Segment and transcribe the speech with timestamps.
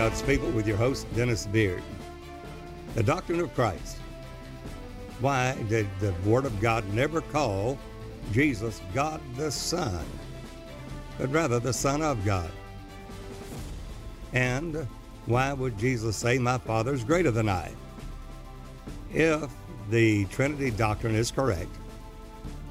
[0.00, 1.82] God's people with your host, Dennis Beard.
[2.94, 3.98] The doctrine of Christ.
[5.20, 7.78] Why did the Word of God never call
[8.32, 10.02] Jesus God the Son,
[11.18, 12.50] but rather the Son of God?
[14.32, 14.88] And
[15.26, 17.70] why would Jesus say, My Father is greater than I?
[19.12, 19.50] If
[19.90, 21.76] the Trinity doctrine is correct,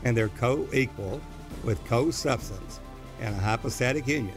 [0.03, 1.21] and they're co equal
[1.63, 2.79] with co substance
[3.21, 4.33] and a hypostatic union,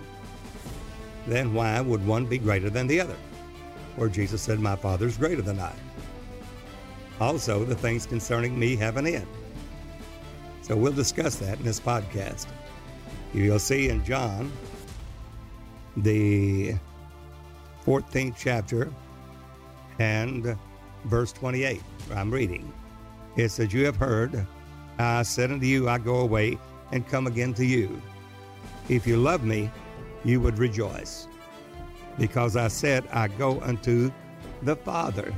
[1.27, 3.17] then why would one be greater than the other?
[3.97, 5.73] Where Jesus said, My Father is greater than I.
[7.21, 9.27] Also, the things concerning me have an end.
[10.63, 12.47] So we'll discuss that in this podcast.
[13.35, 14.51] You'll see in John,
[15.97, 16.75] the
[17.85, 18.93] 14th chapter
[19.99, 20.57] and
[21.05, 21.83] verse 28.
[22.15, 22.73] I'm reading.
[23.37, 24.47] It says, You have heard,
[24.99, 26.59] I said unto you, I go away
[26.93, 28.01] and come again to you.
[28.89, 29.71] If you love me,
[30.25, 31.29] you would rejoice.
[32.19, 34.11] Because I said, I go unto
[34.63, 35.33] the Father.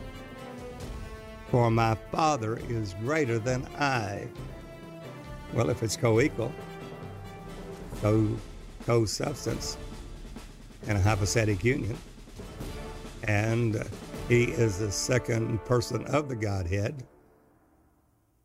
[1.50, 4.26] For my Father is greater than I.
[5.52, 6.52] Well, if it's co equal,
[8.02, 9.76] co substance,
[10.86, 11.96] and a hypostatic union,
[13.22, 13.88] and
[14.28, 17.04] he is the second person of the Godhead,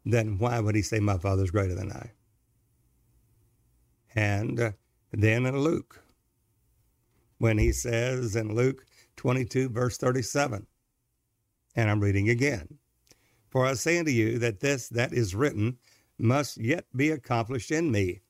[0.06, 2.12] then why would he say, My Father is greater than I?
[4.16, 4.72] And uh,
[5.12, 6.02] then in Luke,
[7.40, 10.68] when he says in Luke 22, verse 37,
[11.76, 12.78] and I'm reading again,
[13.50, 15.78] For I say unto you that this that is written
[16.18, 18.22] must yet be accomplished in me.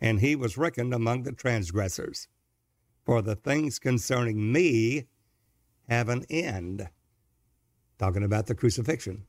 [0.00, 2.28] And he was reckoned among the transgressors.
[3.04, 5.06] For the things concerning me
[5.88, 6.88] have an end.
[7.98, 9.26] Talking about the crucifixion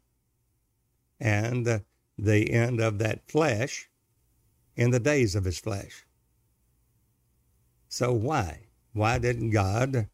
[1.20, 1.82] and
[2.18, 3.90] the end of that flesh
[4.76, 6.06] in the days of his flesh.
[7.88, 8.65] So, why?
[8.96, 10.08] Why didn't God,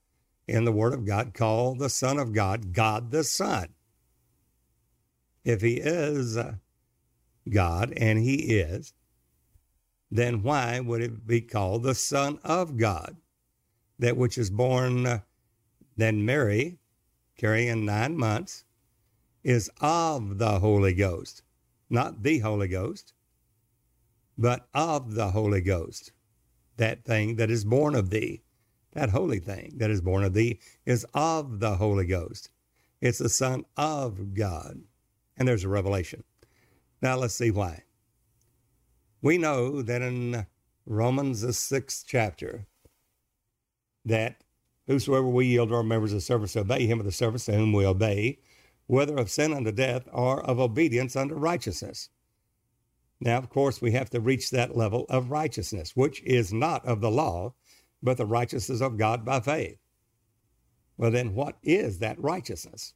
[0.47, 3.67] in the Word of God, call the Son of God God the Son?
[5.45, 6.35] If he is
[7.47, 8.94] God, and he is,
[10.09, 13.17] then why would it be called the Son of God?
[14.00, 15.19] That which is born uh,
[15.95, 16.79] then Mary,
[17.38, 18.66] carrying nine months,
[19.44, 21.44] is of the Holy Ghost,
[21.88, 23.13] not the Holy Ghost,
[24.39, 26.13] but of the Holy Ghost.
[26.77, 28.41] That thing that is born of thee,
[28.94, 32.50] that holy thing that is born of thee, is of the Holy Ghost.
[33.00, 34.81] It's the Son of God.
[35.38, 36.24] And there's a revelation.
[37.01, 37.84] Now let's see why.
[39.22, 40.46] We know that in
[40.85, 42.66] Romans, the sixth chapter,
[44.06, 44.44] that
[44.88, 47.72] Whosoever we yield our members of service to obey him of the service to whom
[47.72, 48.40] we obey,
[48.88, 52.09] whether of sin unto death or of obedience unto righteousness.
[53.19, 57.00] Now, of course, we have to reach that level of righteousness, which is not of
[57.00, 57.53] the law,
[58.03, 59.78] but the righteousness of God by faith.
[60.97, 62.94] Well, then, what is that righteousness?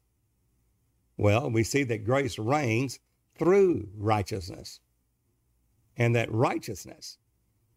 [1.17, 2.99] Well, we see that grace reigns
[3.38, 4.79] through righteousness,
[5.97, 7.17] and that righteousness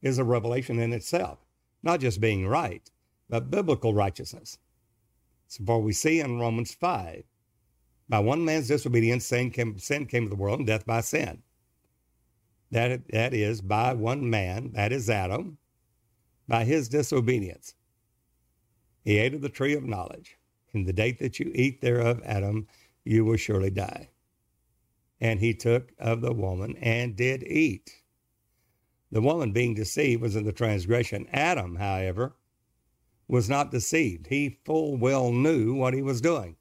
[0.03, 1.39] is a revelation in itself,
[1.83, 2.91] not just being right,
[3.29, 4.59] but biblical righteousness.
[5.49, 7.25] So for we see in Romans 5,
[8.09, 11.43] by one man's disobedience, sin came, sin came to the world, and death by sin.
[12.71, 15.59] That, that is, by one man, that is Adam,
[16.49, 17.75] by his disobedience.
[19.05, 20.37] He ate of the tree of knowledge.
[20.73, 22.67] In the day that you eat thereof, Adam,
[23.05, 24.11] you will surely die.
[25.21, 27.91] And he took of the woman and did eat.
[29.11, 31.27] The woman being deceived was in the transgression.
[31.33, 32.37] Adam, however,
[33.27, 34.27] was not deceived.
[34.27, 36.57] He full well knew what he was doing.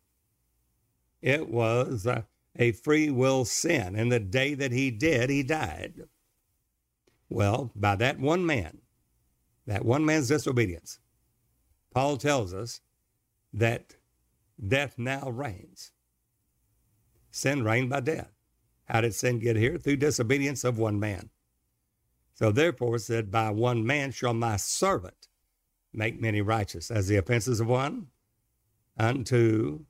[1.22, 2.26] It was a,
[2.56, 6.04] a free will sin, and the day that he did, he died.
[7.30, 8.80] Well, by that one man,
[9.68, 11.00] that one man's disobedience,
[11.94, 12.82] Paul tells us
[13.54, 13.96] that
[14.66, 15.92] death now reigns.
[17.32, 18.32] Sin reigned by death.
[18.86, 19.78] How did sin get here?
[19.78, 21.30] Through disobedience of one man.
[22.34, 25.28] So therefore said, By one man shall my servant
[25.94, 28.08] make many righteous, as the offenses of one
[28.98, 29.86] unto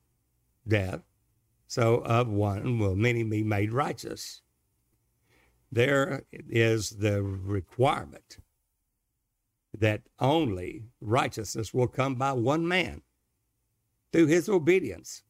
[0.66, 1.00] death,
[1.66, 4.42] so of one will many be made righteous.
[5.70, 8.38] There is the requirement
[9.76, 13.02] that only righteousness will come by one man
[14.12, 15.22] through his obedience.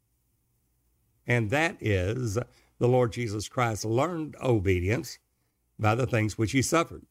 [1.26, 2.38] And that is
[2.78, 5.18] the Lord Jesus Christ learned obedience
[5.78, 7.04] by the things which he suffered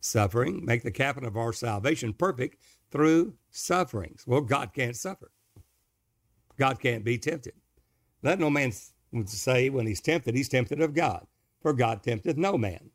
[0.00, 4.24] suffering, make the captain of our salvation perfect through sufferings.
[4.26, 5.30] Well, God can't suffer.
[6.58, 7.54] God can't be tempted.
[8.22, 8.72] Let no man
[9.24, 11.26] say when he's tempted, he's tempted of God.
[11.62, 12.90] For God tempteth no man.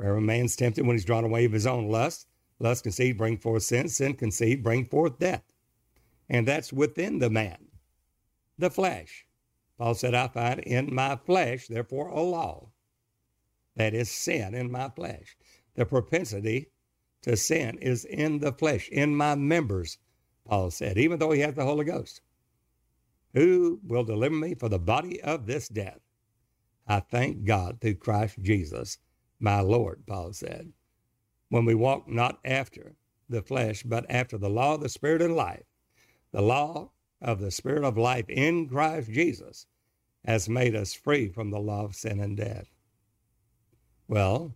[0.00, 2.26] For every man's tempted when he's drawn away of his own lust.
[2.58, 3.90] Lust conceived, bring forth sin.
[3.90, 5.44] Sin conceived, bring forth death.
[6.28, 7.68] and that's within the man,
[8.58, 9.26] the flesh.
[9.78, 12.70] Paul said, I find in my flesh, therefore, a law.
[13.76, 15.36] That is sin in my flesh.
[15.74, 16.70] The propensity
[17.22, 19.98] to sin is in the flesh, in my members,
[20.46, 22.22] Paul said, even though he has the Holy Ghost.
[23.34, 26.00] Who will deliver me from the body of this death?
[26.86, 28.98] I thank God through Christ Jesus,
[29.40, 30.72] my Lord, Paul said.
[31.48, 32.94] When we walk not after
[33.28, 35.64] the flesh, but after the law of the Spirit and life,
[36.32, 39.66] the law of the Spirit of life in Christ Jesus
[40.24, 42.68] has made us free from the law of sin and death.
[44.06, 44.54] Well,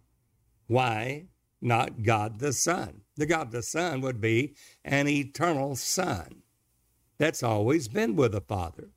[0.67, 1.27] why
[1.61, 3.01] not God the Son?
[3.17, 4.55] The God the Son would be
[4.85, 6.43] an eternal Son
[7.19, 8.91] that's always been with the Father.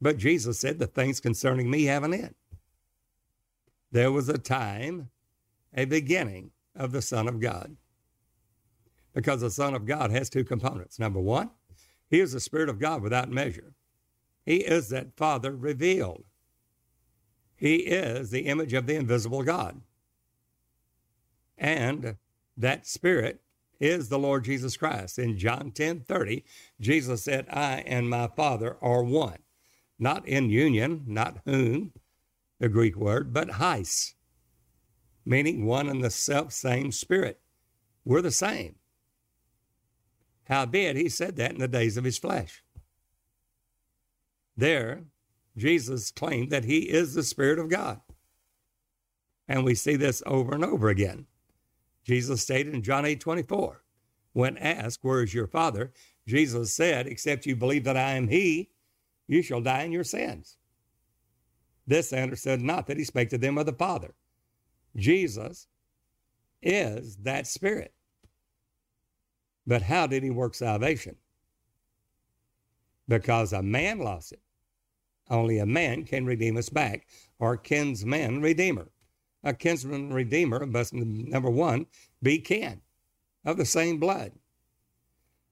[0.00, 2.34] But Jesus said, The things concerning me have an end.
[3.92, 5.10] There was a time,
[5.74, 7.76] a beginning of the Son of God
[9.14, 10.98] because the Son of God has two components.
[10.98, 11.50] Number one,
[12.08, 13.74] He is the Spirit of God without measure.
[14.44, 16.24] He is that Father revealed.
[17.56, 19.82] He is the image of the invisible God.
[21.58, 22.16] And
[22.56, 23.42] that Spirit
[23.78, 25.18] is the Lord Jesus Christ.
[25.18, 26.44] In John 10 30,
[26.80, 29.38] Jesus said, I and my Father are one.
[29.98, 31.92] Not in union, not whom,
[32.60, 34.14] the Greek word, but heis,
[35.24, 37.40] meaning one and the self same Spirit.
[38.04, 38.76] We're the same.
[40.44, 42.62] Howbeit, he said that in the days of his flesh.
[44.56, 45.04] There,
[45.56, 48.00] Jesus claimed that he is the Spirit of God.
[49.48, 51.26] And we see this over and over again.
[52.04, 53.82] Jesus stated in John 8 24,
[54.32, 55.92] when asked, Where is your Father?
[56.26, 58.70] Jesus said, Except you believe that I am He,
[59.26, 60.56] you shall die in your sins.
[61.86, 64.14] This understood not that he spake to them of the Father.
[64.96, 65.66] Jesus
[66.62, 67.94] is that Spirit.
[69.66, 71.16] But how did he work salvation?
[73.08, 74.40] Because a man lost it.
[75.28, 77.06] Only a man can redeem us back,
[77.38, 78.88] or kinsman redeemer.
[79.44, 81.86] A kinsman redeemer must, number one,
[82.22, 82.80] be kin
[83.44, 84.32] of the same blood.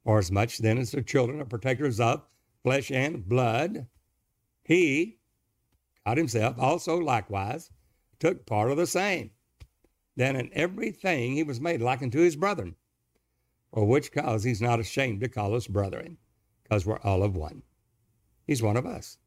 [0.04, 2.22] Or as much then as the children are partakers of
[2.62, 3.86] flesh and blood,
[4.64, 5.17] he,
[6.08, 7.70] God himself, also likewise
[8.18, 9.30] took part of the same.
[10.16, 12.76] Then in everything he was made like unto his brethren
[13.74, 16.16] for which cause he's not ashamed to call us brethren,
[16.62, 17.62] because we're all of one.
[18.46, 19.18] He's one of us.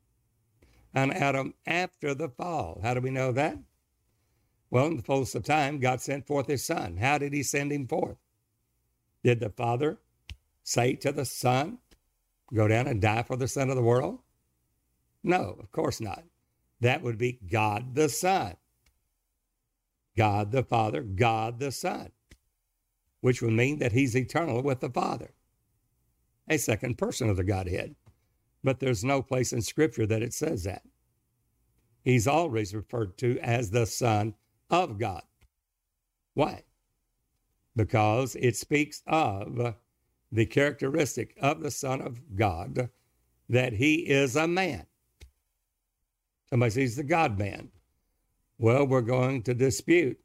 [0.92, 2.80] And Adam after the fall.
[2.82, 3.60] How do we know that?
[4.72, 6.98] Well, in the fullness of time, God sent forth his son.
[6.98, 8.18] How did he send him forth?
[9.24, 10.00] Did the Father
[10.64, 11.78] say to the Son,
[12.52, 14.20] Go down and die for the sin of the world?
[15.24, 16.24] No, of course not.
[16.82, 18.56] That would be God the Son.
[20.18, 22.12] God the Father, God the Son
[23.22, 25.32] which would mean that he's eternal with the Father,
[26.50, 27.96] a second person of the Godhead.
[28.64, 30.84] But there's no place in Scripture that it says that.
[32.04, 34.34] He's always referred to as the Son
[34.70, 35.24] of God.
[36.34, 36.64] Why?
[37.76, 39.76] Because it speaks of
[40.32, 42.90] the characteristic of the Son of God
[43.50, 44.86] that he is a man.
[46.52, 47.70] Somebody says the God man.
[48.60, 50.20] Well, we're going to dispute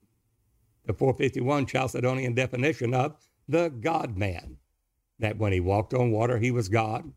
[0.84, 3.16] the 451 Chalcedonian definition of
[3.48, 4.58] the God man.
[5.20, 7.12] That when he walked on water, he was God.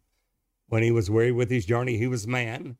[0.67, 2.77] When he was weary with his journey, he was man.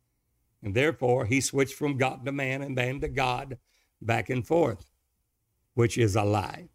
[0.62, 3.58] And therefore, he switched from God to man and man to God
[4.02, 4.92] back and forth,
[5.74, 6.70] which is a lie.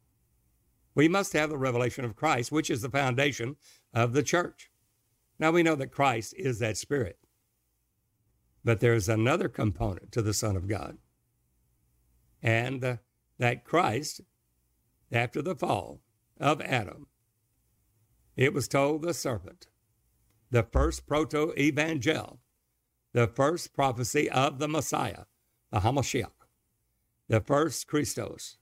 [0.96, 3.56] We must have the revelation of Christ, which is the foundation
[3.92, 4.70] of the church.
[5.38, 7.18] Now we know that Christ is that Spirit.
[8.64, 10.96] But there's another component to the Son of God.
[12.42, 12.96] And uh,
[13.38, 14.22] that Christ,
[15.12, 16.00] after the fall
[16.40, 17.06] of Adam,
[18.36, 19.66] it was told the serpent,
[20.50, 22.40] the first proto evangel,
[23.12, 25.24] the first prophecy of the Messiah,
[25.70, 26.30] the Hamashiach,
[27.28, 28.58] the first Christos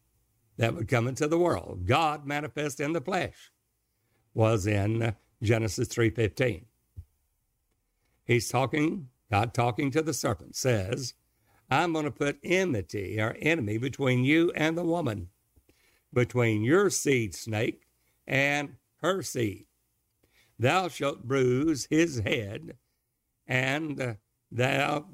[0.57, 3.51] that would come into the world, God manifest in the flesh,
[4.35, 6.67] was in Genesis 3:15.
[8.25, 11.15] He's talking, God talking to the serpent says,
[11.71, 15.31] I'm going to put enmity or enemy between you and the woman,
[16.13, 17.87] between your seed, snake,
[18.27, 19.65] and her seed.
[20.59, 22.77] Thou shalt bruise his head,
[23.47, 24.15] and uh,
[24.51, 25.07] thou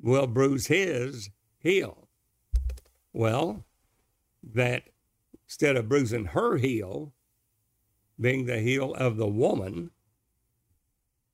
[0.00, 2.08] will bruise his heel.
[3.12, 3.66] Well,
[4.54, 4.84] that
[5.44, 7.12] instead of bruising her heel,
[8.18, 9.90] being the heel of the woman,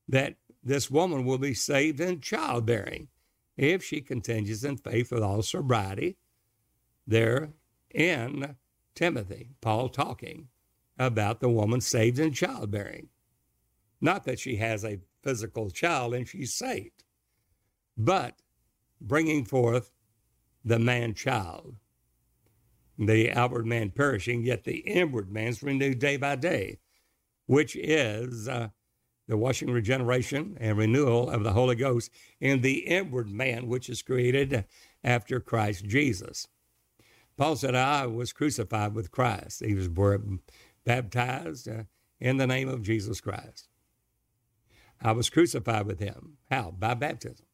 [0.09, 0.35] that
[0.65, 3.09] this woman will be saved in childbearing
[3.57, 6.17] if she continues in faith with all sobriety.
[7.07, 7.51] There
[7.91, 8.57] in
[8.95, 10.49] Timothy, Paul talking
[10.99, 13.09] about the woman saved in childbearing.
[14.01, 17.05] Not that she has a physical child and she's saved,
[17.97, 18.41] but
[19.01, 19.91] bringing forth
[20.65, 21.77] the man child.
[22.97, 26.79] The outward man perishing, yet the inward man's renewed day by day,
[27.47, 28.69] which is uh,
[29.27, 34.03] the washing, regeneration, and renewal of the Holy Ghost in the inward man, which is
[34.03, 34.65] created
[35.03, 36.47] after Christ Jesus.
[37.37, 39.65] Paul said, I was crucified with Christ.
[39.65, 39.89] He was
[40.85, 41.85] baptized uh,
[42.21, 43.69] in the name of Jesus Christ.
[45.01, 46.39] I was crucified with him.
[46.51, 46.71] How?
[46.71, 47.47] By baptism.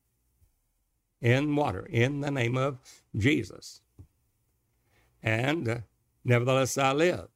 [1.21, 2.79] In water, in the name of
[3.17, 3.81] Jesus.
[5.23, 5.79] And uh,
[6.25, 7.29] nevertheless I live.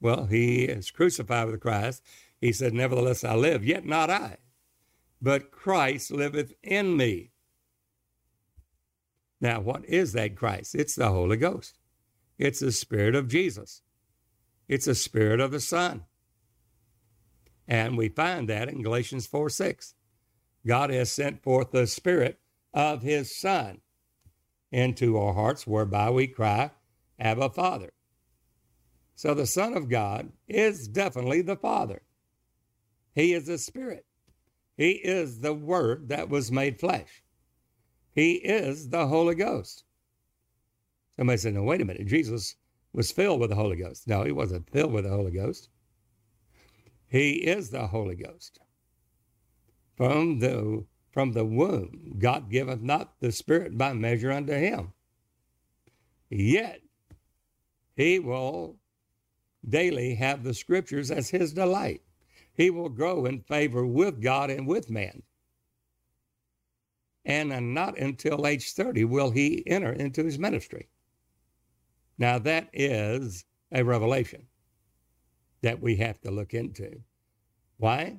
[0.00, 2.02] Well, he is crucified with Christ.
[2.40, 4.38] He said, Nevertheless I live, yet not I,
[5.20, 7.30] but Christ liveth in me.
[9.40, 10.74] Now, what is that Christ?
[10.74, 11.78] It's the Holy Ghost.
[12.38, 13.82] It's the Spirit of Jesus.
[14.68, 16.04] It's the Spirit of the Son.
[17.68, 19.94] And we find that in Galatians 4 6.
[20.66, 22.38] God has sent forth the Spirit
[22.72, 23.80] of His Son
[24.72, 26.70] into our hearts, whereby we cry,
[27.18, 27.92] Abba, Father.
[29.14, 32.02] So the Son of God is definitely the Father.
[33.14, 34.04] He is the Spirit.
[34.76, 37.22] He is the Word that was made flesh.
[38.12, 39.84] He is the Holy Ghost.
[41.16, 42.06] Somebody said, no, wait a minute.
[42.06, 42.56] Jesus
[42.92, 44.08] was filled with the Holy Ghost.
[44.08, 45.68] No, he wasn't filled with the Holy Ghost.
[47.06, 48.58] He is the Holy Ghost.
[49.96, 54.92] From the from the womb, God giveth not the Spirit by measure unto him.
[56.28, 56.80] Yet
[57.94, 58.78] he will
[59.68, 62.02] daily have the scriptures as his delight.
[62.54, 65.22] He will grow in favor with God and with man
[67.24, 70.88] and not until age 30 will he enter into his ministry.
[72.18, 74.46] Now, that is a revelation
[75.62, 77.00] that we have to look into.
[77.78, 78.18] Why?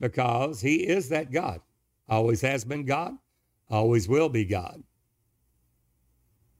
[0.00, 1.60] Because he is that God,
[2.08, 3.14] always has been God,
[3.70, 4.82] always will be God.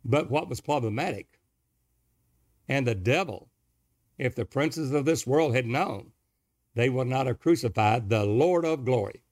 [0.05, 1.39] But what was problematic?
[2.69, 3.49] And the devil,
[4.19, 6.11] if the princes of this world had known,
[6.75, 9.23] they would not have crucified the Lord of glory,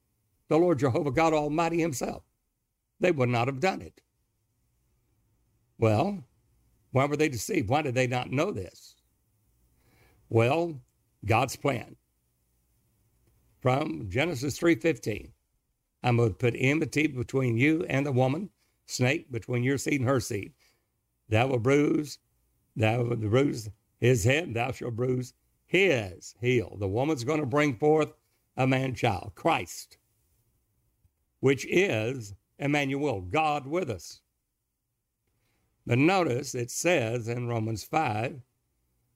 [0.49, 2.23] the Lord Jehovah God Almighty Himself
[3.01, 4.03] they would not have done it.
[5.79, 6.23] Well,
[6.93, 7.69] why were they deceived?
[7.69, 8.95] Why did they not know this?
[10.29, 10.81] Well,
[11.25, 11.97] God's plan.
[13.61, 15.33] From Genesis 3:15,
[16.03, 18.51] I'm going to put enmity between you and the woman,
[18.87, 20.53] snake between your seed and her seed.
[21.29, 22.19] Thou will bruise,
[22.77, 23.69] thou will bruise
[23.99, 25.35] his head, thou shalt bruise
[25.71, 26.77] his heel.
[26.81, 28.09] The woman's going to bring forth
[28.57, 29.99] a man child, Christ,
[31.39, 34.21] which is Emmanuel, God with us.
[35.87, 38.41] But notice it says in Romans 5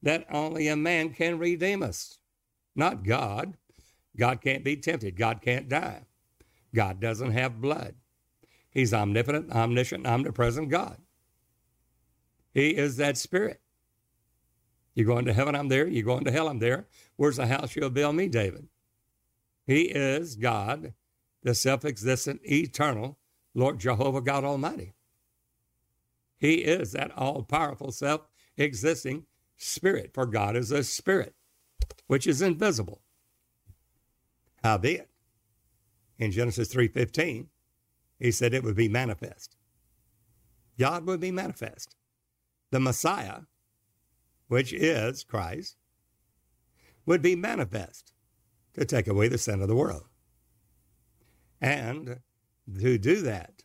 [0.02, 2.20] that only a man can redeem us,
[2.76, 3.56] not God.
[4.16, 5.16] God can't be tempted.
[5.16, 6.02] God can't die.
[6.72, 7.96] God doesn't have blood.
[8.70, 10.98] He's omnipotent, omniscient, omnipresent God.
[12.52, 13.60] He is that spirit.
[14.94, 15.86] You're going to heaven, I'm there.
[15.86, 16.86] You're going to hell, I'm there.
[17.16, 18.68] Where's the house you'll build me, David?
[19.66, 20.94] He is God,
[21.42, 23.18] the self existent, eternal,
[23.54, 24.94] Lord Jehovah God Almighty.
[26.36, 31.34] He is that all powerful, self existing spirit, for God is a spirit
[32.06, 33.00] which is invisible.
[34.62, 35.10] Howbeit,
[36.18, 37.48] in Genesis 3:15,
[38.18, 39.56] he said it would be manifest.
[40.78, 41.96] God would be manifest.
[42.70, 43.42] The Messiah,
[44.48, 45.76] which is Christ,
[47.06, 48.12] would be manifest
[48.74, 50.04] to take away the sin of the world.
[51.60, 52.20] And
[52.80, 53.62] to do that,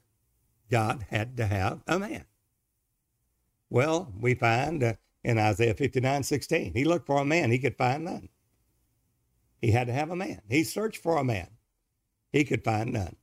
[0.70, 2.26] God had to have a man.
[3.70, 4.94] Well, we find uh,
[5.24, 8.30] in Isaiah 59 16, he looked for a man, he could find none.
[9.62, 10.42] He had to have a man.
[10.50, 11.50] He searched for a man,
[12.32, 13.16] he could find none.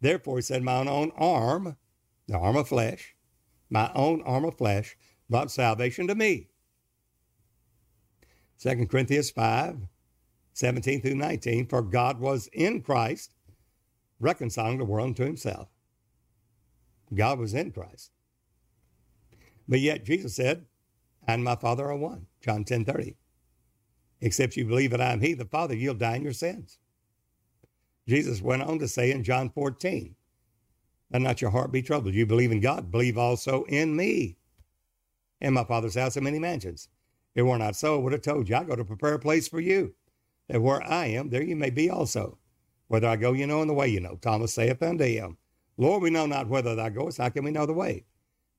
[0.00, 1.76] Therefore, he said, My own arm,
[2.26, 3.14] the arm of flesh,
[3.70, 4.96] my own arm of flesh
[5.30, 6.48] brought salvation to me.
[8.62, 9.76] 2 Corinthians 5
[10.54, 13.34] 17 through 19, for God was in Christ
[14.20, 15.68] reconciling the world unto himself.
[17.14, 18.10] God was in Christ.
[19.66, 20.66] But yet Jesus said,
[21.26, 22.26] and my Father are one.
[22.40, 23.16] John 10 30.
[24.20, 26.78] Except you believe that I am He, the Father, you'll die in your sins.
[28.06, 30.14] Jesus went on to say in John 14,
[31.12, 32.14] Let not your heart be troubled.
[32.14, 34.36] You believe in God, believe also in me.
[35.40, 36.88] In my Father's house are many mansions.
[37.34, 39.48] It were not so, I would have told you, I go to prepare a place
[39.48, 39.94] for you,
[40.48, 42.38] that where I am, there you may be also.
[42.88, 44.16] Whether I go, you know, and the way you know.
[44.20, 45.38] Thomas saith unto him,
[45.78, 47.18] Lord, we know not whither thou goest.
[47.18, 48.04] How can we know the way?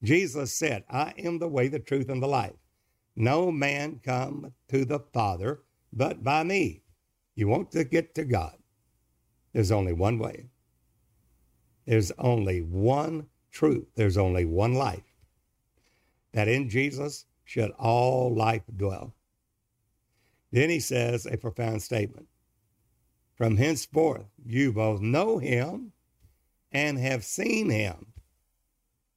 [0.02, 2.56] Jesus said, I am the way, the truth, and the life.
[3.16, 5.62] No man come to the Father
[5.92, 6.82] but by me.
[7.36, 8.58] You want to get to God.
[9.54, 10.48] There's only one way.
[11.86, 13.86] There's only one truth.
[13.96, 15.04] There's only one life.
[16.34, 19.14] That in Jesus should all life dwell.
[20.52, 22.28] Then he says a profound statement.
[23.36, 25.92] From henceforth, you both know him
[26.72, 28.08] and have seen him.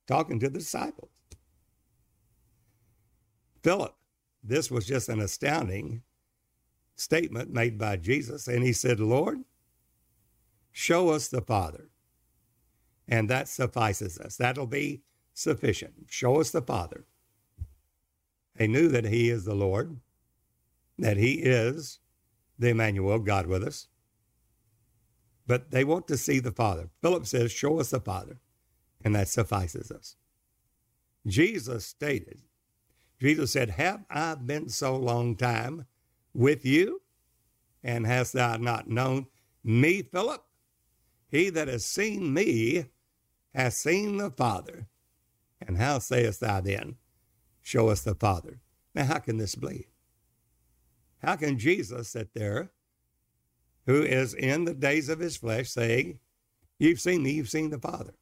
[0.06, 1.10] Talking to the disciples.
[3.62, 3.94] Philip,
[4.42, 6.02] this was just an astounding
[6.94, 8.48] statement made by Jesus.
[8.48, 9.38] And he said, Lord,
[10.72, 11.88] show us the Father.
[13.08, 14.36] And that suffices us.
[14.36, 15.02] That'll be
[15.34, 16.06] sufficient.
[16.08, 17.04] Show us the Father.
[18.56, 19.98] They knew that He is the Lord,
[20.98, 22.00] that He is
[22.58, 23.88] the Emmanuel, God with us.
[25.46, 26.88] But they want to see the Father.
[27.02, 28.38] Philip says, Show us the Father.
[29.04, 30.16] And that suffices us.
[31.26, 32.40] Jesus stated,
[33.20, 35.86] Jesus said, Have I been so long time
[36.34, 37.02] with you?
[37.84, 39.26] And hast thou not known
[39.62, 40.42] me, Philip?
[41.30, 42.86] He that has seen me
[43.54, 44.86] has seen the Father.
[45.60, 46.96] And how sayest thou then,
[47.66, 48.60] Show us the Father?
[48.94, 49.88] Now, how can this be?
[51.20, 52.70] How can Jesus sit there,
[53.86, 56.20] who is in the days of his flesh, saying,
[56.78, 58.14] You've seen me, you've seen the Father?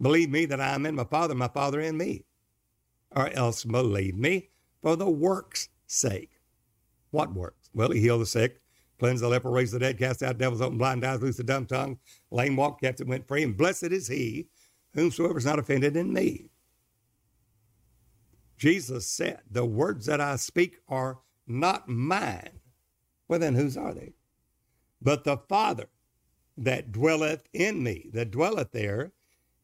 [0.00, 2.22] Believe me that I am in my Father, my Father in me.
[3.10, 6.38] Or else believe me for the work's sake.
[7.10, 7.68] What works?
[7.74, 8.60] Well, he healed the sick,
[9.00, 11.66] cleansed the leper, raised the dead, cast out devils, opened blind eyes, loosed the dumb
[11.66, 11.98] tongue,
[12.30, 14.46] lame walk, captive went free, and blessed is he
[14.94, 16.50] whomsoever is not offended in me.
[18.56, 22.60] Jesus said, The words that I speak are not mine.
[23.28, 24.14] Well, then whose are they?
[25.00, 25.88] But the Father
[26.56, 28.10] that dwelleth in me.
[28.12, 29.12] That dwelleth there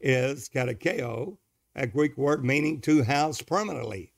[0.00, 1.38] is katoikeo,
[1.74, 4.12] a Greek word meaning to house permanently,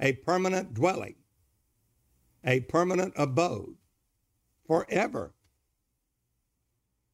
[0.00, 1.16] a permanent dwelling
[2.44, 3.76] a permanent abode
[4.66, 5.34] forever.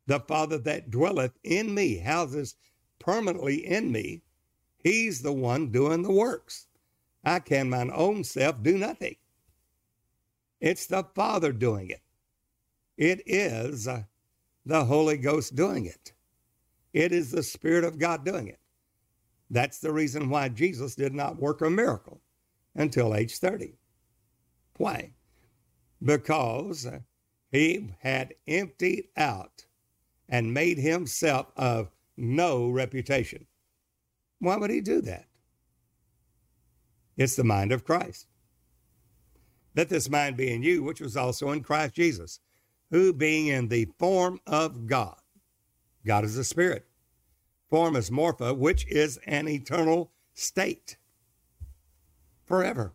[0.07, 2.55] The Father that dwelleth in me, houses
[2.99, 4.23] permanently in me,
[4.79, 6.67] he's the one doing the works.
[7.25, 9.17] I can mine own self do nothing.
[10.61, 12.03] It's the Father doing it.
[12.97, 14.03] It is uh,
[14.67, 16.13] the Holy Ghost doing it.
[16.93, 18.59] It is the Spirit of God doing it.
[19.51, 22.21] That's the reason why Jesus did not work a miracle
[22.75, 23.75] until age 30.
[24.79, 25.13] Why?
[26.05, 27.01] because uh,
[27.51, 29.65] he had emptied out
[30.29, 33.47] and made himself of no reputation.
[34.41, 35.27] Why would he do that?
[37.17, 38.27] It's the mind of Christ.
[39.75, 42.41] Let this mind be in you, which was also in Christ Jesus,
[42.91, 45.17] who being in the form of God,
[46.07, 46.87] God is a spirit,
[47.69, 50.97] form is morpha, which is an eternal state,
[52.47, 52.95] forever,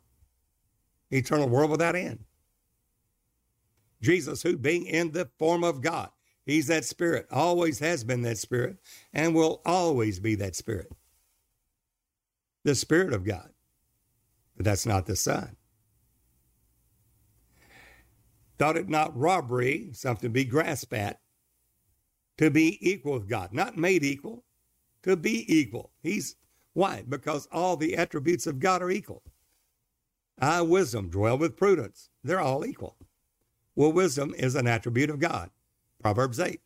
[1.12, 2.25] eternal world without end.
[4.01, 6.10] Jesus, who being in the form of God,
[6.45, 8.77] he's that spirit, always has been that spirit,
[9.13, 10.91] and will always be that spirit.
[12.63, 13.49] The Spirit of God.
[14.56, 15.56] But that's not the Son.
[18.58, 21.19] Thought it not robbery, something to be grasped at,
[22.38, 24.43] to be equal with God, not made equal,
[25.04, 25.91] to be equal.
[26.02, 26.36] He's
[26.73, 27.04] why?
[27.08, 29.23] Because all the attributes of God are equal.
[30.39, 32.10] I, wisdom, dwell with prudence.
[32.23, 32.97] They're all equal.
[33.76, 35.52] Well, wisdom is an attribute of God.
[36.02, 36.60] Proverbs 8.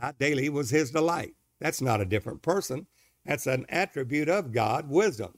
[0.00, 1.34] I daily was his delight.
[1.60, 2.86] That's not a different person.
[3.28, 5.34] That's an attribute of God, wisdom.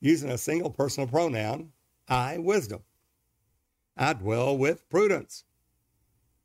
[0.00, 1.72] Using a single personal pronoun,
[2.08, 2.82] I, wisdom.
[3.98, 5.44] I dwell with prudence.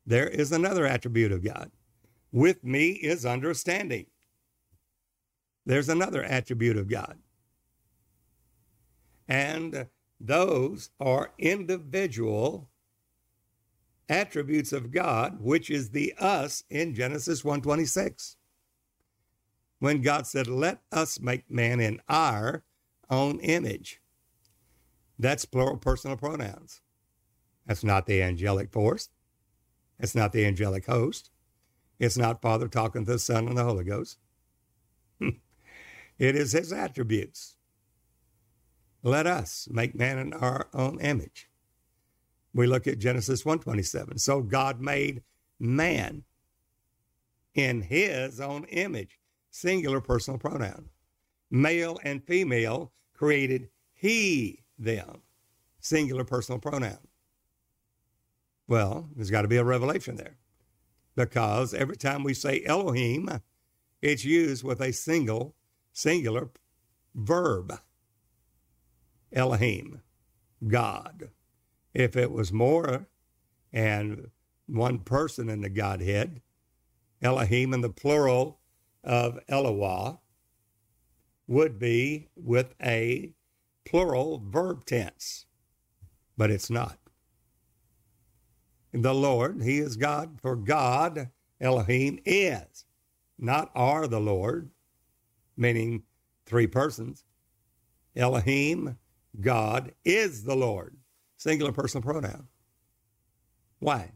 [0.06, 1.70] There is another attribute of God.
[2.32, 4.06] With me is understanding.
[5.64, 7.18] There's another attribute of God.
[9.26, 9.86] And
[10.20, 12.68] those are individual
[14.08, 18.36] attributes of God, which is the us in Genesis 1:26.
[19.80, 22.62] When God said, "Let us make man in our
[23.10, 24.00] own image."
[25.18, 26.80] That's plural personal pronouns.
[27.66, 29.10] That's not the angelic force.
[29.98, 31.30] It's not the angelic host.
[31.98, 34.18] It's not Father talking to the Son and the Holy Ghost.
[35.20, 35.30] Hmm.
[36.18, 37.56] it is his attributes.
[39.02, 41.50] Let us make man in our own image.
[42.54, 44.18] We look at Genesis 127.
[44.18, 45.22] So God made
[45.58, 46.24] man
[47.54, 49.19] in his own image,
[49.50, 50.88] singular personal pronoun.
[51.50, 55.22] Male and female created he them,
[55.80, 57.08] singular personal pronoun.
[58.66, 60.36] Well, there's got to be a revelation there
[61.16, 63.28] because every time we say Elohim,
[64.00, 65.54] it's used with a single,
[65.92, 66.50] singular
[67.14, 67.78] verb.
[69.32, 70.00] Elohim,
[70.66, 71.30] God.
[71.92, 73.08] If it was more,
[73.72, 74.30] and
[74.66, 76.40] one person in the Godhead,
[77.20, 78.59] Elohim in the plural
[79.04, 80.20] of Eloah,
[81.46, 83.32] would be with a
[83.84, 85.46] plural verb tense,
[86.36, 86.98] but it's not.
[88.92, 92.84] The Lord, He is God, for God, Elohim, is,
[93.38, 94.70] not are the Lord,
[95.56, 96.04] meaning
[96.46, 97.24] three persons.
[98.16, 98.98] Elohim,
[99.40, 100.96] God, is the Lord,
[101.36, 102.48] singular personal pronoun.
[103.78, 104.12] Why?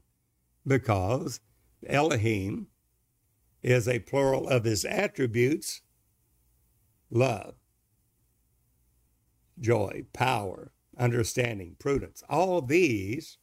[0.66, 1.40] Because
[1.86, 2.68] Elohim
[3.64, 5.80] is a plural of his attributes
[7.10, 7.54] love,
[9.58, 12.22] joy, power, understanding, prudence.
[12.28, 13.38] All these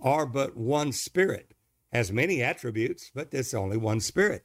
[0.00, 1.54] are but one spirit,
[1.92, 4.44] has many attributes, but it's only one spirit.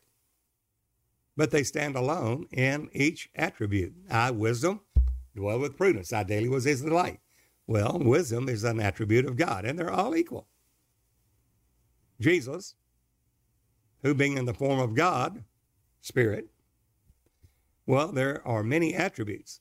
[1.35, 3.93] But they stand alone in each attribute.
[4.09, 4.81] I, wisdom,
[5.35, 6.13] dwell with prudence.
[6.13, 7.19] I daily was his delight.
[7.67, 10.47] Well, wisdom is an attribute of God, and they're all equal.
[12.19, 12.75] Jesus,
[14.03, 15.43] who being in the form of God,
[16.01, 16.47] Spirit,
[17.85, 19.59] well, there are many attributes.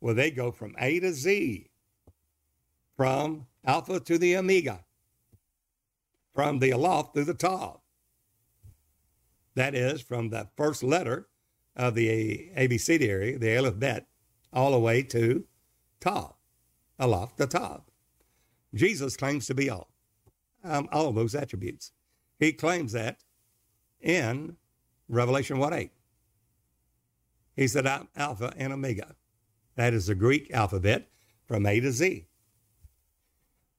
[0.00, 1.70] Well, they go from A to Z,
[2.96, 4.84] from Alpha to the Omega,
[6.34, 7.80] from the Aleph to the Tav.
[9.54, 11.28] That is, from the first letter
[11.76, 14.06] of the ABCDary, the Aleph Bet,
[14.52, 15.44] all the way to
[16.00, 16.34] Tav,
[16.98, 17.82] Aleph to Tav.
[18.74, 19.88] Jesus claims to be all,
[20.64, 21.92] um, all those attributes.
[22.38, 23.18] He claims that
[24.04, 24.56] in
[25.08, 25.90] Revelation 1 8.
[27.56, 29.16] He said, I'm Alpha and Omega.
[29.76, 31.08] That is the Greek alphabet
[31.46, 32.26] from A to Z.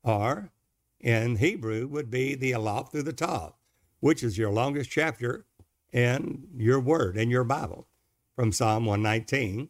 [0.04, 0.52] Or
[1.00, 3.54] in Hebrew would be the Aleph through the Tav,
[4.00, 5.46] which is your longest chapter
[5.92, 7.88] in your word, in your Bible,
[8.36, 9.70] from Psalm 119.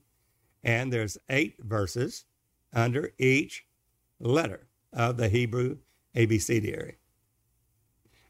[0.63, 2.25] And there's eight verses
[2.73, 3.65] under each
[4.19, 5.77] letter of the Hebrew
[6.15, 6.95] ABCDary.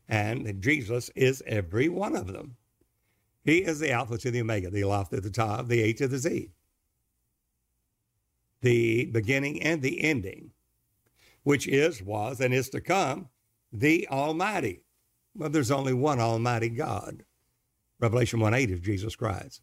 [0.08, 2.58] And Jesus is every one of them.
[3.44, 6.08] He is the Alpha to the Omega, the Aleph to the Tav, the A to
[6.08, 6.50] the Z,
[8.62, 10.52] the beginning and the ending,
[11.44, 13.30] which is, was, and is to come,
[13.72, 14.82] the Almighty.
[15.36, 17.24] Well, there's only one Almighty God.
[18.00, 19.62] Revelation 1 8 is Jesus Christ.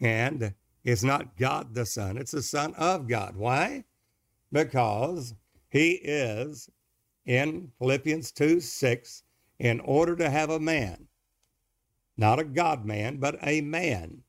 [0.00, 0.54] And
[0.84, 3.36] it's not God the Son, it's the Son of God.
[3.36, 3.84] Why?
[4.50, 5.34] Because
[5.70, 6.68] he is
[7.26, 9.22] in Philippians 2 6,
[9.58, 11.08] in order to have a man,
[12.16, 14.22] not a God man, but a man,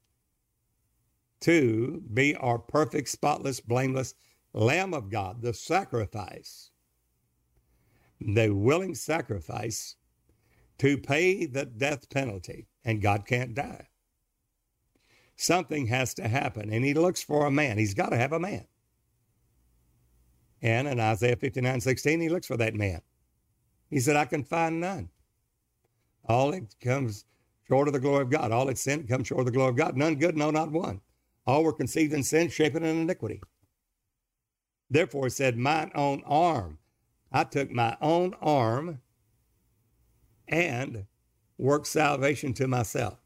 [1.42, 4.16] to be our perfect, spotless, blameless
[4.54, 6.70] Lamb of God, the sacrifice,
[8.22, 9.96] the willing sacrifice
[10.78, 12.68] to pay the death penalty.
[12.86, 13.88] And God can't die.
[15.36, 17.78] Something has to happen, and He looks for a man.
[17.78, 18.66] He's got to have a man.
[20.64, 23.02] And in Isaiah 59 16, He looks for that man.
[23.90, 25.10] He said, I can find none.
[26.26, 27.26] All it comes
[27.68, 28.52] short of the glory of God.
[28.52, 29.98] All its sin comes short of the glory of God.
[29.98, 31.02] None good, no, not one.
[31.46, 33.42] All were conceived in sin, shapen in iniquity.
[34.90, 36.80] Therefore, he said, Mine own arm.
[37.32, 39.02] I took my own arm
[40.48, 41.06] and
[41.58, 43.18] worked salvation to myself.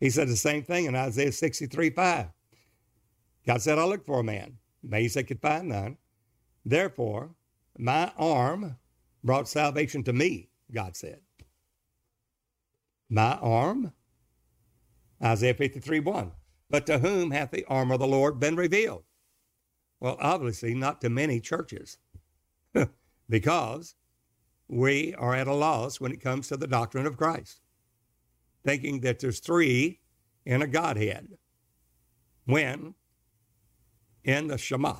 [0.00, 2.26] He said the same thing in Isaiah 63 5.
[3.46, 4.56] God said, I looked for a man.
[4.82, 5.96] Maybe they could find none.
[6.64, 7.30] Therefore,
[7.78, 8.76] my arm
[9.24, 11.20] brought salvation to me, God said
[13.08, 13.92] my arm?
[15.22, 16.32] Isaiah 53 1.
[16.70, 19.04] But to whom hath the arm of the Lord been revealed?
[20.00, 21.98] Well, obviously, not to many churches,
[23.28, 23.94] because
[24.68, 27.62] we are at a loss when it comes to the doctrine of Christ,
[28.64, 30.00] thinking that there's three
[30.44, 31.38] in a Godhead,
[32.44, 32.94] when
[34.28, 34.94] in the Shema,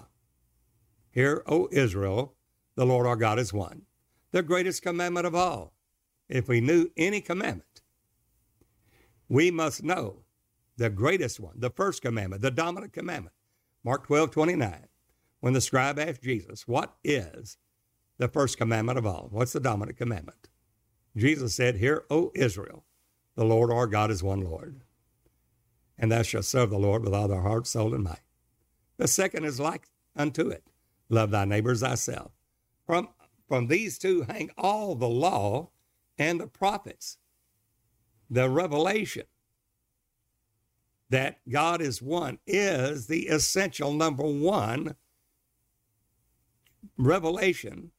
[1.10, 2.34] Hear, O Israel,
[2.76, 3.82] the Lord our God is one,
[4.30, 5.74] the greatest commandment of all.
[6.30, 7.82] If we knew any commandment,
[9.28, 10.22] we must know
[10.78, 13.34] the greatest one, the first commandment, the dominant commandment.
[13.84, 14.86] Mark 12, 29.
[15.40, 17.58] When the scribe asked Jesus, What is
[18.16, 19.28] the first commandment of all?
[19.30, 20.48] What's the dominant commandment?
[21.14, 22.84] Jesus said, Hear, O Israel,
[23.34, 24.80] the Lord our God is one Lord.
[25.98, 28.20] And thou shalt serve the Lord with all thy heart, soul, and might.
[28.98, 30.64] The second is like unto it
[31.08, 32.32] love thy neighbors thyself.
[32.86, 33.08] From,
[33.48, 35.70] from these two hang all the law
[36.18, 37.18] and the prophets
[38.30, 39.24] the revelation
[41.10, 44.96] that God is one is the essential number one
[46.98, 47.92] revelation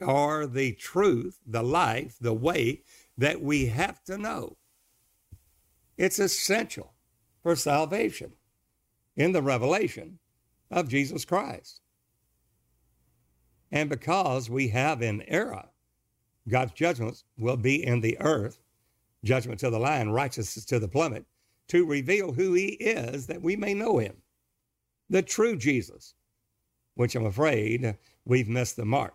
[0.00, 2.82] or the truth, the life, the way
[3.16, 4.56] that we have to know.
[5.96, 6.94] It's essential
[7.42, 8.32] for salvation
[9.20, 10.18] in the revelation
[10.70, 11.82] of Jesus Christ.
[13.70, 15.68] And because we have an era,
[16.48, 18.62] God's judgments will be in the earth,
[19.22, 21.26] judgment to the lion, righteousness to the plummet,
[21.68, 24.16] to reveal who he is that we may know him,
[25.10, 26.14] the true Jesus,
[26.94, 29.14] which I'm afraid we've missed the mark.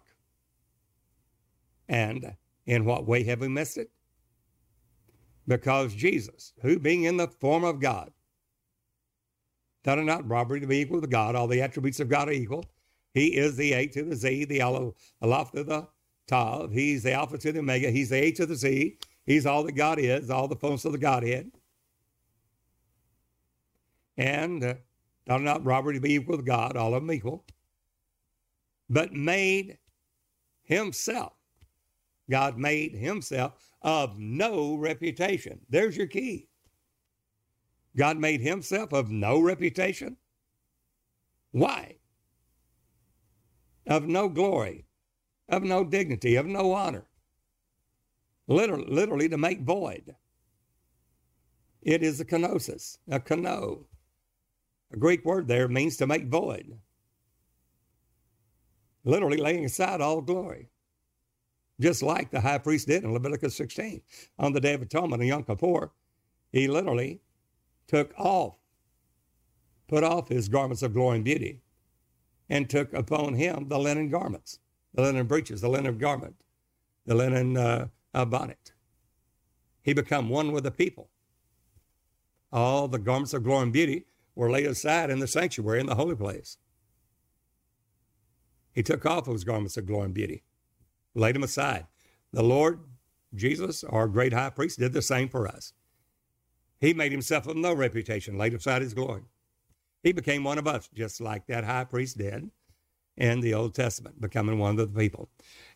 [1.90, 2.36] And
[2.68, 3.90] in what way have we missed it?
[5.48, 8.12] Because Jesus, who being in the form of God,
[9.86, 12.34] thought it not robbery to be equal to God, all the attributes of God are
[12.34, 12.66] equal.
[13.14, 15.88] He is the A to the Z, the Aleph to the
[16.28, 16.72] Tav.
[16.74, 17.90] He's the Alpha to the Omega.
[17.90, 18.98] He's the A to the Z.
[19.26, 21.52] He's all that God is, all the fullness of the Godhead.
[24.18, 24.74] And uh,
[25.26, 27.46] thought not robbery to be equal to God, all of them equal,
[28.90, 29.78] but made
[30.64, 31.34] himself
[32.30, 35.60] God made himself of no reputation.
[35.70, 36.48] There's your key.
[37.98, 40.18] God made himself of no reputation.
[41.52, 41.96] Why?
[43.88, 44.86] Of no glory,
[45.48, 47.06] of no dignity, of no honor.
[48.48, 50.16] Literally, literally to make void.
[51.82, 53.86] It is a kenosis, a keno.
[54.92, 56.78] A Greek word there means to make void.
[59.04, 60.70] Literally laying aside all glory
[61.80, 64.02] just like the high priest did in Leviticus 16
[64.40, 65.92] on the Day of Atonement in Yom Kippur.
[66.52, 67.22] He literally
[67.88, 68.56] took off,
[69.88, 71.62] put off his garments of glory and beauty,
[72.50, 74.60] and took upon him the linen garments,
[74.94, 76.36] the linen breeches, the linen garment,
[77.06, 78.74] the linen uh, uh, bonnet.
[79.82, 81.10] He became one with the people.
[82.52, 85.96] All the garments of glory and beauty were laid aside in the sanctuary in the
[85.96, 86.58] holy place.
[88.72, 90.44] He took off those garments of glory and beauty
[91.16, 91.88] laid them aside.
[92.34, 92.82] The Lord
[93.34, 95.74] Jesus, our great high priest, did the same for us.
[96.86, 99.24] He made himself of no reputation, laid aside his glory.
[100.04, 102.52] He became one of us, just like that high priest did
[103.18, 105.32] in the Old Testament, becoming one of the people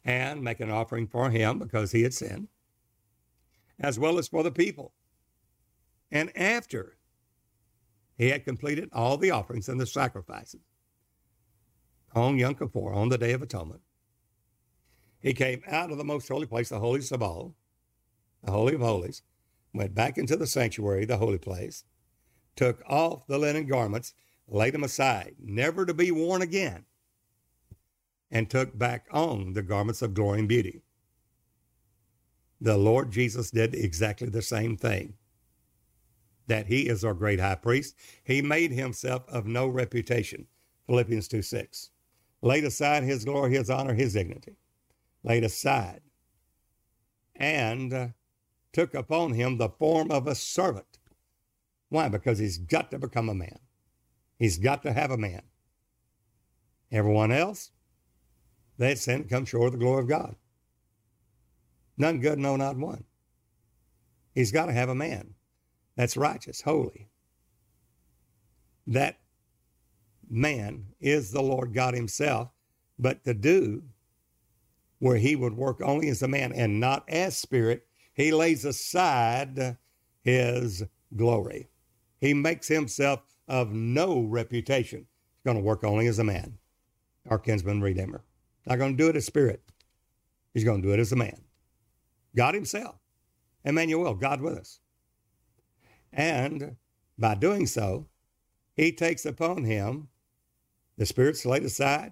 [0.06, 2.48] and make an offering for him because he had sinned,
[3.80, 4.94] as well as for the people.
[6.12, 6.98] And after
[8.16, 10.62] he had completed all the offerings and the sacrifices
[12.14, 13.82] on Yom Kippur, on the Day of Atonement,
[15.20, 17.56] he came out of the most holy place, the holiest of all,
[18.44, 19.24] the Holy of Holies,
[19.74, 21.84] went back into the sanctuary, the holy place,
[22.56, 24.14] took off the linen garments,
[24.48, 26.86] laid them aside, never to be worn again,
[28.32, 30.82] and took back on the garments of glory and beauty.
[32.62, 35.14] The Lord Jesus did exactly the same thing.
[36.48, 37.96] That he is our great high priest.
[38.24, 40.48] He made himself of no reputation.
[40.88, 41.92] Philippians 2 6.
[42.42, 44.58] Laid aside his glory, his honor, his dignity
[45.24, 46.02] laid aside
[47.36, 48.14] and
[48.72, 51.00] took upon him the form of a servant.
[51.90, 52.10] Why?
[52.10, 53.60] Because he's got to become a man.
[54.38, 55.42] He's got to have a man.
[56.92, 57.72] Everyone else,
[58.78, 60.36] they and come short of the glory of God.
[61.98, 63.04] None good, no, not one.
[64.34, 65.36] He's got to have a man
[65.96, 67.10] that's righteous, holy.
[68.88, 69.20] That
[70.30, 72.50] man is the Lord God Himself,
[72.98, 73.84] but to do
[75.00, 77.88] where he would work only as a man and not as spirit,
[78.20, 79.78] he lays aside
[80.20, 80.84] his
[81.16, 81.70] glory.
[82.20, 85.00] He makes himself of no reputation.
[85.00, 86.58] He's going to work only as a man,
[87.30, 88.26] our kinsman redeemer.
[88.66, 89.64] Not going to do it as spirit.
[90.54, 91.40] He's going to do it as a man.
[92.36, 92.96] God himself.
[93.64, 94.82] Emmanuel, God with us.
[96.12, 96.76] And
[97.18, 98.08] by doing so,
[98.76, 100.10] he takes upon him
[100.98, 102.12] the spirit's laid aside,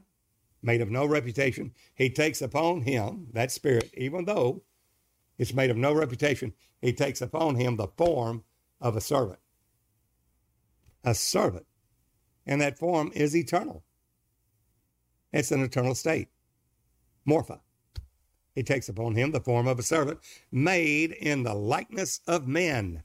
[0.61, 4.63] made of no reputation, he takes upon him, that spirit, even though
[5.37, 8.43] it's made of no reputation, he takes upon him the form
[8.81, 9.39] of a servant.
[11.03, 11.65] A servant.
[12.45, 13.83] And that form is eternal.
[15.33, 16.29] It's an eternal state.
[17.27, 17.59] Morpha.
[18.55, 20.19] He takes upon him the form of a servant
[20.51, 23.03] made in the likeness of men.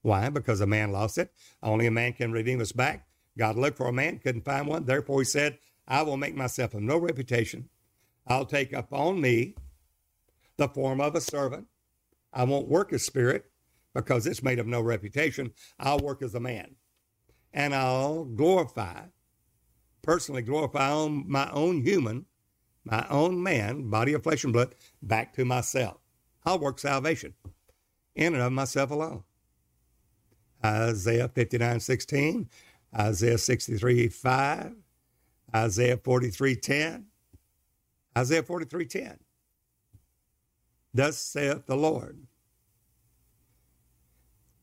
[0.00, 0.30] Why?
[0.30, 1.32] Because a man lost it.
[1.62, 3.06] Only a man can redeem us back.
[3.36, 4.84] God looked for a man, couldn't find one.
[4.84, 7.68] Therefore, he said, I will make myself of no reputation.
[8.26, 9.54] I'll take upon me
[10.56, 11.66] the form of a servant.
[12.32, 13.50] I won't work as spirit
[13.94, 15.52] because it's made of no reputation.
[15.78, 16.76] I'll work as a man.
[17.52, 19.06] And I'll glorify,
[20.02, 22.26] personally glorify my own human,
[22.84, 25.98] my own man, body of flesh and blood, back to myself.
[26.44, 27.34] I'll work salvation
[28.14, 29.24] in and of myself alone.
[30.64, 32.48] Isaiah 59 16,
[32.98, 34.74] Isaiah 63 5,
[35.54, 37.04] Isaiah 43:10.
[38.16, 39.18] Isaiah 43:10.
[40.94, 42.18] Thus saith the Lord.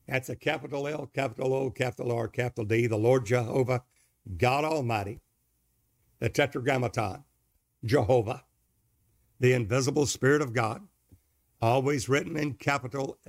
[0.08, 3.84] That's a capital L, capital O, capital R, capital D, the Lord Jehovah,
[4.38, 5.20] God Almighty,
[6.20, 7.24] the Tetragrammaton,
[7.86, 8.44] Jehovah,
[9.40, 10.82] the invisible Spirit of God,
[11.62, 13.20] always written in capital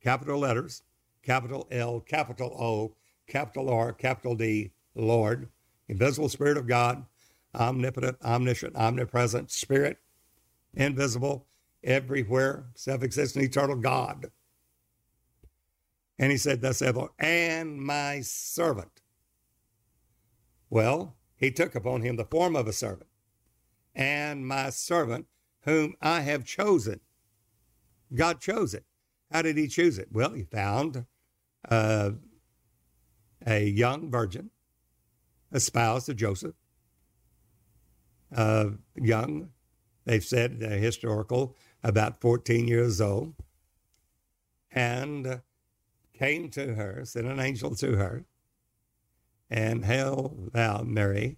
[0.00, 0.82] capital letters,
[1.22, 2.94] capital L, capital O,
[3.26, 5.48] capital R, capital D, Lord,
[5.88, 7.04] invisible Spirit of God,
[7.52, 9.98] omnipotent, omniscient, omnipresent Spirit,
[10.74, 11.47] invisible,
[11.82, 14.30] everywhere, self existent, eternal God.
[16.18, 19.02] And he said, Thus Lord, and my servant.
[20.70, 23.08] Well, he took upon him the form of a servant,
[23.94, 25.26] and my servant,
[25.62, 27.00] whom I have chosen.
[28.14, 28.84] God chose it.
[29.30, 30.08] How did he choose it?
[30.10, 31.04] Well, he found
[31.68, 32.10] uh,
[33.46, 34.50] a young virgin,
[35.52, 36.54] a spouse to Joseph,
[38.34, 39.50] uh, young,
[40.04, 43.34] they've said uh, historical, about 14 years old,
[44.70, 45.40] and
[46.18, 48.24] came to her, sent an angel to her,
[49.48, 51.36] and hail thou, Mary,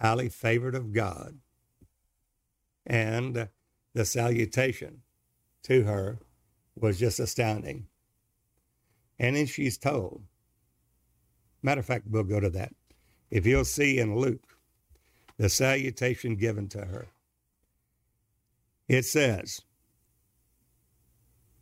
[0.00, 1.38] highly favored of God.
[2.86, 3.48] And
[3.94, 5.02] the salutation
[5.64, 6.18] to her
[6.76, 7.88] was just astounding.
[9.18, 10.22] And then she's told,
[11.62, 12.74] matter of fact, we'll go to that.
[13.30, 14.56] If you'll see in Luke,
[15.38, 17.08] the salutation given to her,
[18.88, 19.62] it says,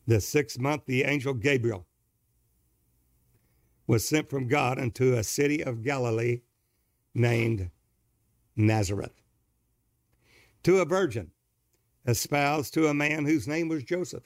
[0.06, 1.87] the sixth month, the angel Gabriel
[3.87, 6.40] was sent from God unto a city of Galilee
[7.14, 7.70] named
[8.56, 9.22] Nazareth
[10.62, 11.30] to a virgin
[12.06, 14.24] espoused to a man whose name was Joseph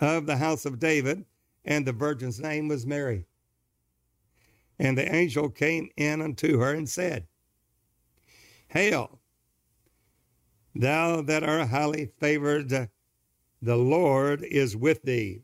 [0.00, 1.24] of the house of David,
[1.64, 3.26] and the virgin's name was Mary.
[4.78, 7.26] And the angel came in unto her and said,
[8.68, 9.17] Hail,
[10.78, 12.88] thou that art highly favored,
[13.60, 15.42] the Lord is with thee.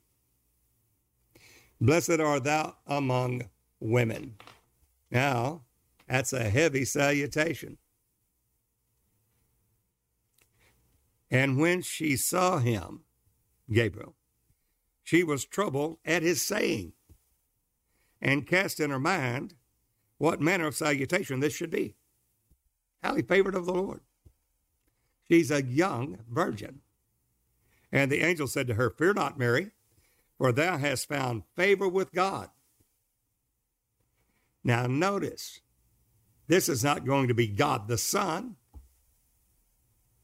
[1.81, 4.37] Blessed art thou among women.
[5.11, 5.62] Now,
[6.09, 7.79] that's a heavy salutation.
[11.31, 13.01] And when she saw him,
[13.73, 14.14] Gabriel,
[15.03, 16.92] she was troubled at his saying
[18.23, 19.55] and cast in her mind
[20.18, 21.97] what manner of salutation this should be.
[23.03, 24.01] Highly favored of the Lord.
[25.31, 26.81] She's a young virgin.
[27.91, 29.71] And the angel said to her, Fear not, Mary,
[30.37, 32.51] for thou hast found favor with God.
[34.65, 35.61] Now, notice,
[36.49, 38.57] this is not going to be God the Son.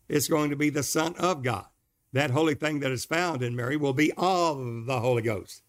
[0.09, 1.67] It's going to be the Son of God.
[2.13, 5.63] That holy thing that is found in Mary will be of the Holy Ghost.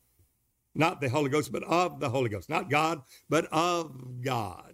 [0.74, 2.50] Not the Holy Ghost, but of the Holy Ghost.
[2.50, 4.74] Not God, but of God.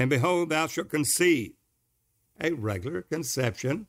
[0.00, 1.52] And behold, thou shalt conceive
[2.40, 3.86] a regular conception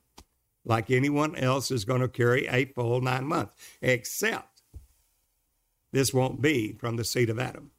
[0.66, 4.62] like anyone else is going to carry a full nine months, except
[5.94, 7.72] this won't be from the seed of Adam.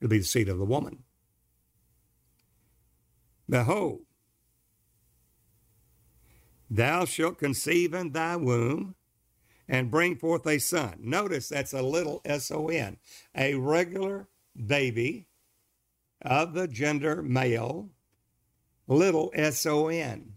[0.00, 1.00] It'll be the seed of the woman.
[3.46, 4.00] Behold,
[6.70, 8.94] thou shalt conceive in thy womb
[9.68, 10.94] and bring forth a son.
[11.00, 12.96] Notice that's a little S O N,
[13.36, 15.26] a regular baby
[16.22, 17.90] of the gender male,
[18.86, 20.34] little S O N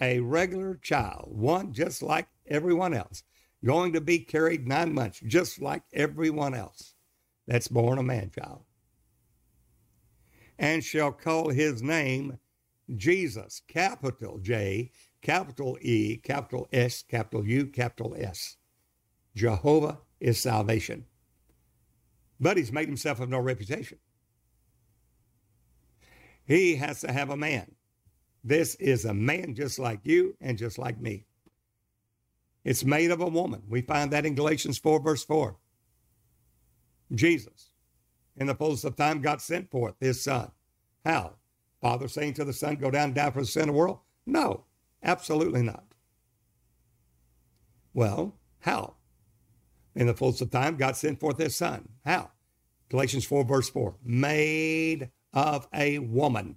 [0.00, 3.22] a regular child, one just like everyone else,
[3.64, 6.94] going to be carried nine months, just like everyone else
[7.46, 8.62] that's born a man child,
[10.58, 12.38] and shall call his name
[12.96, 14.90] Jesus, capital J,
[15.22, 18.56] capital E, capital S, capital U, capital S.
[19.36, 21.06] Jehovah is salvation.
[22.40, 23.98] But he's made himself of no reputation.
[26.44, 27.72] He has to have a man.
[28.42, 31.26] This is a man just like you and just like me.
[32.64, 33.62] It's made of a woman.
[33.68, 35.56] We find that in Galatians 4, verse 4.
[37.12, 37.70] Jesus,
[38.36, 40.50] in the fullness of time, God sent forth his son.
[41.04, 41.34] How?
[41.80, 43.98] Father saying to the Son, Go down and die for the sin of the world?
[44.26, 44.64] No,
[45.02, 45.84] absolutely not.
[47.94, 48.94] Well, how?
[49.94, 51.88] In the fullness of time, God sent forth his Son.
[52.04, 52.30] How?
[52.90, 53.96] Galatians 4, verse 4.
[54.04, 56.56] Made of a woman.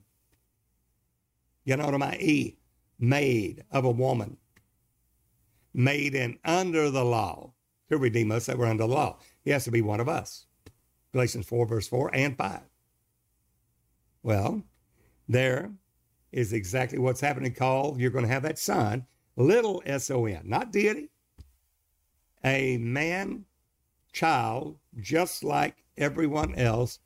[1.66, 2.58] You know what I mean?
[3.00, 4.38] Made of a woman.
[5.74, 7.54] Made in under the law
[7.90, 9.18] to redeem us that were under the law.
[9.44, 10.46] He has to be one of us.
[11.12, 12.62] Galatians 4, verse 4 and 5.
[14.24, 14.64] Well,
[15.28, 15.72] there
[16.32, 19.06] is exactly what's happening called you're going to have that son,
[19.36, 21.10] little S O N, not deity,
[22.44, 23.46] a man
[24.12, 27.00] child, just like everyone else,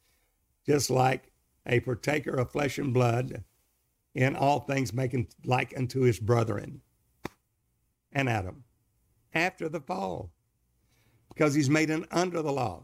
[0.66, 1.27] just like
[1.68, 3.44] a partaker of flesh and blood,
[4.16, 6.82] in all things making like unto his brethren
[8.12, 8.64] and Adam
[9.34, 10.32] after the fall,
[11.30, 12.84] because he's made an under the law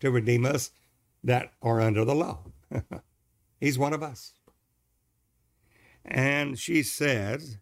[0.00, 0.70] to redeem us
[1.22, 2.40] that are under the law.
[3.60, 4.34] He's one of us.
[6.04, 7.56] And she says,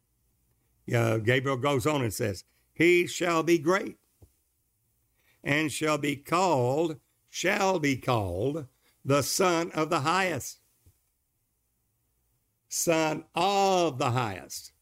[0.93, 2.43] uh, Gabriel goes on and says,
[2.74, 3.99] He shall be great
[5.45, 6.97] and shall be called,
[7.30, 8.66] shall be called
[9.05, 10.59] the Son of the Highest.
[12.69, 14.73] Son of the Highest.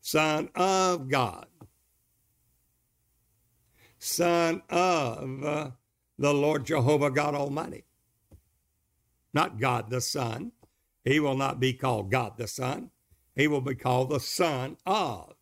[0.00, 1.46] Son of God.
[3.98, 5.72] Son of
[6.18, 7.84] the Lord Jehovah God Almighty.
[9.32, 10.52] Not God the Son.
[11.04, 12.90] He will not be called God the Son.
[13.34, 15.34] He will be called the Son of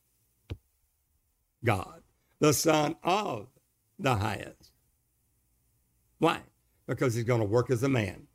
[1.64, 2.02] God,
[2.38, 3.48] the Son of
[3.98, 4.72] the highest.
[6.18, 6.40] Why?
[6.90, 8.26] Because he's going to work as a man,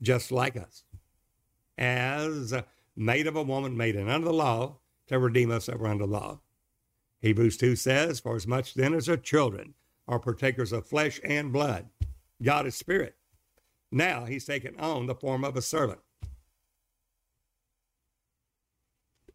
[0.00, 0.84] just like us,
[1.76, 2.54] as
[2.94, 4.76] made of a woman, made in under the law,
[5.08, 6.38] to redeem us that were under the law.
[7.20, 9.74] Hebrews 2 says, For as much then as our children
[10.06, 11.88] are partakers of flesh and blood,
[12.40, 13.16] God is spirit.
[13.90, 15.98] Now he's taken on the form of a servant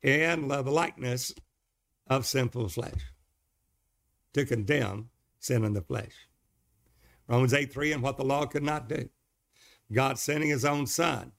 [0.01, 1.33] and the likeness
[2.07, 3.11] of sinful flesh
[4.33, 5.09] to condemn
[5.39, 6.29] sin in the flesh.
[7.27, 9.09] Romans 8 3, and what the law could not do.
[9.91, 11.31] God sending his own Son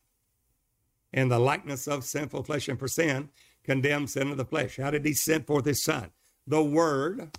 [1.12, 3.30] in the likeness of sinful flesh and for sin,
[3.62, 4.76] condemned sin of the flesh.
[4.76, 6.10] How did he send forth his Son?
[6.46, 7.36] The Word,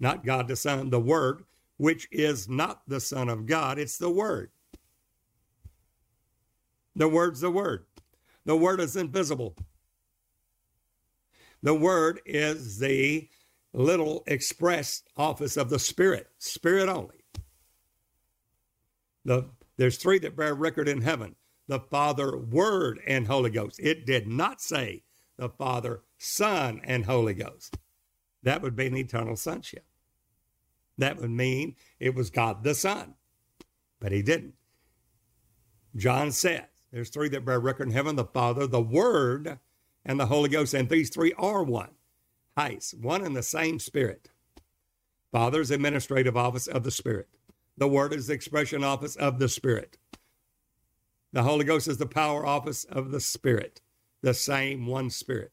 [0.00, 1.44] not God the Son, the Word,
[1.76, 4.50] which is not the Son of God, it's the Word.
[6.96, 7.86] The Word's the Word.
[8.44, 9.56] The Word is invisible.
[11.62, 13.28] The Word is the
[13.72, 17.23] little express office of the Spirit, Spirit only.
[19.24, 23.80] The, there's three that bear record in heaven the Father, Word, and Holy Ghost.
[23.80, 25.02] It did not say
[25.38, 27.78] the Father, Son, and Holy Ghost.
[28.42, 29.86] That would be an eternal sonship.
[30.98, 33.14] That would mean it was God the Son,
[33.98, 34.54] but he didn't.
[35.96, 36.62] John says
[36.92, 39.58] there's three that bear record in heaven the Father, the Word,
[40.04, 41.90] and the Holy Ghost, and these three are one.
[42.56, 44.28] Heis, one and the same Spirit.
[45.32, 47.28] Father's administrative office of the Spirit.
[47.76, 49.98] The Word is the expression office of the Spirit.
[51.32, 53.80] The Holy Ghost is the power office of the Spirit,
[54.22, 55.52] the same one Spirit.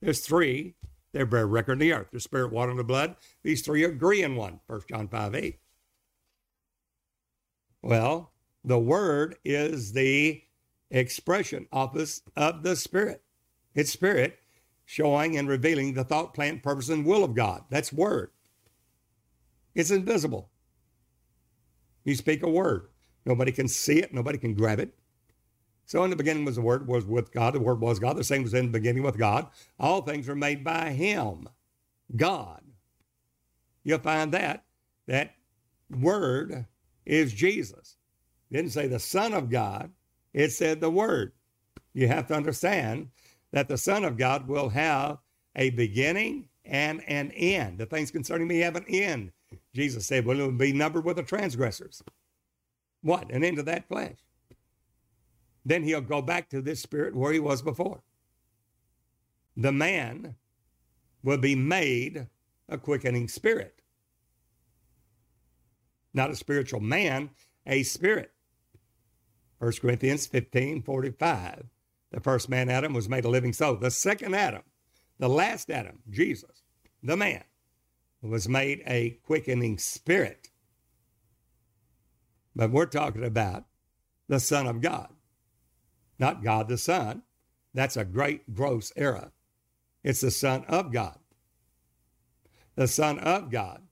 [0.00, 0.74] There's three.
[1.12, 2.08] They bear record in the earth.
[2.12, 3.14] The Spirit, water, and the blood.
[3.44, 4.60] These three agree in one.
[4.66, 5.58] 1 John 5 8.
[7.82, 8.32] Well,
[8.64, 10.42] the Word is the
[10.90, 13.22] expression office of the Spirit.
[13.74, 14.38] It's Spirit
[14.84, 17.64] showing and revealing the thought, plan, purpose, and will of God.
[17.70, 18.30] That's word.
[19.74, 20.50] It's invisible.
[22.04, 22.88] You speak a word.
[23.26, 24.12] Nobody can see it.
[24.12, 24.94] Nobody can grab it.
[25.86, 27.54] So in the beginning was the Word, was with God.
[27.54, 28.16] The Word was God.
[28.16, 29.48] The same was in the beginning with God.
[29.78, 31.48] All things were made by Him,
[32.16, 32.62] God.
[33.82, 34.64] You'll find that
[35.06, 35.34] that
[35.90, 36.66] Word
[37.04, 37.96] is Jesus.
[38.50, 39.90] It didn't say the Son of God.
[40.32, 41.32] It said the Word.
[41.92, 43.10] You have to understand
[43.52, 45.18] that the Son of God will have
[45.54, 47.78] a beginning and an end.
[47.78, 49.32] The things concerning me have an end.
[49.74, 52.02] Jesus said, Well, it will be numbered with the transgressors.
[53.02, 53.30] What?
[53.30, 54.16] An end of that flesh.
[55.64, 58.02] Then he'll go back to this spirit where he was before.
[59.56, 60.36] The man
[61.22, 62.28] will be made
[62.68, 63.80] a quickening spirit.
[66.12, 67.30] Not a spiritual man,
[67.66, 68.30] a spirit.
[69.58, 71.64] 1 Corinthians 15 45.
[72.12, 73.76] The first man, Adam, was made a living soul.
[73.76, 74.62] The second Adam,
[75.18, 76.62] the last Adam, Jesus,
[77.02, 77.42] the man,
[78.24, 80.48] was made a quickening spirit.
[82.56, 83.64] But we're talking about
[84.28, 85.08] the Son of God,
[86.18, 87.22] not God the Son.
[87.74, 89.32] That's a great gross error.
[90.02, 91.18] It's the Son of God.
[92.76, 93.82] The Son of God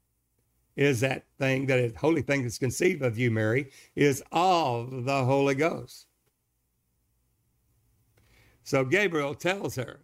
[0.76, 5.54] is that thing, that holy thing that's conceived of you, Mary, is of the Holy
[5.54, 6.06] Ghost.
[8.62, 10.00] So Gabriel tells her,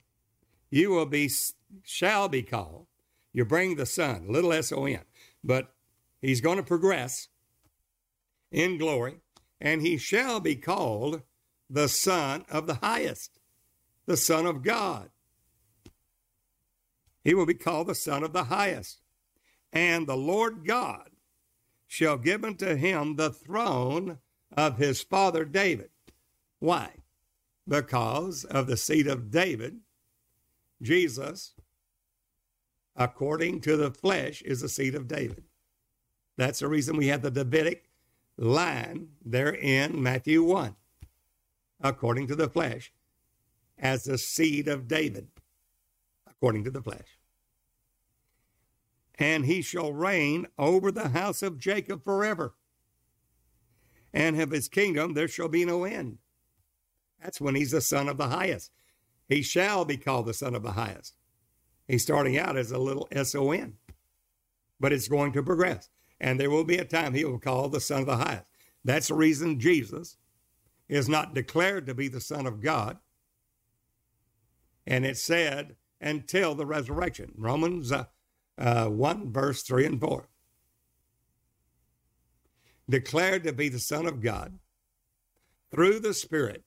[0.71, 1.31] You will be,
[1.83, 2.88] shall be called.
[3.39, 5.05] You bring the Son, little S O N,
[5.45, 5.73] but
[6.21, 7.29] he's going to progress
[8.51, 9.21] in glory,
[9.61, 11.23] and he shall be called
[11.71, 13.39] the Son of the highest,
[14.07, 15.11] the Son of God.
[17.23, 19.03] He will be called the Son of the highest.
[19.73, 21.11] And the Lord God
[21.87, 24.19] shall give unto him the throne
[24.57, 25.91] of his father David.
[26.59, 26.95] Why?
[27.69, 29.79] because of the seed of David,
[30.81, 31.55] Jesus,
[32.99, 35.45] according to the flesh, is the seed of David.
[36.37, 37.89] That's the reason we have the Davidic
[38.37, 40.75] line there in Matthew 1,
[41.81, 42.93] according to the flesh,
[43.79, 45.29] as the seed of David,
[46.29, 47.19] according to the flesh.
[49.17, 52.55] And he shall reign over the house of Jacob forever,
[54.13, 56.19] and of his kingdom there shall be no end.
[57.23, 58.73] That's when he's the Son of the highest.
[59.29, 61.18] He shall be called the Son of the highest.
[61.89, 63.75] He's starting out as a little S O N,
[64.79, 65.89] but it's going to progress.
[66.21, 68.45] And there will be a time he will call the Son of the highest.
[68.85, 70.17] That's the reason Jesus
[70.89, 72.99] is not declared to be the Son of God.
[74.87, 77.33] And it said, until the resurrection.
[77.37, 78.05] Romans uh,
[78.57, 80.29] uh, 1, verse 3 and 4.
[82.89, 84.59] Declared to be the Son of God
[85.71, 86.65] through the Spirit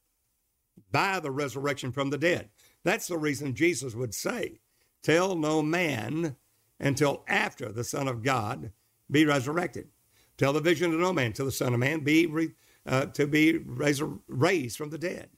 [0.91, 2.49] by the resurrection from the dead.
[2.83, 4.59] That's the reason Jesus would say,
[5.03, 6.35] Tell no man
[6.79, 8.71] until after the Son of God
[9.09, 9.89] be resurrected.
[10.37, 12.51] Tell the vision to no man till the Son of Man be re,
[12.85, 15.29] uh, to be raised, raised from the dead.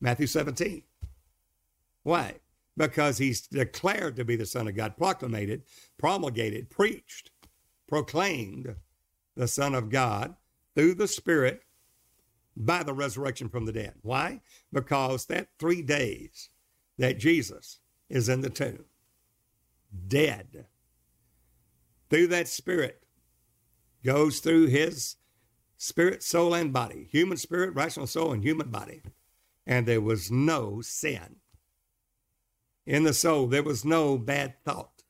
[0.00, 0.82] Matthew 17.
[2.04, 2.36] Why?
[2.76, 5.62] Because he's declared to be the Son of God, proclamated,
[5.98, 7.32] promulgated, preached,
[7.88, 8.76] proclaimed
[9.34, 10.36] the Son of God
[10.76, 11.62] through the Spirit
[12.56, 13.94] by the resurrection from the dead.
[14.02, 14.40] Why?
[14.72, 16.50] Because that three days
[16.98, 18.84] that Jesus is in the tomb,
[20.06, 20.66] dead,
[22.10, 23.02] through that Spirit,
[24.04, 25.16] goes through his
[25.76, 29.02] spirit, soul, and body human spirit, rational soul, and human body.
[29.66, 31.36] And there was no sin.
[32.86, 35.02] In the soul, there was no bad thought.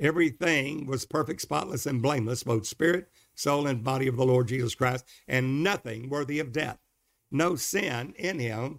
[0.00, 4.74] Everything was perfect, spotless, and blameless, both spirit, soul, and body of the Lord Jesus
[4.74, 6.78] Christ, and nothing worthy of death.
[7.30, 8.78] No sin in him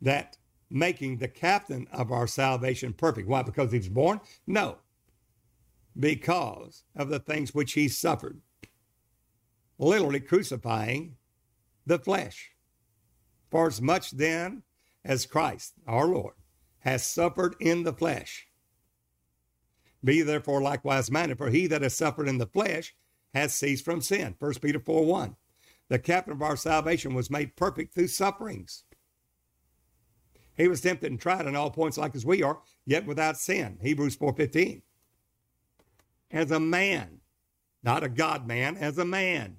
[0.00, 0.36] that
[0.72, 3.28] making the captain of our salvation perfect.
[3.28, 3.42] Why?
[3.42, 4.20] Because he was born?
[4.46, 4.78] No.
[5.98, 8.40] Because of the things which he suffered.
[9.78, 11.16] Literally crucifying
[11.86, 12.52] the flesh.
[13.50, 14.62] For as much then
[15.04, 16.34] as Christ, our Lord,
[16.80, 18.48] has suffered in the flesh,
[20.02, 22.94] be therefore likewise minded, for he that has suffered in the flesh
[23.34, 24.34] has ceased from sin.
[24.38, 25.36] 1 Peter 4 1.
[25.88, 28.84] The captain of our salvation was made perfect through sufferings.
[30.56, 33.78] He was tempted and tried in all points like as we are, yet without sin.
[33.80, 34.82] Hebrews 4:15.
[36.30, 37.20] As a man,
[37.82, 39.56] not a God man, as a man.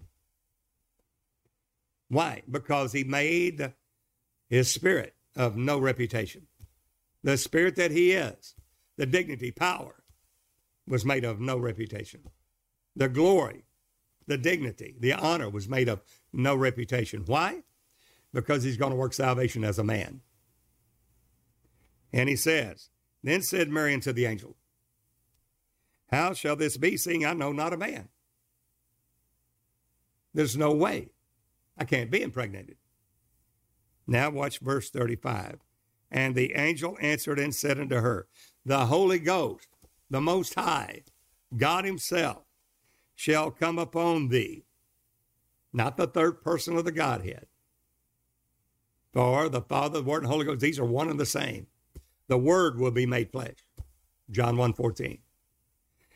[2.10, 2.44] Why?
[2.50, 3.74] Because he made
[4.48, 6.48] his spirit of no reputation.
[7.24, 8.56] The spirit that he is,
[8.98, 10.04] the dignity, power,
[10.88, 12.22] was made of no reputation.
[12.96, 13.66] The glory,
[14.28, 17.24] the dignity, the honor was made of no reputation.
[17.26, 17.64] Why?
[18.32, 20.22] Because he's going to work salvation as a man.
[22.14, 22.90] And he says,
[23.24, 24.56] Then said Mary unto the angel,
[26.12, 28.10] How shall this be, seeing I know not a man?
[30.34, 31.10] There's no way.
[31.78, 32.78] I can't be impregnated.
[34.08, 35.60] Now watch verse 35.
[36.12, 38.28] And the angel answered and said unto her,
[38.64, 39.68] The Holy Ghost
[40.14, 41.02] the Most High,
[41.58, 42.44] God Himself,
[43.16, 44.64] shall come upon thee,
[45.74, 47.48] not the third person of the Godhead.
[49.12, 51.66] For the Father, the Word, and the Holy Ghost, these are one and the same.
[52.34, 53.58] The Word will be made flesh.
[54.32, 55.20] John 1 14.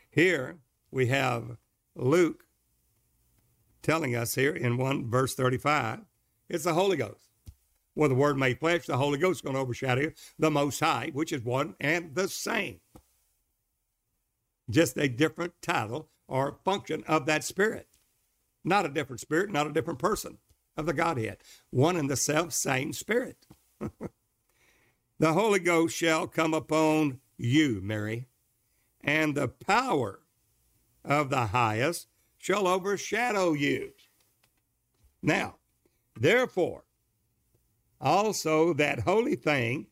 [0.10, 0.58] Here
[0.90, 1.58] we have
[1.96, 2.46] Luke
[3.84, 6.00] telling us here in 1 verse 35,
[6.50, 7.30] it's the Holy Ghost.
[7.94, 11.12] Well, the Word made flesh, the Holy Ghost is going to overshadow the Most High,
[11.14, 12.80] which is one and the same
[14.68, 17.90] just a different title or function of that spirit.
[18.64, 20.40] Not a different spirit, not a different person
[20.76, 21.38] of the Godhead.
[21.70, 23.46] One and the self same spirit.
[25.20, 28.28] the Holy Ghost shall come upon you, Mary,
[29.02, 30.20] and the power
[31.04, 32.08] of the highest
[32.38, 33.92] shall overshadow you.
[35.22, 35.56] Now,
[36.16, 36.84] therefore,
[38.00, 39.88] also that holy thing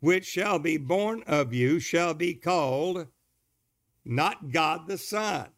[0.00, 3.06] which shall be born of you shall be called
[4.04, 5.48] not God the Son.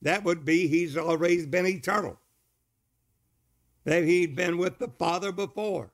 [0.00, 2.20] That would be he's always been eternal.
[3.84, 5.92] That he'd been with the Father before.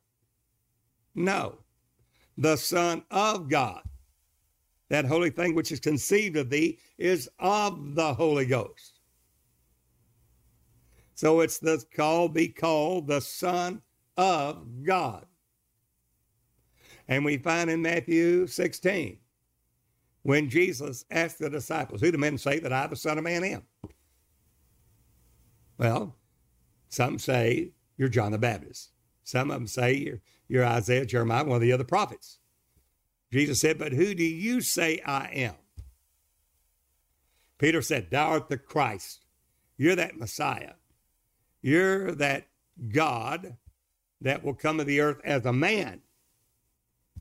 [1.15, 1.59] No,
[2.39, 3.83] the Son of God.
[4.89, 9.01] That holy thing which is conceived of thee is of the Holy Ghost.
[11.15, 13.83] So it's the called, be called the Son
[14.17, 15.27] of God.
[17.09, 19.19] And we find in Matthew 16
[20.23, 23.43] when Jesus asked the disciples, Who do men say that I, the Son of Man,
[23.43, 23.63] am?
[25.77, 26.17] Well,
[26.89, 28.91] some say you're John the Baptist.
[29.25, 32.39] Some of them say you're, you're Isaiah, Jeremiah, one of the other prophets.
[33.31, 35.55] Jesus said, But who do you say I am?
[37.59, 39.25] Peter said, Thou art the Christ.
[39.77, 40.73] You're that Messiah.
[41.61, 42.47] You're that
[42.89, 43.57] God
[44.21, 46.01] that will come to the earth as a man,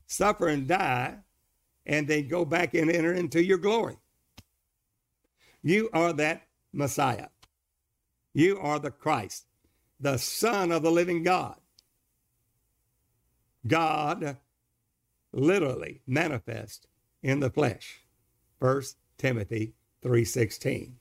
[0.06, 1.18] suffer and die
[1.86, 3.96] and then go back and enter into your glory.
[5.62, 7.28] You are that Messiah.
[8.34, 9.46] You are the Christ,
[9.98, 11.56] the Son of the living God.
[13.68, 14.38] God
[15.32, 16.86] literally manifest
[17.22, 18.00] in the flesh.
[18.58, 18.82] 1
[19.18, 20.98] Timothy 3:16.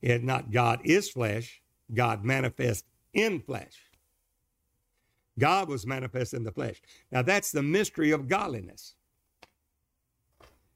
[0.00, 1.62] It not God is flesh,
[1.94, 3.90] God manifest in flesh.
[5.38, 6.82] God was manifest in the flesh.
[7.10, 8.94] Now that's the mystery of godliness.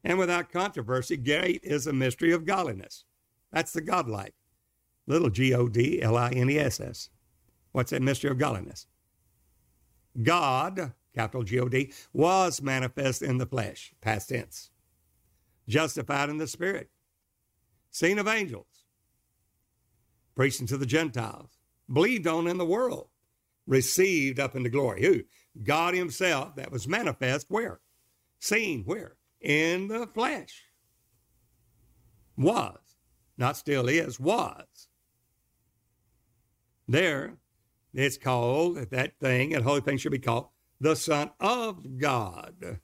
[0.04, 3.04] And without controversy, great is a mystery of godliness.
[3.52, 4.34] That's the God life.
[5.06, 7.10] Little G O D L I N E S S.
[7.72, 8.86] What's that mystery of godliness?
[10.22, 14.70] God, capital G O D, was manifest in the flesh, past tense,
[15.68, 16.90] justified in the spirit,
[17.90, 18.84] seen of angels,
[20.34, 21.58] preaching to the Gentiles,
[21.92, 23.08] believed on in the world,
[23.66, 25.02] received up into glory.
[25.02, 25.22] Who?
[25.62, 27.80] God Himself that was manifest where?
[28.38, 29.16] Seen where?
[29.40, 30.64] In the flesh.
[32.36, 32.78] Was.
[33.38, 34.88] Not still is, was.
[36.88, 37.38] There,
[37.96, 42.78] it's called, that thing, that holy thing should be called the Son of God.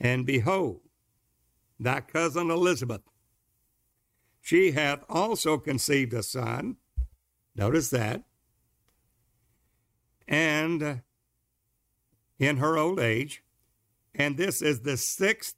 [0.00, 0.80] And behold,
[1.78, 3.02] thy cousin Elizabeth,
[4.40, 6.76] she hath also conceived a son.
[7.54, 8.22] Notice that.
[10.26, 11.02] And
[12.38, 13.42] in her old age,
[14.14, 15.56] and this is the sixth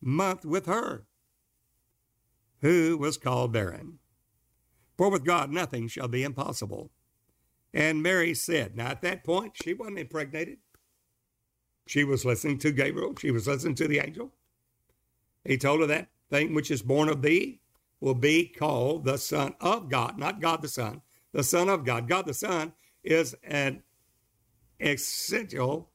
[0.00, 1.06] month with her,
[2.60, 4.00] who was called barren.
[4.96, 6.90] For with God nothing shall be impossible.
[7.74, 10.58] And Mary said, Now at that point, she wasn't impregnated.
[11.88, 14.32] She was listening to Gabriel, she was listening to the angel.
[15.44, 17.60] He told her that thing which is born of thee
[18.00, 21.02] will be called the Son of God, not God the Son,
[21.32, 22.08] the Son of God.
[22.08, 22.72] God the Son
[23.02, 23.82] is an
[24.80, 25.90] essential,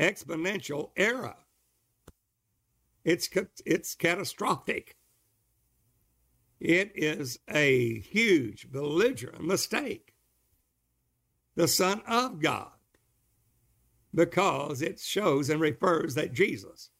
[0.00, 1.36] exponential error.
[3.04, 3.28] It's,
[3.66, 4.96] it's catastrophic.
[6.58, 10.13] It is a huge, belligerent mistake.
[11.56, 12.70] The Son of God,
[14.14, 16.90] because it shows and refers that Jesus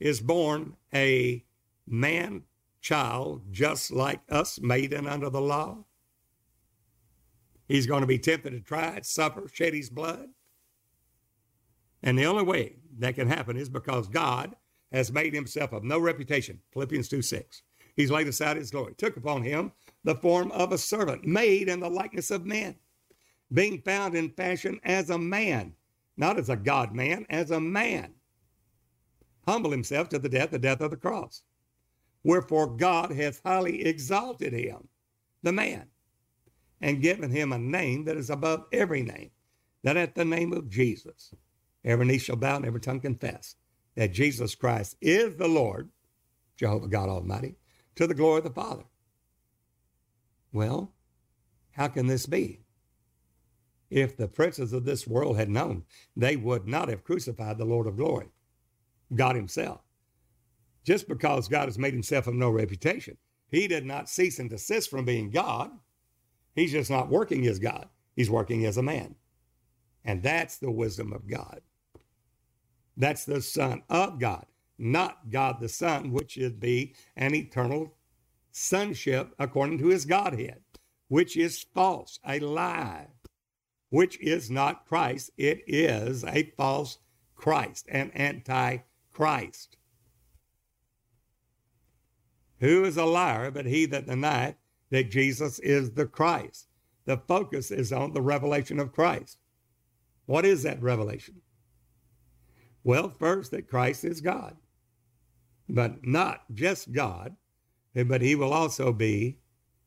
[0.00, 1.44] is born a
[1.86, 2.42] man
[2.80, 5.84] child just like us, made maiden under the law.
[7.66, 10.28] He's going to be tempted to try it, suffer, shed his blood.
[12.02, 14.54] And the only way that can happen is because God
[14.92, 16.60] has made himself of no reputation.
[16.72, 17.62] Philippians 2 6.
[17.96, 19.72] He's laid aside his glory, took upon him
[20.02, 22.76] the form of a servant, made in the likeness of men,
[23.52, 25.74] being found in fashion as a man,
[26.16, 28.14] not as a God man, as a man.
[29.46, 31.42] Humble himself to the death, the death of the cross.
[32.22, 34.88] Wherefore God hath highly exalted him,
[35.42, 35.86] the man,
[36.80, 39.30] and given him a name that is above every name,
[39.82, 41.34] that at the name of Jesus
[41.84, 43.56] every knee shall bow and every tongue confess
[43.94, 45.90] that Jesus Christ is the Lord,
[46.56, 47.56] Jehovah God Almighty,
[47.96, 48.84] to the glory of the Father.
[50.52, 50.92] Well,
[51.72, 52.63] how can this be?
[53.90, 55.84] If the princes of this world had known,
[56.16, 58.28] they would not have crucified the Lord of glory,
[59.14, 59.80] God Himself.
[60.84, 63.16] Just because God has made Himself of no reputation,
[63.50, 65.70] He did not cease and desist from being God.
[66.54, 69.14] He's just not working as God, He's working as a man.
[70.04, 71.60] And that's the wisdom of God.
[72.96, 74.46] That's the Son of God
[74.78, 77.94] not God the Son, which would be an eternal
[78.50, 80.62] sonship according to his Godhead,
[81.08, 83.08] which is false, a lie,
[83.94, 85.30] which is not Christ.
[85.36, 86.98] It is a false
[87.36, 89.76] Christ, an anti-Christ.
[92.58, 94.56] Who is a liar but he that denieth
[94.90, 96.66] that Jesus is the Christ?
[97.04, 99.38] The focus is on the revelation of Christ.
[100.26, 101.42] What is that revelation?
[102.82, 104.56] Well, first, that Christ is God
[105.68, 107.36] but not just God,
[107.94, 109.38] but he will also be,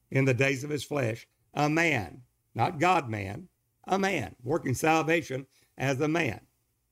[0.09, 2.21] in the days of his flesh, a man,
[2.55, 3.49] not God man,
[3.87, 5.45] a man, working salvation
[5.77, 6.39] as a man.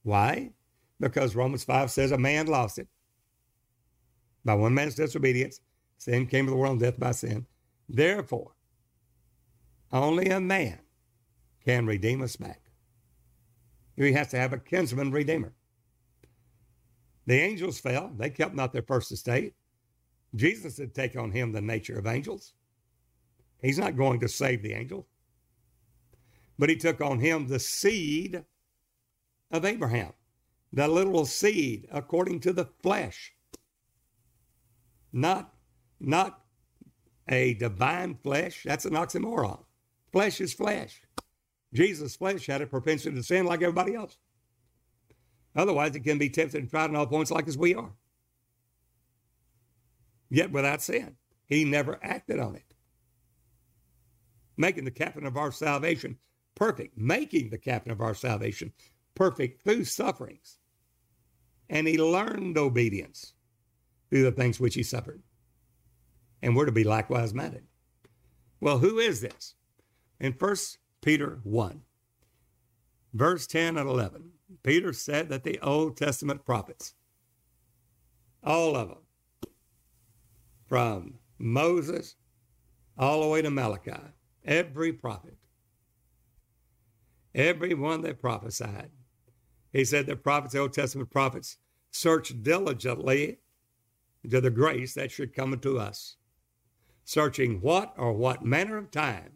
[0.04, 0.52] Why?
[1.00, 2.88] Because Romans 5 says a man lost it.
[4.44, 5.60] By one man's disobedience,
[5.98, 7.46] sin came to the world and death by sin.
[7.90, 8.52] Therefore,
[9.92, 10.80] only a man
[11.64, 12.62] can redeem us back.
[13.96, 15.54] He has to have a kinsman redeemer.
[17.26, 18.12] The angels fell.
[18.18, 19.54] They kept not their first estate.
[20.36, 22.54] Jesus had taken on him the nature of angels.
[23.62, 25.08] He's not going to save the angel,
[26.60, 28.44] but he took on him the seed
[29.52, 30.14] of Abraham,
[30.74, 33.34] the little seed according to the flesh.
[35.14, 35.54] Not,
[36.00, 36.42] not
[37.30, 38.64] a divine flesh.
[38.66, 39.64] That's an oxymoron.
[40.12, 41.02] Flesh is flesh.
[41.74, 44.18] Jesus' flesh had a propensity to sin like everybody else.
[45.56, 47.92] Otherwise, it can be tempted and tried in all points like as we are.
[50.30, 51.18] Yet without sin.
[51.48, 52.64] He never acted on it.
[54.58, 56.18] making the captain of our salvation
[56.56, 58.74] perfect, making the captain of our salvation
[59.14, 60.60] perfect through sufferings.
[61.70, 63.34] And he learned obedience
[64.10, 65.22] through the things which he suffered.
[66.42, 67.64] And we're to be likewise minded.
[68.60, 69.56] Well, who is this?
[70.20, 70.56] In 1
[71.02, 71.82] Peter 1,
[73.14, 74.32] verse 10 and 11,
[74.64, 76.94] Peter said that the Old Testament prophets,
[78.44, 78.98] all of them,
[80.68, 82.16] from Moses
[82.98, 84.00] all the way to Malachi,
[84.46, 85.38] every prophet,
[87.36, 88.90] every one that prophesied,
[89.72, 91.58] he said the prophets, the Old Testament prophets,
[91.92, 93.40] searched diligently
[94.30, 96.16] to the grace that should come unto us,
[97.04, 99.34] searching what or what manner of time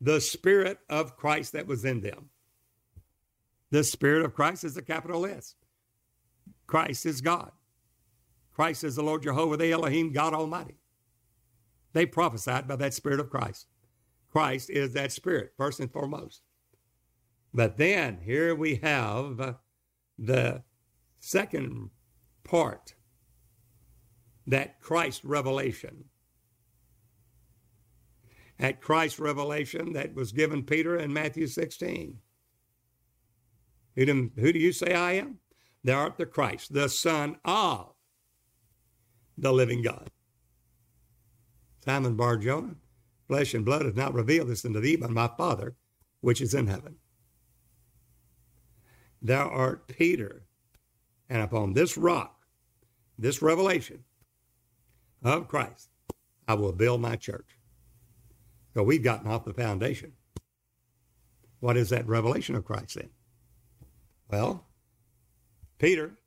[0.00, 2.30] the Spirit of Christ that was in them.
[3.70, 5.54] The Spirit of Christ is a capital S.
[6.66, 7.52] Christ is God.
[8.52, 10.78] Christ is the Lord Jehovah, the Elohim, God Almighty.
[11.92, 13.66] They prophesied by that Spirit of Christ.
[14.30, 16.42] Christ is that Spirit, first and foremost.
[17.52, 19.56] But then here we have
[20.18, 20.62] the
[21.18, 21.90] second
[22.44, 22.94] part
[24.46, 26.04] that Christ revelation.
[28.58, 32.18] At Christ's revelation that was given Peter in Matthew 16.
[33.96, 35.38] Who do, who do you say I am?
[35.82, 37.94] Thou art the Christ, the Son of
[39.36, 40.10] the living God.
[41.84, 42.76] Simon Bar Jonah,
[43.26, 45.74] flesh and blood has not revealed this unto thee, but my Father
[46.20, 46.96] which is in heaven.
[49.22, 50.46] Thou art Peter,
[51.28, 52.40] and upon this rock,
[53.18, 54.04] this revelation
[55.22, 55.90] of Christ,
[56.48, 57.58] I will build my church.
[58.72, 60.12] So we've gotten off the foundation.
[61.58, 63.10] What is that revelation of Christ then?
[64.30, 64.66] Well,
[65.78, 66.18] Peter,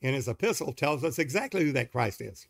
[0.00, 2.46] in his epistle, tells us exactly who that Christ is.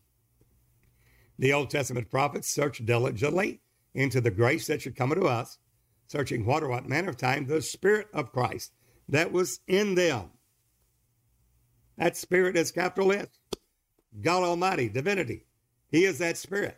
[1.39, 3.61] The Old Testament prophets searched diligently
[3.95, 5.59] into the grace that should come unto us,
[6.07, 8.73] searching what or what manner of time the Spirit of Christ
[9.09, 10.31] that was in them.
[11.97, 13.27] That Spirit is capital S.
[14.21, 15.47] God Almighty, divinity.
[15.91, 16.77] He is that Spirit.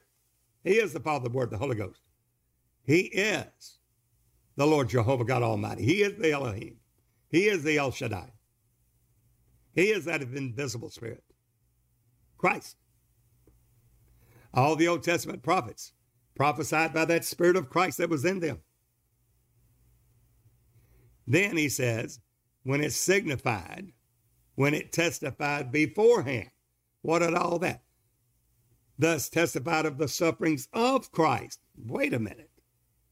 [0.64, 2.01] He is the Father, the Word, the Holy Ghost.
[2.85, 3.78] He is
[4.57, 5.85] the Lord Jehovah God Almighty.
[5.85, 6.76] He is the Elohim.
[7.31, 8.33] He is the El Shaddai.
[9.72, 11.22] He is that invisible Spirit.
[12.37, 12.76] Christ.
[14.53, 15.93] All the Old Testament prophets
[16.35, 18.61] prophesied by that Spirit of Christ that was in them.
[21.31, 22.18] Then he says,
[22.64, 23.93] when it signified,
[24.57, 26.51] when it testified beforehand,
[27.03, 27.83] what did all that?
[28.99, 31.61] Thus testified of the sufferings of Christ.
[31.87, 32.51] Wait a minute.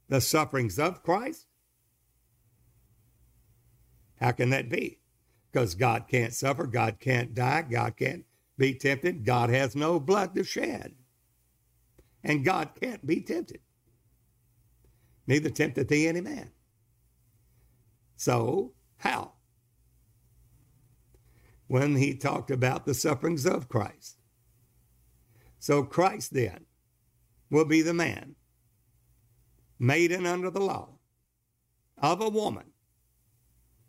[0.08, 1.46] The sufferings of Christ?
[4.20, 4.98] How can that be?
[5.52, 8.24] Because God can't suffer, God can't die, God can't
[8.58, 10.96] be tempted, God has no blood to shed
[12.24, 13.60] and God can't be tempted.
[15.28, 16.50] Neither tempteth he any man.
[18.18, 19.34] So, how?
[21.68, 24.18] When he talked about the sufferings of Christ.
[25.60, 26.66] So, Christ then
[27.48, 28.34] will be the man
[29.78, 30.98] made and under the law
[31.96, 32.72] of a woman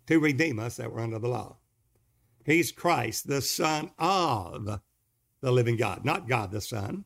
[0.05, 1.57] to redeem us that were under the law.
[2.45, 4.79] He's Christ, the Son of
[5.41, 7.05] the living God, not God the Son.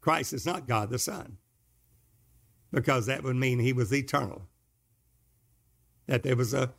[0.00, 1.38] Christ is not God the Son,
[2.72, 4.48] because that would mean he was eternal.
[6.12, 6.74] That there was a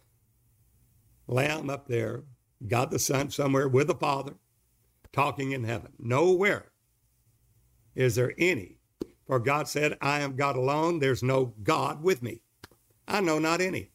[1.25, 2.21] lamb up there,
[2.67, 4.35] God the Son, somewhere with the Father,
[5.11, 5.93] talking in heaven.
[5.97, 6.71] Nowhere
[7.95, 8.77] is there any.
[9.25, 10.99] For God said, I am God alone.
[10.99, 12.41] There's no God with me.
[13.07, 13.89] I know not any.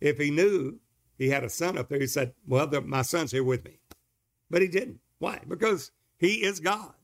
[0.00, 0.80] If he knew
[1.18, 3.80] he had a son up there, he said, Well, the, my son's here with me.
[4.48, 5.00] But he didn't.
[5.18, 5.42] Why?
[5.46, 6.94] Because he is God.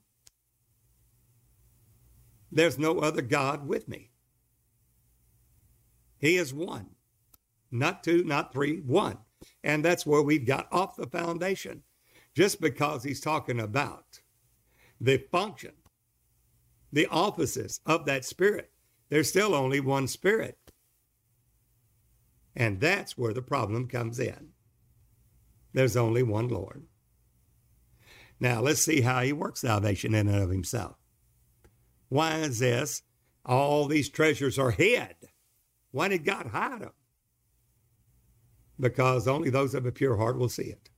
[2.51, 4.11] There's no other God with me.
[6.17, 6.94] He is one,
[7.75, 9.19] not two, not three, one.
[9.63, 11.83] And that's where we've got off the foundation.
[12.35, 14.21] Just because he's talking about
[15.01, 15.73] the function,
[16.93, 18.71] the offices of that spirit,
[19.11, 20.59] there's still only one spirit.
[22.57, 24.51] And that's where the problem comes in.
[25.73, 26.85] There's only one Lord.
[28.39, 30.97] Now, let's see how he works salvation in and of himself.
[32.09, 33.03] Why is this?
[33.45, 35.17] All these treasures are hid.
[35.91, 36.93] Why did God hide them?
[38.79, 40.91] Because only those of a pure heart will see it.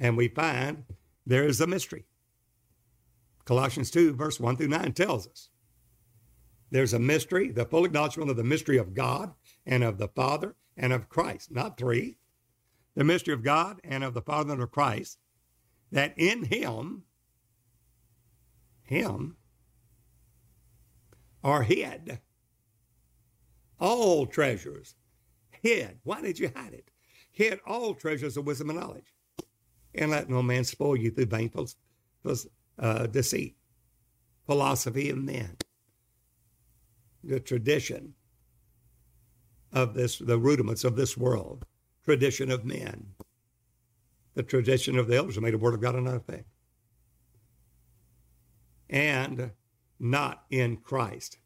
[0.00, 0.84] And we find
[1.26, 2.06] there is a mystery.
[3.44, 5.50] Colossians 2, verse 1 through 9 tells us
[6.70, 9.32] there's a mystery, the full acknowledgement of the mystery of God
[9.64, 12.18] and of the Father and of Christ, not three.
[12.94, 15.18] The mystery of God and of the Father and of Christ,
[15.92, 17.04] that in Him,
[18.82, 19.36] Him,
[21.44, 22.20] are hid.
[23.80, 24.96] All treasures
[25.68, 25.98] hid.
[26.04, 26.90] Why did you hide it?
[27.30, 29.14] Hid all treasures of wisdom and knowledge.
[29.94, 31.50] And let no man spoil you through vain
[32.78, 33.56] uh, deceit,
[34.46, 35.56] philosophy of men,
[37.24, 38.14] the tradition
[39.72, 41.64] of this, the rudiments of this world,
[42.04, 43.06] tradition of men.
[44.34, 46.46] The tradition of the elders made a word of God no effect.
[48.88, 49.50] And
[49.98, 51.38] not in Christ,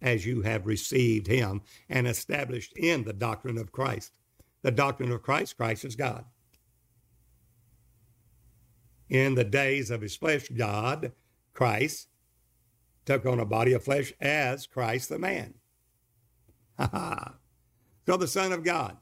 [0.00, 4.12] as you have received him and established in the doctrine of Christ.
[4.62, 6.24] The doctrine of Christ, Christ is God.
[9.08, 11.12] In the days of his flesh, God,
[11.54, 12.08] Christ,
[13.04, 15.54] took on a body of flesh as Christ the man.
[16.78, 17.34] Ha
[18.08, 18.96] so the Son of God,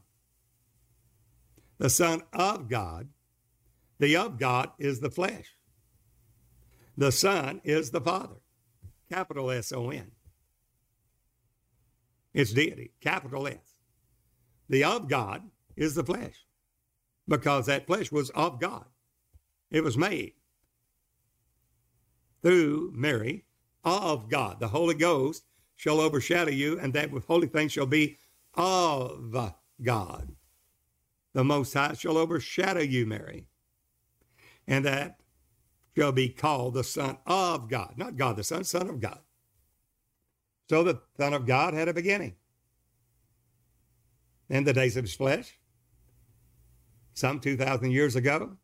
[1.77, 3.07] the Son of God,
[3.99, 5.55] the of God is the flesh.
[6.97, 8.35] The Son is the Father,
[9.09, 10.11] capital S O N.
[12.37, 13.81] It's deity, capital S.
[14.69, 16.45] The of God is the flesh
[17.27, 18.85] because that flesh was of God.
[19.71, 20.33] It was made
[22.43, 23.45] through Mary
[23.83, 24.59] of God.
[24.59, 28.19] The Holy Ghost shall overshadow you, and that with holy things shall be
[28.53, 30.35] of God.
[31.33, 33.47] The Most High shall overshadow you, Mary,
[34.67, 35.21] and that
[35.95, 37.95] shall be called the Son of God.
[37.97, 39.21] Not God the Son, Son of God.
[40.69, 42.35] So the Son of God had a beginning.
[44.49, 45.57] In the days of his flesh,
[47.13, 48.57] some 2,000 years ago,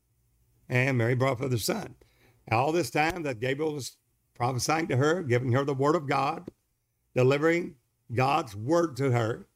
[0.70, 1.96] and Mary brought forth the Son.
[2.52, 3.98] All this time that Gabriel was
[4.36, 6.50] prophesying to her, giving her the word of God,
[7.16, 7.76] delivering
[8.14, 9.48] God's word to her,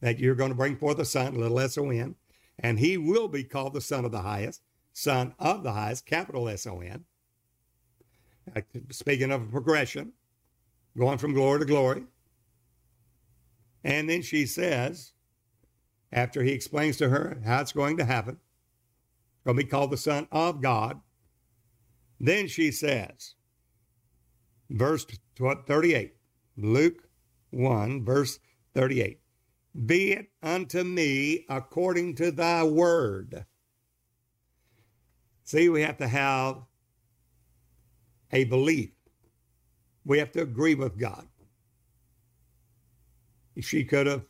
[0.00, 2.14] that you're going to bring forth a son, little s o n,
[2.60, 4.62] and he will be called the Son of the Highest,
[4.92, 7.04] Son of the Highest, capital S O N.
[8.54, 8.60] Uh,
[8.90, 10.12] speaking of progression,
[10.96, 12.04] going from glory to glory.
[13.84, 15.12] And then she says,
[16.12, 18.38] after he explains to her how it's going to happen,
[19.44, 21.00] going to be called the Son of God.
[22.20, 23.34] Then she says,
[24.70, 25.06] verse
[25.38, 26.14] 38,
[26.56, 27.08] Luke
[27.50, 28.40] 1, verse
[28.74, 29.20] 38,
[29.86, 33.46] Be it unto me according to thy word.
[35.44, 36.62] See, we have to have
[38.32, 38.90] a belief.
[40.08, 41.28] We have to agree with God.
[43.60, 44.24] She could have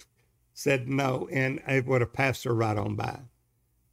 [0.52, 3.20] said no, and it would have passed her right on by.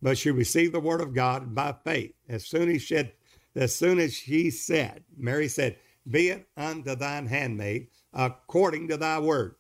[0.01, 2.13] But she received the word of God by faith.
[2.27, 3.11] As soon as she, had,
[3.53, 5.77] as soon as she said, Mary said,
[6.09, 9.53] "Be it unto thine handmaid according to thy word."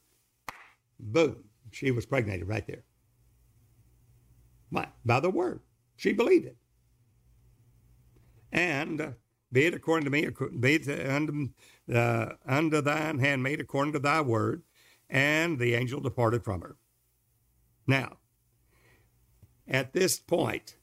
[0.99, 2.85] Boom, she was pregnant right there.
[4.71, 4.87] Why?
[5.05, 5.59] By the word,
[5.95, 6.57] she believed it.
[8.51, 9.13] And
[9.55, 10.27] be it according to me,
[10.59, 11.47] be it unto,
[11.93, 14.63] uh, unto thine handmaid according to thy word.
[15.09, 16.75] And the angel departed from her.
[17.87, 18.17] Now,
[19.65, 20.75] at this point,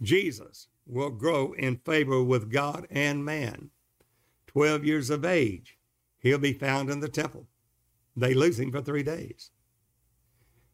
[0.00, 3.70] Jesus will grow in favor with God and man.
[4.46, 5.76] 12 years of age,
[6.20, 7.48] he'll be found in the temple.
[8.14, 9.50] They lose him for three days.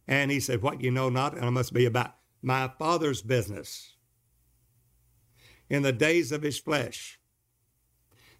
[0.06, 3.93] And he said, What you know not, and I must be about my Father's business.
[5.70, 7.18] In the days of his flesh,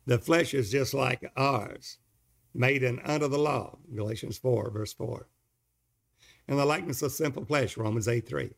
[0.07, 1.99] the flesh is just like ours,
[2.55, 3.79] made in under the law.
[3.95, 5.27] Galatians 4, verse 4
[6.49, 8.51] in the likeness of simple flesh, Romans 8 3.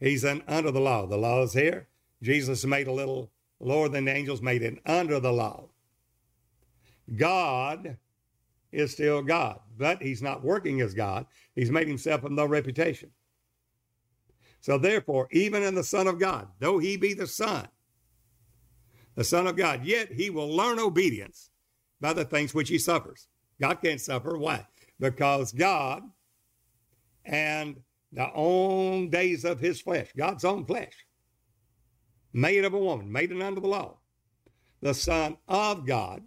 [0.00, 1.06] He's an under the law.
[1.06, 1.88] The law is here.
[2.22, 3.30] Jesus made a little
[3.60, 5.68] lower than the angels, made it under the law.
[7.14, 7.96] God
[8.72, 11.26] is still God, but he's not working as God.
[11.54, 13.10] He's made himself of no reputation.
[14.60, 17.68] So therefore, even in the Son of God, though he be the Son,
[19.14, 21.50] the Son of God, yet he will learn obedience
[22.00, 23.28] by the things which he suffers.
[23.60, 24.36] God can't suffer.
[24.36, 24.66] Why?
[24.98, 26.02] Because God
[27.24, 27.76] and
[28.12, 30.92] the own days of his flesh, God's own flesh,
[32.32, 33.98] made of a woman, made it under the law.
[34.80, 36.22] The Son of God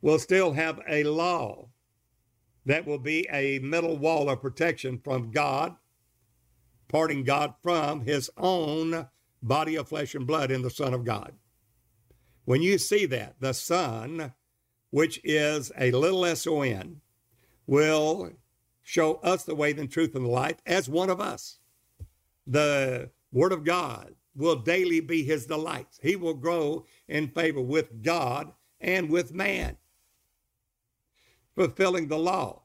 [0.00, 1.68] will still have a law
[2.66, 5.76] that will be a middle wall of protection from God,
[6.88, 9.08] parting God from his own
[9.42, 11.32] body of flesh and blood in the Son of God.
[12.44, 14.32] When you see that, the Son,
[14.90, 17.00] which is a little S O N,
[17.66, 18.32] will
[18.82, 21.58] show us the way, the truth, and the life as one of us.
[22.46, 25.86] The Word of God will daily be his delight.
[26.00, 29.76] He will grow in favor with God and with man,
[31.54, 32.62] fulfilling the law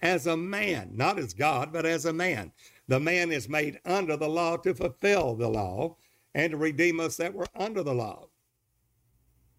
[0.00, 2.52] as a man, not as God, but as a man.
[2.88, 5.96] The man is made under the law to fulfill the law
[6.34, 8.28] and to redeem us that were under the law.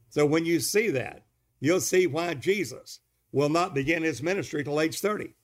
[0.09, 1.25] So when you see that,
[1.59, 2.99] you'll see why Jesus
[3.31, 5.35] will not begin his ministry till age 30.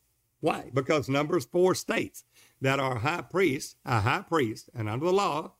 [0.41, 0.69] Why?
[0.73, 2.23] Because Numbers 4 states
[2.61, 5.53] that our high priest, a high priest, and under the law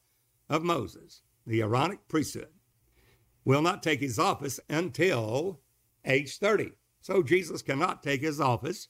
[0.49, 2.49] of Moses, the Aaronic priesthood,
[3.45, 5.59] will not take his office until
[6.05, 6.73] age 30.
[7.01, 8.89] So Jesus cannot take his office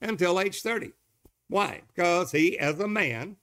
[0.00, 0.92] until age 30.
[1.48, 1.82] Why?
[1.94, 3.36] Because he, as a man,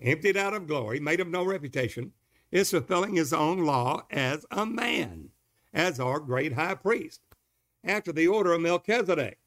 [0.00, 2.12] emptied out of glory, made of no reputation,
[2.50, 5.30] is fulfilling his own law as a man,
[5.72, 7.20] as our great high priest,
[7.82, 9.38] after the order of Melchizedek.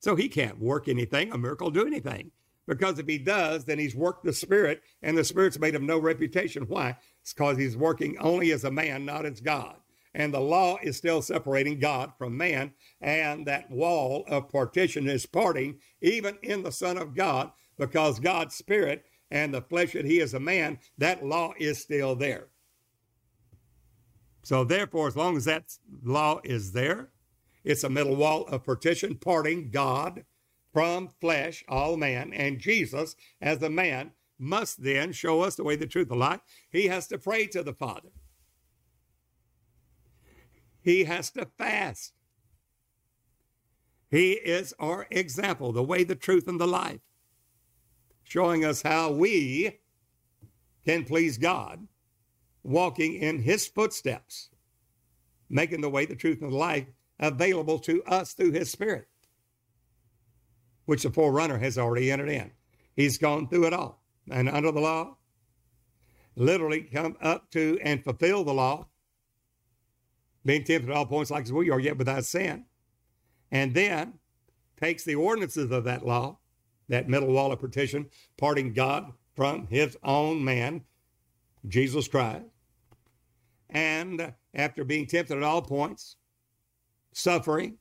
[0.00, 2.30] So he can't work anything, a miracle, do anything.
[2.66, 5.98] Because if he does, then he's worked the Spirit, and the Spirit's made of no
[5.98, 6.64] reputation.
[6.64, 6.96] Why?
[7.22, 9.76] It's because he's working only as a man, not as God.
[10.16, 15.26] And the law is still separating God from man, and that wall of partition is
[15.26, 20.18] parting, even in the Son of God, because God's Spirit and the flesh that he
[20.18, 22.48] is a man, that law is still there.
[24.42, 27.10] So, therefore, as long as that law is there,
[27.62, 30.24] it's a middle wall of partition parting God
[30.72, 35.76] from flesh, all man, and Jesus as a man must then show us the way,
[35.76, 36.40] the truth, the light.
[36.70, 38.08] He has to pray to the Father.
[40.86, 42.14] He has to fast.
[44.08, 47.00] He is our example, the way, the truth, and the life,
[48.22, 49.80] showing us how we
[50.84, 51.88] can please God,
[52.62, 54.50] walking in His footsteps,
[55.50, 56.86] making the way, the truth, and the life
[57.18, 59.08] available to us through His Spirit
[60.84, 62.52] which the forerunner has already entered in.
[62.94, 64.04] He's gone through it all.
[64.30, 65.16] And under the law,
[66.36, 68.86] literally come up to and fulfill the law,
[70.46, 72.64] being tempted at all points like as we are, yet without sin.
[73.50, 74.14] And then
[74.80, 76.38] takes the ordinances of that law,
[76.88, 80.82] that middle wall of partition, parting God from his own man,
[81.68, 82.44] Jesus Christ.
[83.68, 86.16] And after being tempted at all points,
[87.12, 87.78] suffering,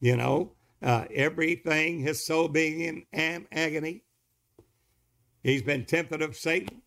[0.00, 0.52] you know,
[0.82, 4.04] uh, everything, his soul being in agony.
[5.42, 6.82] He's been tempted of Satan.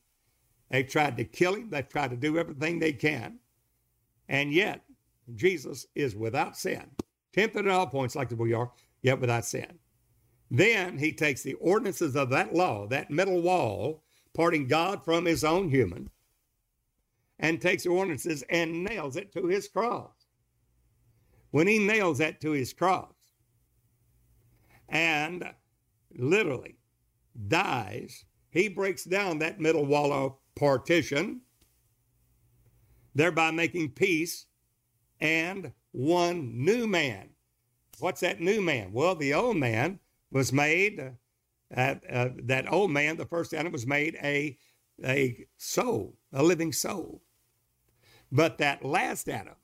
[0.69, 1.69] They tried to kill him.
[1.69, 3.39] They've tried to do everything they can.
[4.29, 4.83] And yet,
[5.35, 6.89] Jesus is without sin,
[7.33, 9.79] tempted at all points like we are, yet without sin.
[10.49, 14.03] Then he takes the ordinances of that law, that middle wall,
[14.33, 16.09] parting God from his own human,
[17.39, 20.11] and takes the ordinances and nails it to his cross.
[21.51, 23.13] When he nails that to his cross,
[24.89, 25.49] and
[26.17, 26.77] literally
[27.47, 31.41] dies, he breaks down that middle wall of partition,
[33.13, 34.45] thereby making peace
[35.19, 37.29] and one new man.
[37.99, 38.93] What's that new man?
[38.93, 39.99] Well, the old man
[40.31, 40.99] was made,
[41.75, 44.57] uh, uh, that old man, the first Adam, was made a,
[45.03, 47.21] a soul, a living soul.
[48.31, 49.55] But that last Adam,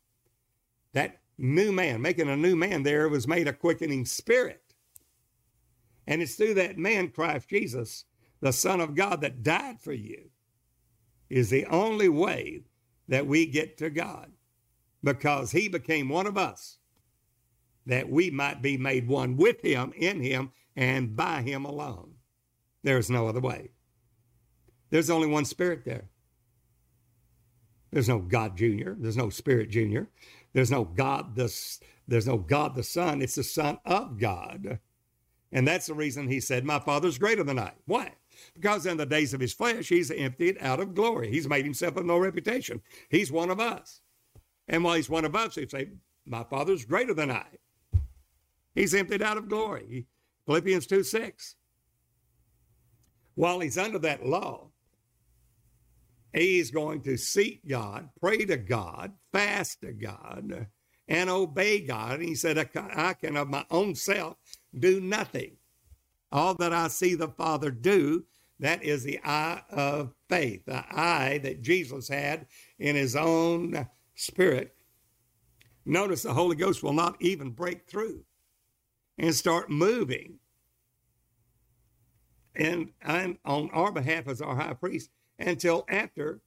[0.94, 4.62] that new man, making a new man there, was made a quickening spirit.
[6.06, 8.06] And it's through that man, Christ Jesus,
[8.40, 10.30] the Son of God, that died for you,
[11.30, 12.62] is the only way
[13.08, 14.32] that we get to God
[15.04, 16.78] because he became one of us
[17.86, 22.12] that we might be made one with him, in him, and by him alone.
[22.84, 23.72] There's no other way.
[24.90, 26.10] There's only one spirit there.
[27.92, 28.96] There's no God Junior.
[29.00, 30.10] There's no Spirit Junior.
[30.54, 31.54] There's no God the,
[32.08, 33.22] there's no God the Son.
[33.22, 34.80] It's the Son of God
[35.52, 37.74] and that's the reason he said, My Father's greater than I.
[37.86, 38.14] Why?
[38.54, 41.30] Because in the days of his flesh, he's emptied out of glory.
[41.32, 42.82] He's made himself of no reputation.
[43.10, 44.02] He's one of us.
[44.68, 45.90] And while he's one of us, he'd say,
[46.26, 47.46] My Father's greater than I.
[48.76, 50.06] He's emptied out of glory.
[50.46, 51.56] Philippians 2 6.
[53.36, 54.70] While he's under that law,
[56.34, 60.68] he's going to seek God, pray to God, fast to God,
[61.08, 62.20] and obey God.
[62.20, 64.38] And he said, I can of my own self
[64.78, 65.57] do nothing.
[66.32, 68.26] All that I see the Father do,
[68.60, 72.48] that is the eye of faith, the eye that Jesus had
[72.80, 74.76] in his own spirit.
[75.86, 78.26] Notice the Holy Ghost will not even break through
[79.18, 80.40] and start moving
[82.56, 86.42] and, and on our behalf as our high priest until after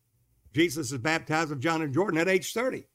[0.53, 2.87] Jesus is baptized of John and Jordan at age 30.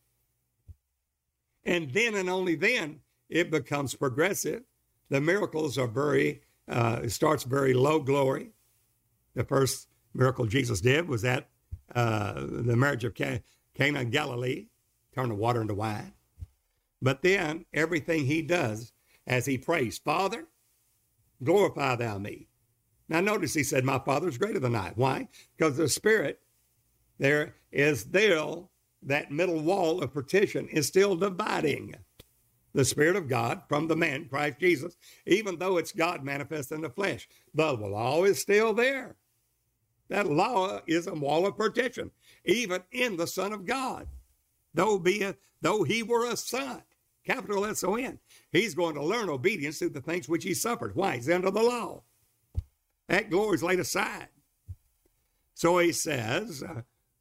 [1.63, 4.63] And then and only then it becomes progressive
[5.09, 8.51] the miracles are very, uh, it starts very low glory.
[9.35, 11.49] The first miracle Jesus did was at
[11.93, 13.41] uh, the marriage of Cana
[13.77, 14.67] in Galilee,
[15.13, 16.13] turn the water into wine.
[17.01, 18.93] But then everything he does
[19.27, 20.45] as he prays, Father,
[21.43, 22.47] glorify thou me.
[23.07, 24.93] Now notice he said, My Father is greater than I.
[24.95, 25.27] Why?
[25.55, 26.39] Because the Spirit
[27.19, 28.71] there is still
[29.03, 31.95] that middle wall of partition is still dividing
[32.75, 36.81] the Spirit of God from the man, Christ Jesus, even though it's God manifest in
[36.81, 37.27] the flesh.
[37.53, 39.15] The law is still there.
[40.09, 42.11] That law is a wall of partition,
[42.43, 44.07] even in the Son of God.
[44.73, 46.83] Though be a, though he were a son,
[47.25, 48.19] capital S O N,
[48.51, 50.95] he's going to learn obedience through the things which he suffered.
[50.95, 51.15] Why?
[51.15, 52.03] He's under the law.
[53.07, 54.27] That glory is laid aside.
[55.53, 56.61] So he says,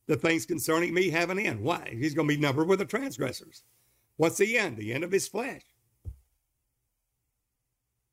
[0.09, 1.61] the things concerning me have an end.
[1.61, 1.97] Why?
[1.99, 3.63] He's going to be numbered with the transgressors.
[4.17, 4.77] What's the end?
[4.77, 5.63] The end of his flesh.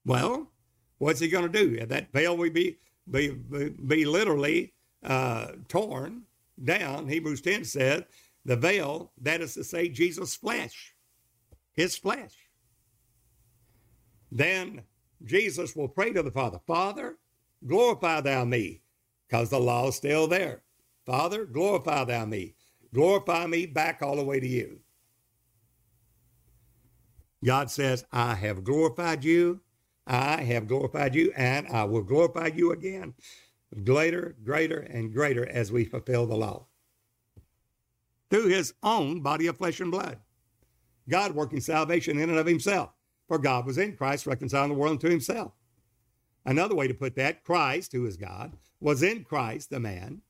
[0.06, 0.52] Well,
[0.98, 1.86] what's he going to do?
[1.86, 2.78] That veil will be,
[3.10, 4.74] be, be, literally
[5.04, 6.24] uh, torn
[6.64, 7.08] down.
[7.08, 8.04] Hebrews 10 says,
[8.46, 10.96] the veil, that is to say, Jesus' flesh,
[11.74, 12.36] his flesh.
[14.32, 14.82] Then
[15.24, 17.18] Jesus will pray to the Father, Father,
[17.68, 18.82] glorify thou me,
[19.28, 20.64] because the law is still there.
[21.06, 22.56] Father, glorify thou me.
[22.94, 24.80] Glorify me back all the way to you.
[27.44, 29.62] God says, I have glorified you.
[30.06, 33.14] I have glorified you, and I will glorify you again,
[33.84, 36.66] greater, greater, and greater as we fulfill the law.
[38.30, 40.18] Through his own body of flesh and blood.
[41.08, 42.90] God working salvation in and of himself.
[43.28, 45.54] For God was in Christ, reconciling the world to himself.
[46.46, 50.22] Another way to put that, Christ, who is God, was in Christ, the man,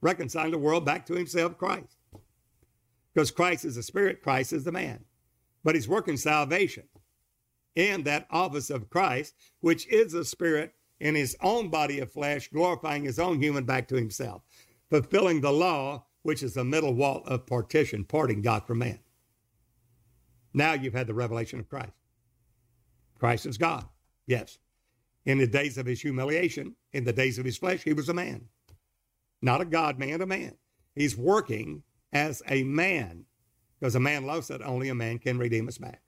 [0.00, 1.98] reconciling the world back to himself, Christ.
[3.12, 5.04] Because Christ is the spirit, Christ is the man.
[5.64, 6.84] But he's working salvation
[7.74, 12.48] in that office of Christ, which is a spirit in his own body of flesh,
[12.48, 14.42] glorifying his own human back to himself,
[14.90, 19.00] fulfilling the law, which is the middle wall of partition, parting God from man.
[20.52, 21.92] Now you've had the revelation of Christ.
[23.18, 23.86] Christ is God.
[24.26, 24.58] Yes.
[25.26, 28.14] In the days of his humiliation, in the days of his flesh, he was a
[28.14, 28.46] man.
[29.42, 30.56] Not a God man, a man.
[30.94, 33.24] He's working as a man
[33.84, 36.00] because a man loves that only a man can redeem us back.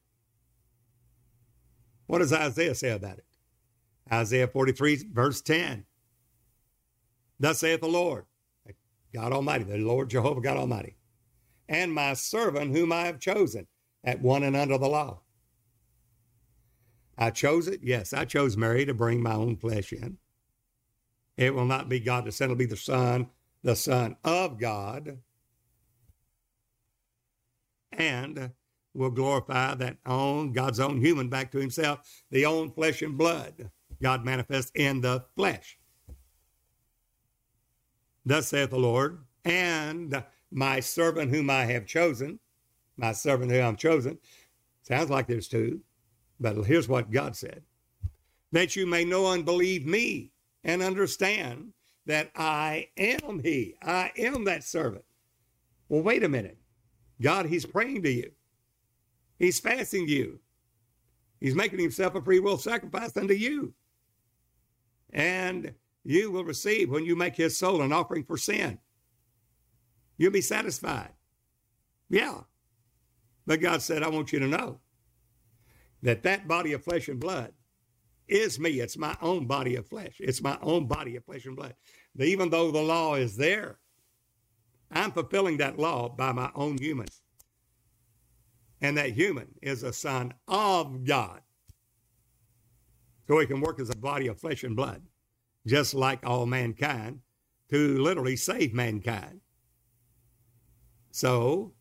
[2.06, 3.26] What does Isaiah say about it?
[4.10, 5.84] Isaiah 43, verse 10.
[7.38, 8.24] Thus saith the Lord,
[9.12, 10.96] God Almighty, the Lord Jehovah God Almighty,
[11.68, 13.66] and my servant whom I have chosen
[14.02, 15.20] at one and under the law.
[17.18, 17.80] I chose it.
[17.82, 20.16] Yes, I chose Mary to bring my own flesh in.
[21.36, 23.28] It will not be God the Son, it'll be the Son,
[23.62, 25.18] the Son of God.
[27.96, 28.52] And
[28.94, 33.70] will glorify that own God's own human back to himself, the own flesh and blood.
[34.02, 35.78] God manifest in the flesh.
[38.24, 42.40] Thus saith the Lord, and my servant whom I have chosen,
[42.96, 44.18] my servant whom I've chosen.
[44.82, 45.80] Sounds like there's two,
[46.40, 47.62] but here's what God said
[48.52, 50.30] that you may know and believe me
[50.64, 51.72] and understand
[52.06, 53.74] that I am He.
[53.82, 55.04] I am that servant.
[55.88, 56.56] Well, wait a minute.
[57.20, 58.30] God, He's praying to you,
[59.38, 60.40] He's fasting you,
[61.40, 63.74] He's making Himself a free will sacrifice unto you.
[65.12, 65.74] And
[66.04, 68.78] you will receive when you make His soul an offering for sin.
[70.18, 71.12] You'll be satisfied.
[72.08, 72.40] Yeah.
[73.46, 74.80] But God said, I want you to know
[76.02, 77.52] that that body of flesh and blood
[78.28, 78.80] is me.
[78.80, 80.16] It's my own body of flesh.
[80.18, 81.74] It's my own body of flesh and blood.
[82.18, 83.78] Even though the law is there,
[84.90, 87.08] I'm fulfilling that law by my own human.
[88.80, 91.40] And that human is a son of God.
[93.26, 95.02] So he can work as a body of flesh and blood,
[95.66, 97.20] just like all mankind,
[97.70, 99.40] to literally save mankind.
[101.10, 101.72] So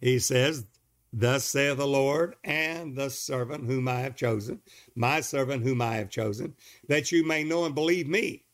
[0.00, 0.64] he says,
[1.12, 4.60] Thus saith the Lord, and the servant whom I have chosen,
[4.94, 6.54] my servant whom I have chosen,
[6.88, 8.44] that you may know and believe me,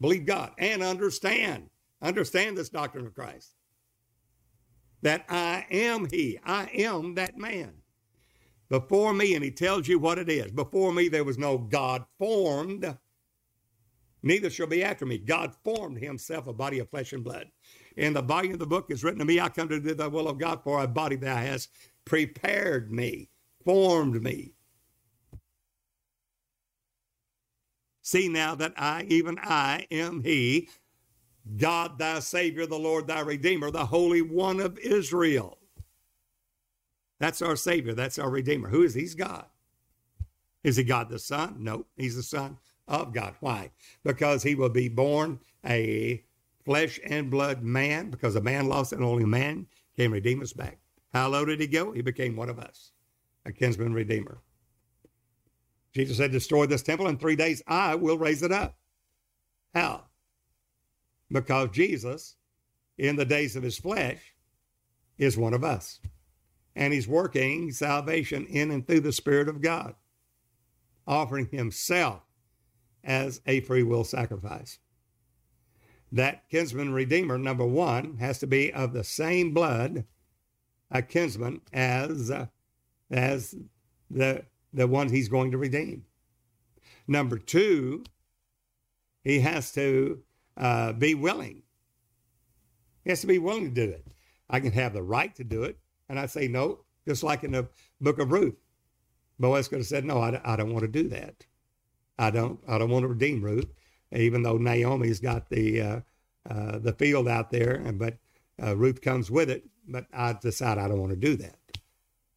[0.00, 1.70] believe God, and understand,
[2.02, 3.54] understand this doctrine of Christ,
[5.02, 7.74] that I am He, I am that man.
[8.68, 10.50] Before me, and He tells you what it is.
[10.50, 12.96] Before me, there was no God formed,
[14.22, 15.18] neither shall be after me.
[15.18, 17.46] God formed Himself a body of flesh and blood
[17.96, 20.10] in the volume of the book is written to me, I come to do the
[20.10, 21.68] will of God for a body that has
[22.04, 23.30] prepared me,
[23.64, 24.52] formed me.
[28.02, 30.68] See now that I, even I, am He,
[31.56, 35.58] God thy Savior, the Lord thy Redeemer, the Holy One of Israel.
[37.18, 37.94] That's our Savior.
[37.94, 38.68] That's our Redeemer.
[38.68, 39.02] Who is he?
[39.02, 39.46] He's God.
[40.64, 41.56] Is he God the Son?
[41.58, 42.58] No, he's the Son
[42.88, 43.34] of God.
[43.40, 43.70] Why?
[44.04, 46.24] Because he will be born a
[46.64, 49.66] flesh and blood man, because a man lost and only man
[49.96, 50.78] can redeem us back.
[51.12, 51.92] How low did he go?
[51.92, 52.92] He became one of us,
[53.44, 54.38] a kinsman redeemer.
[55.94, 58.76] Jesus said, Destroy this temple in three days, I will raise it up.
[59.72, 60.04] How?
[61.30, 62.36] Because Jesus
[62.98, 64.34] in the days of his flesh
[65.18, 66.00] is one of us.
[66.74, 69.94] And he's working salvation in and through the Spirit of God,
[71.06, 72.22] offering himself
[73.02, 74.78] as a free will sacrifice.
[76.12, 80.04] That kinsman redeemer, number one, has to be of the same blood,
[80.90, 82.46] a kinsman, as, uh,
[83.10, 83.54] as
[84.10, 86.04] the, the one he's going to redeem.
[87.08, 88.04] Number two,
[89.24, 90.22] he has to
[90.56, 91.62] uh, be willing.
[93.04, 94.06] He has to be willing to do it.
[94.48, 95.78] I can have the right to do it.
[96.08, 97.68] And I say no, just like in the
[98.00, 98.56] book of Ruth.
[99.38, 101.44] Boaz could have said, no, I, I don't want to do that.
[102.18, 103.72] I don't, I don't want to redeem Ruth,
[104.12, 106.00] even though Naomi's got the, uh,
[106.48, 108.18] uh, the field out there, and but
[108.62, 109.64] uh, Ruth comes with it.
[109.88, 111.58] But I decide I don't want to do that.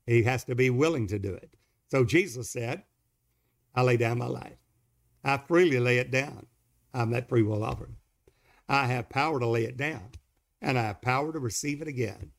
[0.05, 1.53] He has to be willing to do it.
[1.87, 2.83] So Jesus said,
[3.75, 4.57] I lay down my life.
[5.23, 6.47] I freely lay it down.
[6.93, 7.95] I'm that free will offering.
[8.69, 10.11] I have power to lay it down,
[10.61, 12.31] and I have power to receive it again.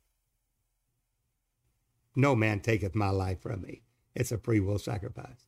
[2.15, 3.83] No man taketh my life from me.
[4.15, 5.47] It's a free will sacrifice.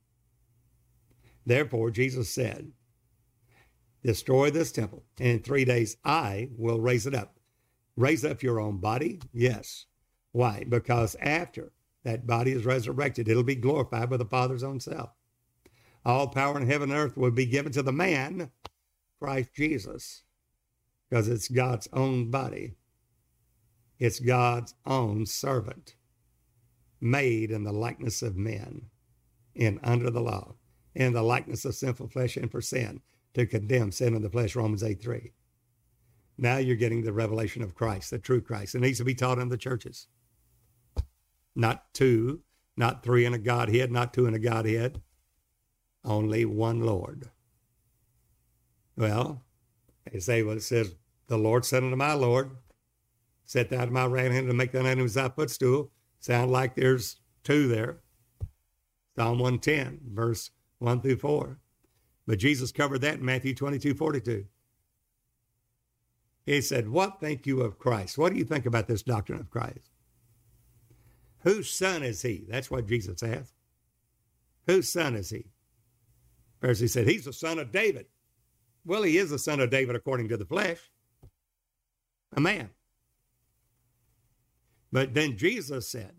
[1.46, 2.72] Therefore, Jesus said,
[4.02, 7.38] Destroy this temple, and in three days I will raise it up.
[7.96, 9.20] Raise up your own body?
[9.32, 9.86] Yes.
[10.32, 10.64] Why?
[10.68, 11.72] Because after
[12.02, 15.10] that body is resurrected, it'll be glorified by the Father's own self.
[16.04, 18.50] All power in heaven and earth will be given to the man,
[19.20, 20.24] Christ Jesus,
[21.12, 22.72] because it's God's own body.
[23.98, 25.94] It's God's own servant,
[27.02, 28.86] made in the likeness of men,
[29.54, 30.54] and under the law,
[30.94, 33.02] in the likeness of sinful flesh and for sin,
[33.34, 35.32] to condemn sin in the flesh, Romans 8 3.
[36.38, 38.74] Now you're getting the revelation of Christ, the true Christ.
[38.74, 40.06] It needs to be taught in the churches.
[41.54, 42.40] Not two,
[42.74, 45.02] not three in a Godhead, not two in a Godhead,
[46.06, 47.28] only one Lord.
[48.96, 49.44] Well,
[50.10, 50.94] they say, well, it says,
[51.32, 52.50] the Lord said unto my Lord,
[53.46, 55.90] Set thou at my right hand to make thine enemies thy footstool.
[56.20, 58.00] Sound like there's two there.
[59.16, 60.50] Psalm 110, verse
[60.80, 61.58] 1 through 4.
[62.26, 64.44] But Jesus covered that in Matthew 22, 42.
[66.44, 68.18] He said, What think you of Christ?
[68.18, 69.88] What do you think about this doctrine of Christ?
[71.44, 72.44] Whose son is he?
[72.46, 73.54] That's what Jesus asked.
[74.66, 75.46] Whose son is he?
[76.60, 78.04] Pharisee said, He's the son of David.
[78.84, 80.91] Well, he is the son of David according to the flesh,
[82.32, 82.70] a man.
[84.90, 86.14] But then Jesus said,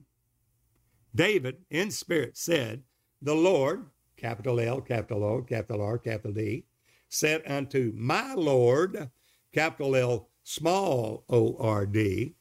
[1.13, 2.83] David in spirit said,
[3.21, 3.85] The Lord,
[4.17, 6.65] capital L, capital O, capital R, capital D,
[7.09, 9.11] said unto my Lord,
[9.53, 12.35] capital L, small O R D,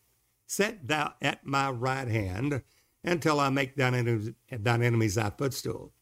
[0.53, 2.61] Set thou at my right hand
[3.03, 5.94] until I make thine enemies, thine enemies thy footstool.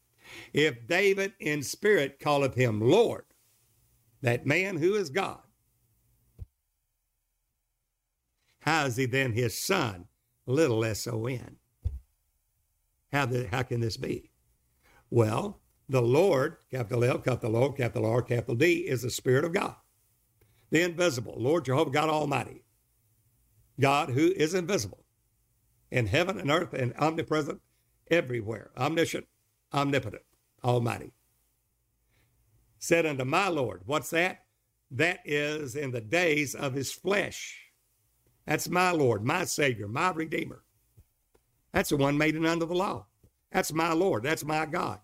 [0.51, 3.23] If David in spirit calleth him Lord,
[4.21, 5.39] that man who is God,
[8.61, 10.05] how is he then his son,
[10.45, 11.57] little s o n?
[13.11, 14.31] How, the, how can this be?
[15.09, 15.59] Well,
[15.89, 19.75] the Lord, capital L, capital O, capital R, capital D, is the Spirit of God,
[20.69, 22.63] the invisible, Lord Jehovah God Almighty,
[23.79, 25.03] God who is invisible
[25.91, 27.59] in heaven and earth and omnipresent
[28.09, 29.27] everywhere, omniscient,
[29.73, 30.23] omnipotent,
[30.63, 31.11] almighty.
[32.79, 34.45] Said unto my Lord, what's that?
[34.89, 37.60] That is in the days of his flesh.
[38.45, 40.63] That's my Lord, my Savior, my Redeemer.
[41.73, 43.05] That's the one made under the law.
[43.51, 44.23] That's my Lord.
[44.23, 44.99] That's my God.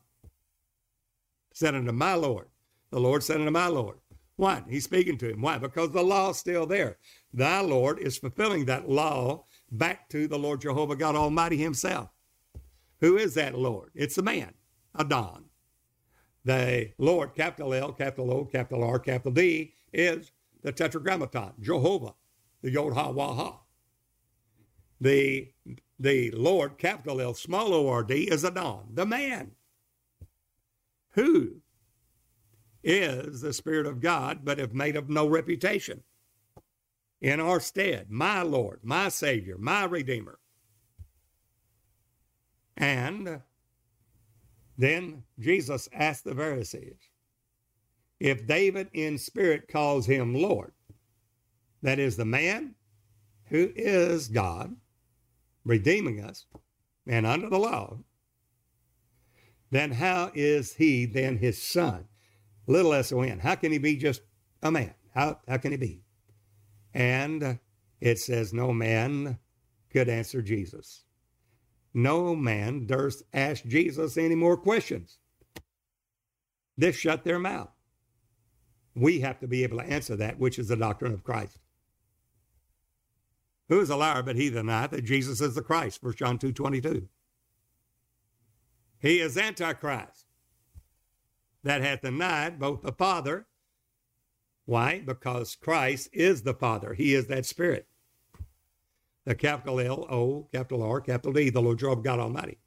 [1.54, 2.48] Said unto my Lord.
[2.92, 3.98] The Lord said unto my Lord.
[4.36, 4.64] Why?
[4.70, 5.42] He's speaking to him.
[5.42, 5.58] Why?
[5.58, 6.98] Because the law's still there.
[7.34, 12.10] Thy Lord is fulfilling that law back to the Lord Jehovah God Almighty Himself.
[13.02, 13.92] Who is that Lord?
[13.96, 14.54] It's the man,
[14.96, 15.46] Adon.
[16.46, 20.32] The Lord, capital L, capital O, capital R, capital D, is
[20.62, 22.14] the Tetragrammaton, Jehovah,
[22.62, 23.58] the Yod Ha Wah
[25.00, 25.52] The,
[26.00, 29.52] the Lord, capital L, small O R D, is Adon, the man.
[31.12, 31.62] Who
[32.84, 36.04] is the Spirit of God, but have made of no reputation
[37.22, 40.40] in our stead, my Lord, my Savior, my Redeemer.
[42.78, 43.42] And
[44.78, 47.10] then Jesus asked the Pharisees,
[48.20, 50.74] if David in spirit calls him Lord,
[51.82, 52.76] that is the man
[53.46, 54.76] who is God,
[55.64, 56.46] redeeming us,
[57.06, 58.00] and under the law,
[59.70, 62.06] then how is he then his son?
[62.68, 63.40] Little S-O-N.
[63.40, 64.22] How can he be just
[64.62, 64.94] a man?
[65.14, 66.02] How, how can he be?
[66.94, 67.60] And
[68.00, 69.40] it says, no man
[69.92, 71.04] could answer Jesus.
[71.94, 75.18] No man durst ask Jesus any more questions.
[76.78, 77.72] This shut their mouth.
[78.96, 81.58] We have to be able to answer that, which is the doctrine of Christ.
[83.70, 86.02] Who is a liar but he that denieth that Jesus is the Christ?
[86.02, 87.08] 1 John 2 22.
[89.00, 90.26] He is Antichrist
[91.64, 93.46] that hath denied both the Father.
[94.66, 95.00] Why?
[95.00, 96.94] Because Christ is the Father.
[96.94, 97.88] He is that Spirit.
[99.26, 102.60] The capital L, O, capital R, capital D, the Lord God Almighty.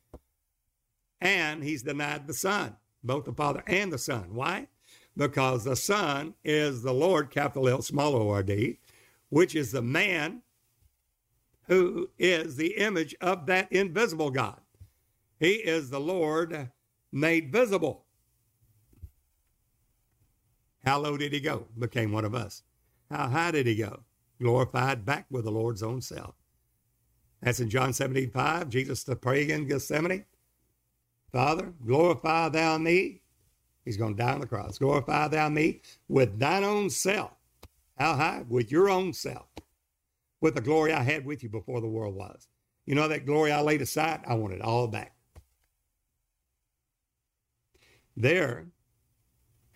[1.20, 4.34] And he's denied the Son, both the Father and the Son.
[4.34, 4.68] Why?
[5.16, 8.78] Because the Son is the Lord, capital L, small o r d,
[9.30, 10.42] which is the man
[11.70, 14.60] who is the image of that invisible God.
[15.38, 16.72] He is the Lord
[17.12, 18.06] made visible.
[20.84, 21.66] How low did he go?
[21.78, 22.64] Became one of us.
[23.08, 24.00] How high did he go?
[24.42, 26.34] Glorified back with the Lord's own self.
[27.40, 28.68] That's in John 17, 5.
[28.68, 30.24] Jesus to pray in Gethsemane.
[31.32, 33.22] Father, glorify thou me.
[33.84, 34.76] He's going to die on the cross.
[34.76, 37.30] Glorify thou me with thine own self.
[37.96, 38.44] How high?
[38.48, 39.46] With your own self.
[40.40, 42.48] With the glory I had with you before the world was.
[42.86, 44.22] You know that glory I laid aside?
[44.26, 45.14] I want it all back.
[48.16, 48.66] There,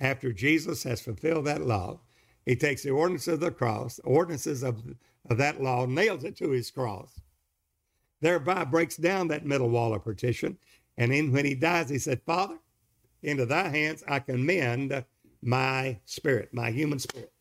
[0.00, 2.00] after Jesus has fulfilled that law,
[2.46, 4.82] he takes the ordinances of the cross, ordinances of,
[5.30, 7.20] of that law, nails it to his cross,
[8.20, 10.58] thereby breaks down that middle wall of partition.
[10.96, 12.58] And then when he dies, he said, Father,
[13.22, 15.04] into thy hands I commend
[15.42, 17.33] my spirit, my human spirit.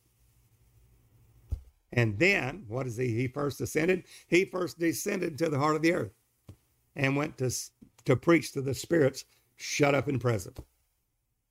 [1.95, 3.13] And then, what is he?
[3.13, 4.03] He first ascended.
[4.27, 6.11] He first descended to the heart of the earth
[6.95, 7.51] and went to,
[8.05, 9.25] to preach to the spirits
[9.55, 10.53] shut up in prison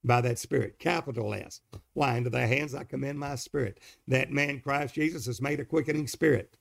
[0.05, 1.61] by that Spirit, capital S.
[1.95, 2.17] Why?
[2.17, 3.79] Into thy hands I commend my spirit.
[4.09, 6.57] That man, Christ Jesus, is made a quickening spirit.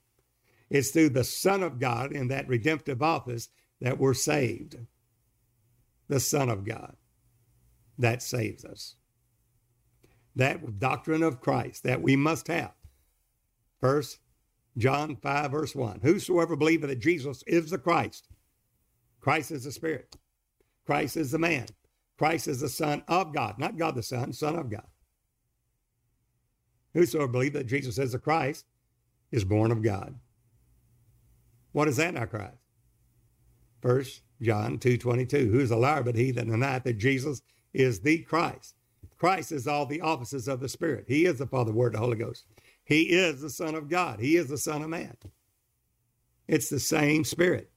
[0.69, 3.49] It's through the Son of God in that redemptive office
[3.81, 4.77] that we're saved.
[6.07, 6.95] The Son of God
[7.97, 8.95] that saves us.
[10.35, 12.73] That doctrine of Christ that we must have.
[13.81, 14.19] First
[14.77, 15.99] John 5, verse 1.
[16.03, 18.29] Whosoever believeth that Jesus is the Christ,
[19.19, 20.15] Christ is the Spirit,
[20.85, 21.65] Christ is the man,
[22.17, 24.85] Christ is the Son of God, not God the Son, Son of God.
[26.93, 28.65] Whosoever believe that Jesus is the Christ
[29.31, 30.15] is born of God.
[31.71, 32.57] What is Antichrist?
[33.81, 37.41] First John 2.22, who is a liar but he that denieth that Jesus
[37.73, 38.75] is the Christ.
[39.17, 41.05] Christ is all the offices of the Spirit.
[41.07, 42.45] He is the Father, Word, the Holy Ghost.
[42.91, 44.19] He is the Son of God.
[44.19, 45.15] He is the Son of Man.
[46.45, 47.71] It's the same Spirit.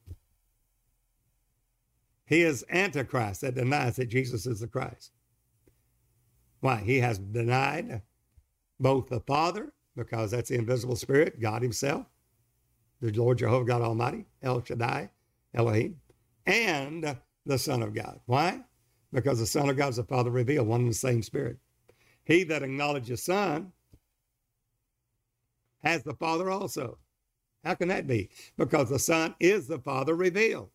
[2.27, 5.13] He is Antichrist that denies that Jesus is the Christ.
[6.59, 6.79] Why?
[6.79, 8.03] He has denied
[8.81, 12.07] both the Father, because that's the invisible Spirit, God Himself,
[13.01, 15.11] the Lord Jehovah God Almighty, El Shaddai,
[15.55, 16.01] Elohim,
[16.45, 17.17] and
[17.47, 18.19] the Son of God.
[18.27, 18.63] Why?
[19.13, 21.59] Because the Son of God is the Father revealed, one and the same Spirit.
[22.25, 23.71] He that acknowledges Son
[25.85, 26.99] has the Father also.
[27.65, 28.31] How can that be?
[28.57, 30.71] Because the Son is the Father revealed.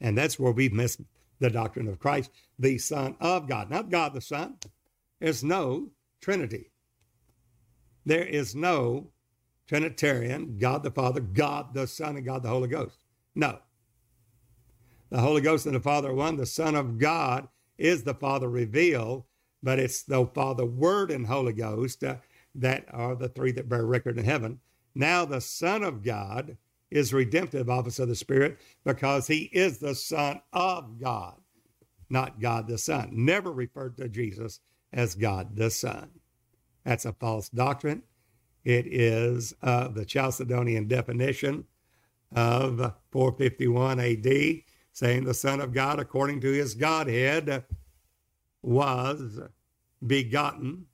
[0.00, 1.00] And that's where we've missed
[1.38, 4.56] the doctrine of Christ, the Son of God, not God the Son.
[5.20, 6.70] There's no Trinity.
[8.04, 9.10] There is no
[9.68, 12.96] Trinitarian, God the Father, God the Son, and God the Holy Ghost.
[13.34, 13.58] No.
[15.10, 16.36] The Holy Ghost and the Father are one.
[16.36, 17.48] The Son of God
[17.78, 19.24] is the Father revealed,
[19.62, 22.16] but it's the Father, Word, and Holy Ghost uh,
[22.54, 24.60] that are the three that bear record in heaven.
[24.94, 26.56] Now the Son of God
[26.90, 31.40] is redemptive office of the Spirit because he is the Son of God,
[32.10, 33.10] not God the Son.
[33.12, 34.60] Never referred to Jesus
[34.92, 36.10] as God the Son.
[36.84, 38.02] That's a false doctrine.
[38.64, 41.64] It is uh, the Chalcedonian definition
[42.34, 44.62] of 451 AD,
[44.92, 47.64] saying the Son of God, according to his Godhead,
[48.62, 49.40] was
[50.06, 50.86] begotten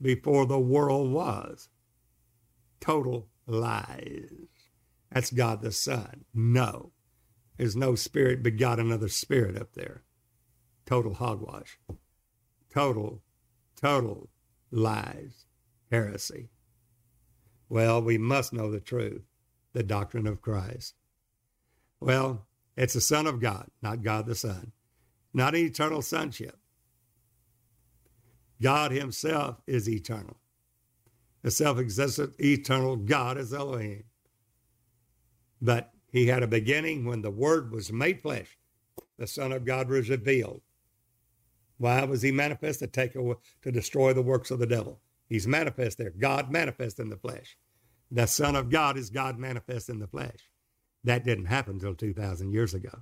[0.00, 1.68] before the world was.
[2.80, 4.30] Total lies.
[5.12, 6.24] That's God the Son.
[6.32, 6.92] No.
[7.56, 10.04] There's no spirit begot another spirit up there.
[10.86, 11.78] Total hogwash.
[12.72, 13.22] Total,
[13.76, 14.30] total
[14.70, 15.44] lies.
[15.90, 16.50] Heresy.
[17.68, 19.22] Well, we must know the truth,
[19.72, 20.94] the doctrine of Christ.
[22.00, 22.46] Well,
[22.76, 24.72] it's the Son of God, not God the Son,
[25.34, 26.59] not an eternal sonship.
[28.60, 30.36] God Himself is eternal.
[31.42, 34.04] The self existent, eternal God is Elohim.
[35.60, 38.58] But He had a beginning when the Word was made flesh.
[39.18, 40.62] The Son of God was revealed.
[41.78, 42.80] Why was He manifest?
[42.80, 45.00] To take away, to destroy the works of the devil.
[45.28, 46.10] He's manifest there.
[46.10, 47.56] God manifest in the flesh.
[48.10, 50.50] The Son of God is God manifest in the flesh.
[51.04, 53.00] That didn't happen until 2,000 years ago.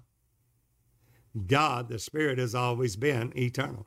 [1.47, 3.86] God, the Spirit, has always been eternal.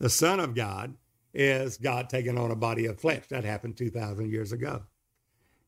[0.00, 0.96] The Son of God
[1.34, 3.28] is God taking on a body of flesh.
[3.28, 4.84] That happened 2,000 years ago.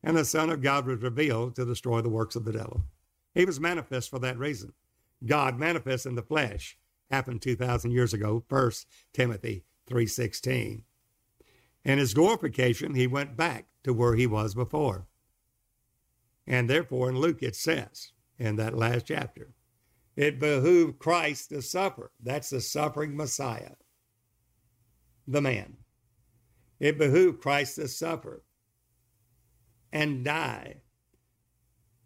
[0.03, 2.83] and the Son of God was revealed to destroy the works of the devil.
[3.33, 4.73] He was manifest for that reason.
[5.25, 6.77] God manifest in the flesh
[7.09, 8.71] happened 2,000 years ago, 1
[9.13, 10.81] Timothy 3.16.
[11.85, 15.07] In his glorification, he went back to where he was before.
[16.45, 19.53] And therefore, in Luke, it says in that last chapter,
[20.15, 22.11] it behooved Christ to suffer.
[22.21, 23.73] That's the suffering Messiah,
[25.27, 25.77] the man.
[26.79, 28.43] It behooved Christ to suffer
[29.91, 30.81] and die,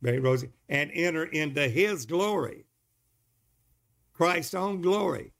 [0.02, 2.66] very rosy, and enter into his glory,
[4.14, 5.32] Christ's own glory.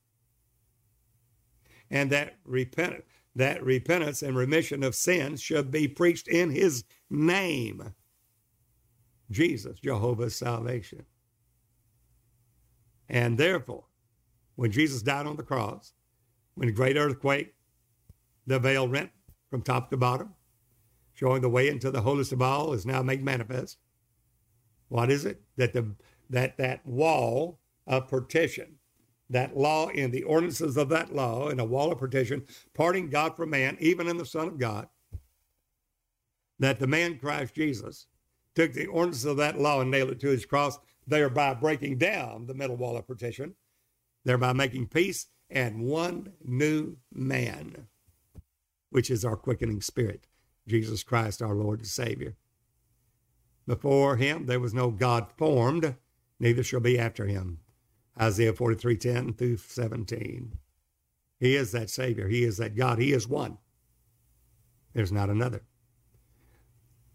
[1.90, 3.04] And that repent,
[3.36, 7.94] that repentance and remission of sins should be preached in his name.
[9.30, 11.06] Jesus, Jehovah's salvation.
[13.10, 13.86] And therefore,
[14.56, 15.94] when Jesus died on the cross,
[16.56, 17.54] when the great earthquake,
[18.48, 19.12] the veil rent
[19.50, 20.34] from top to bottom,
[21.14, 23.78] showing the way into the holiest of all is now made manifest.
[24.88, 25.42] What is it?
[25.58, 25.96] That the
[26.30, 28.76] that that wall of partition,
[29.30, 33.36] that law in the ordinances of that law, in a wall of partition, parting God
[33.36, 34.88] from man, even in the Son of God,
[36.60, 38.08] that the man Christ Jesus
[38.56, 42.46] took the ordinances of that law and nailed it to his cross, thereby breaking down
[42.48, 43.56] the middle wall of partition,
[44.26, 47.88] thereby making peace and one new man,
[48.90, 50.28] which is our quickening spirit,
[50.68, 52.36] Jesus Christ, our Lord and Savior.
[53.66, 55.96] Before him there was no God formed,
[56.40, 57.60] neither shall be after him.
[58.20, 60.58] Isaiah 43 10 through 17.
[61.40, 62.28] He is that Savior.
[62.28, 62.98] He is that God.
[62.98, 63.58] He is one.
[64.94, 65.64] There's not another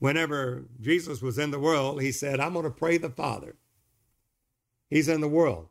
[0.02, 3.54] whenever Jesus was in the world, he said, I'm going to pray the Father.
[4.90, 5.68] He's in the world.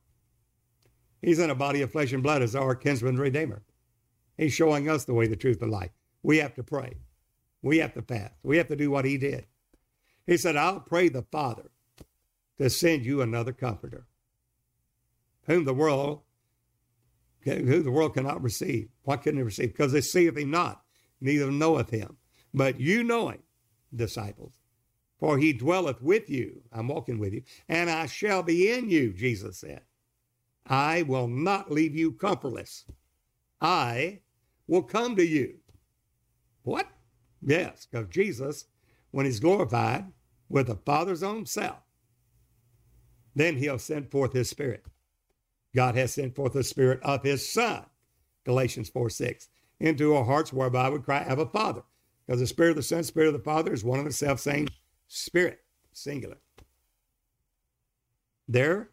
[1.22, 3.62] He's in a body of flesh and blood as our kinsman redeemer.
[4.42, 5.92] He's showing us the way, the truth, the life.
[6.24, 6.96] We have to pray.
[7.62, 8.34] We have to fast.
[8.42, 9.46] We have to do what he did.
[10.26, 11.70] He said, I'll pray the Father
[12.58, 14.08] to send you another comforter,
[15.46, 16.22] whom the world
[17.44, 18.90] who the world cannot receive.
[19.04, 19.74] Why couldn't it receive?
[19.74, 20.82] Because they seeth him not,
[21.20, 22.18] neither knoweth him.
[22.52, 23.44] But you know him,
[23.96, 24.54] disciples.
[25.20, 29.14] For he dwelleth with you, I'm walking with you, and I shall be in you,
[29.14, 29.82] Jesus said.
[30.66, 32.86] I will not leave you comfortless.
[33.62, 34.22] I
[34.72, 35.56] will come to you.
[36.64, 36.88] What?
[37.42, 38.66] Yes, because Jesus,
[39.12, 40.06] when he's glorified
[40.48, 41.80] with the Father's own self,
[43.36, 44.86] then he'll send forth his Spirit.
[45.76, 47.86] God has sent forth the Spirit of his Son,
[48.46, 49.50] Galatians 4 6,
[49.82, 51.84] into our hearts whereby we cry, Abba Father.
[52.26, 54.40] Because the Spirit of the Son, Spirit of the Father is one and the self
[54.40, 54.70] same
[55.10, 55.60] Spirit,
[55.92, 56.38] singular.
[58.48, 58.92] There,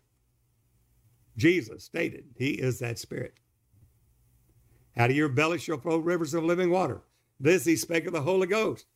[1.36, 3.34] Jesus stated, He is that Spirit.
[4.96, 7.02] Out of your belly shall flow rivers of living water.
[7.40, 8.86] This he spake of the Holy Ghost,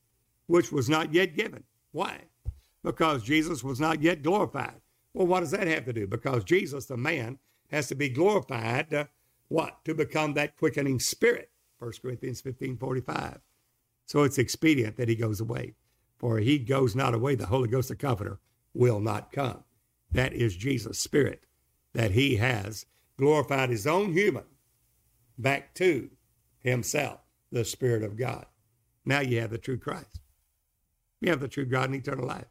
[0.47, 1.64] which was not yet given.
[1.93, 2.23] Why?
[2.82, 4.81] Because Jesus was not yet glorified.
[5.14, 6.06] Well, what does that have to do?
[6.06, 7.39] Because Jesus, the man,
[7.70, 9.09] has to be glorified to
[9.48, 9.85] what?
[9.85, 11.51] To become that quickening spirit.
[11.78, 13.40] 1 Corinthians 15 45.
[14.06, 15.74] So it's expedient that he goes away.
[16.19, 18.39] For he goes not away, the Holy Ghost, the Comforter,
[18.74, 19.64] will not come.
[20.10, 21.44] That is Jesus' Spirit,
[21.94, 22.86] that he has
[23.16, 24.44] glorified his own human
[25.43, 26.10] back to
[26.60, 27.20] himself,
[27.51, 28.47] the Spirit of God.
[29.05, 30.20] Now you have the true Christ.
[31.20, 32.47] You have the true God in eternal life.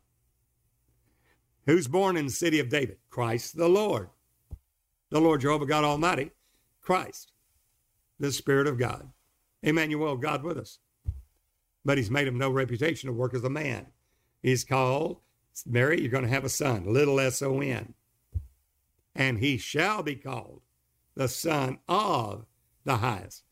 [1.66, 2.98] Who's born in the city of David?
[3.10, 4.10] Christ the Lord.
[5.10, 6.32] The Lord Jehovah God Almighty,
[6.82, 7.34] Christ,
[8.20, 9.12] the Spirit of God.
[9.62, 10.80] Emmanuel, God with us
[11.84, 13.88] but he's made him no reputation to work as a man.
[14.42, 15.18] He's called,
[15.66, 17.94] Mary, you're going to have a son, little S O N.
[19.16, 20.62] And he shall be called
[21.16, 22.46] the Son of
[22.84, 23.44] the highest.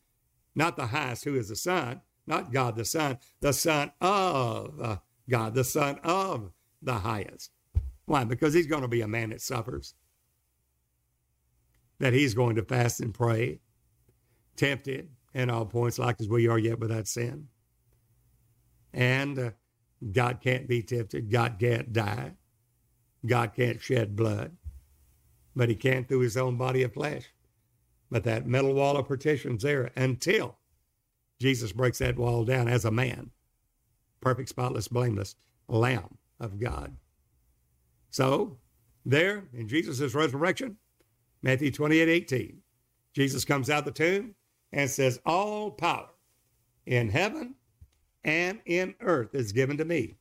[0.54, 4.96] Not the highest who is the Son, not God the Son, the Son of uh,
[5.28, 6.50] God, the Son of
[6.82, 7.50] the highest.
[8.06, 8.24] Why?
[8.24, 9.94] Because he's going to be a man that suffers,
[11.98, 13.60] that he's going to fast and pray,
[14.56, 17.46] tempted in all points like as we are yet without sin
[18.92, 19.50] and uh,
[20.12, 21.30] God can't be tempted.
[21.30, 22.32] God can't die.
[23.24, 24.56] God can't shed blood,
[25.54, 27.24] but he can through his own body of flesh.
[28.10, 30.58] But that metal wall of partition's there until
[31.40, 33.30] Jesus breaks that wall down as a man,
[34.20, 35.36] perfect, spotless, blameless
[35.68, 36.96] Lamb of God.
[38.10, 38.58] So,
[39.06, 40.76] there in Jesus' resurrection,
[41.42, 42.62] Matthew 28 18,
[43.14, 44.34] Jesus comes out the tomb
[44.72, 46.10] and says, All power
[46.84, 47.54] in heaven
[48.24, 50.16] and in earth is given to me.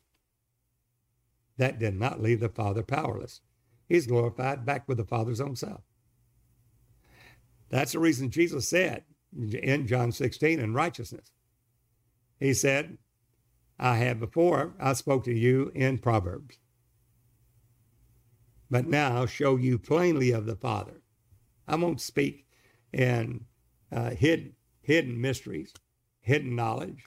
[1.57, 3.41] That did not leave the Father powerless.
[3.87, 5.81] He's glorified back with the Father's own self.
[7.69, 11.31] That's the reason Jesus said in John 16 in righteousness,
[12.39, 12.97] He said,
[13.77, 16.57] I have before, I spoke to you in Proverbs.
[18.69, 21.01] But now I'll show you plainly of the Father.
[21.67, 22.45] I won't speak
[22.91, 23.45] in
[23.91, 25.73] uh, hid, hidden mysteries,
[26.19, 27.05] hidden knowledge.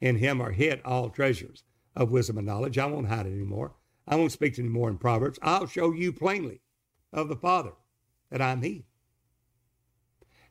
[0.00, 1.64] In him are hid all treasures
[1.96, 2.78] of wisdom and knowledge.
[2.78, 3.74] I won't hide it anymore.
[4.06, 5.38] I won't speak anymore in Proverbs.
[5.42, 6.60] I'll show you plainly
[7.12, 7.72] of the Father
[8.30, 8.87] that I'm He.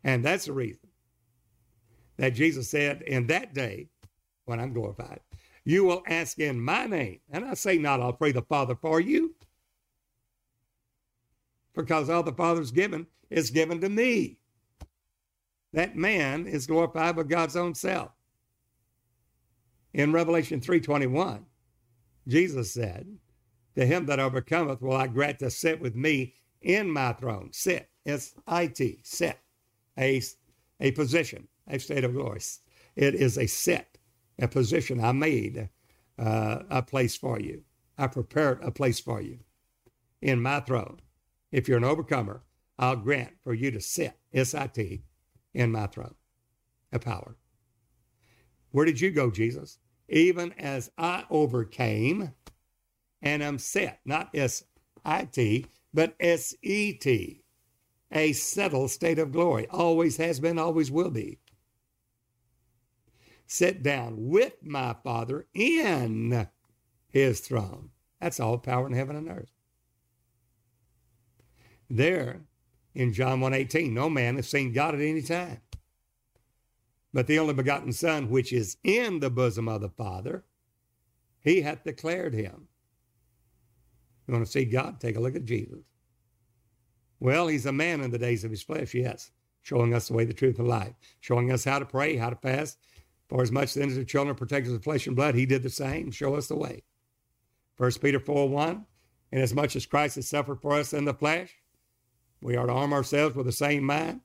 [0.03, 0.87] And that's the reason
[2.17, 3.89] that Jesus said, In that day,
[4.45, 5.19] when I'm glorified,
[5.63, 7.19] you will ask in my name.
[7.29, 9.35] And I say not, I'll pray the Father for you.
[11.75, 14.39] Because all the Father's given is given to me.
[15.73, 18.11] That man is glorified by God's own self.
[19.93, 21.43] In Revelation 3:21,
[22.27, 23.17] Jesus said,
[23.75, 27.49] To him that overcometh will I grant to sit with me in my throne.
[27.51, 27.89] Sit.
[28.05, 29.37] It's IT, sit.
[29.97, 30.21] A,
[30.79, 32.41] a position, a state of glory.
[32.95, 33.97] It is a set,
[34.39, 35.69] a position I made
[36.17, 37.63] uh, a place for you.
[37.97, 39.39] I prepared a place for you
[40.21, 40.99] in my throne.
[41.51, 42.43] If you're an overcomer,
[42.77, 45.01] I'll grant for you to sit, S-I-T,
[45.53, 46.15] in my throne
[46.91, 47.35] a power.
[48.71, 49.79] Where did you go, Jesus?
[50.09, 52.33] Even as I overcame
[53.21, 54.63] and am set, not S
[55.03, 57.41] I T, but S E T,
[58.11, 59.67] a settled state of glory.
[59.67, 61.39] Always has been, always will be.
[63.45, 66.47] Sit down with my Father in
[67.09, 67.91] his throne.
[68.19, 69.51] That's all power in heaven and earth.
[71.89, 72.41] There
[72.93, 75.61] in John 1:18, no man has seen God at any time.
[77.13, 80.45] But the only begotten Son, which is in the bosom of the Father,
[81.39, 82.67] he hath declared him.
[84.27, 84.99] You want to see God?
[84.99, 85.85] Take a look at Jesus.
[87.19, 89.31] Well, he's a man in the days of his flesh, yes,
[89.63, 92.35] showing us the way, the truth, and life, showing us how to pray, how to
[92.35, 92.77] fast.
[93.27, 95.63] For as much then as the children are protectors of flesh and blood, he did
[95.63, 96.83] the same, show us the way.
[97.77, 98.85] 1 Peter 4 1,
[99.31, 101.53] and as much as Christ has suffered for us in the flesh,
[102.41, 104.21] we are to arm ourselves with the same mind.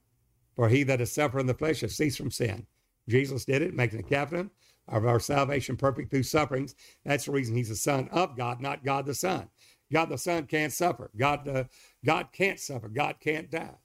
[0.54, 2.66] For he that has suffered in the flesh has ceased from sin.
[3.08, 4.50] Jesus did it, making the captain
[4.88, 6.74] of our salvation perfect through sufferings.
[7.04, 9.48] That's the reason he's the son of God, not God the Son.
[9.92, 11.10] God the Son can't suffer.
[11.16, 11.68] God,
[12.04, 12.88] God can't suffer.
[12.88, 13.76] God can't die.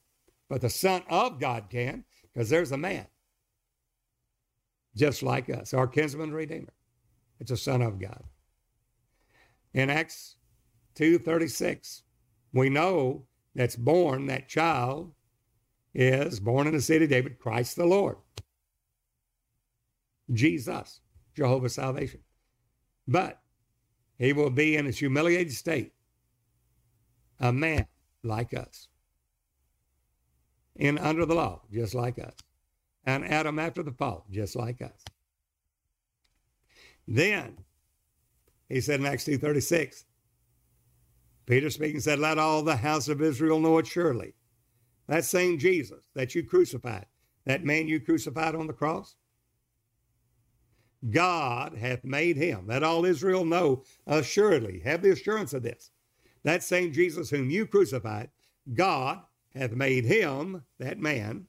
[0.49, 3.07] But the Son of God can, because there's a man
[4.97, 6.73] just like us, our kinsman redeemer.
[7.39, 8.23] It's a son of God.
[9.73, 10.37] In Acts
[10.95, 12.01] 2:36,
[12.51, 15.13] we know that's born, that child
[15.93, 18.17] is born in the city of David, Christ the Lord.
[20.33, 21.01] Jesus,
[21.35, 22.21] Jehovah's salvation.
[23.07, 23.41] But
[24.17, 25.93] he will be in his humiliated state
[27.39, 27.87] a man
[28.23, 28.87] like us,
[30.75, 32.35] and under the law, just like us,
[33.05, 35.03] and Adam after the fall, just like us.
[37.07, 37.57] Then
[38.69, 40.03] he said in Acts 2.36,
[41.45, 44.33] Peter speaking said, Let all the house of Israel know it surely.
[45.07, 47.05] That same Jesus that you crucified,
[47.45, 49.15] that man you crucified on the cross,
[51.09, 52.67] God hath made him.
[52.67, 54.81] Let all Israel know assuredly.
[54.81, 55.91] Have the assurance of this
[56.47, 58.29] that same Jesus whom you crucified,
[58.73, 59.19] God
[59.53, 61.47] hath made him, that man,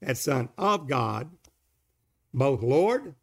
[0.00, 1.30] that Son of God,
[2.32, 3.14] both Lord,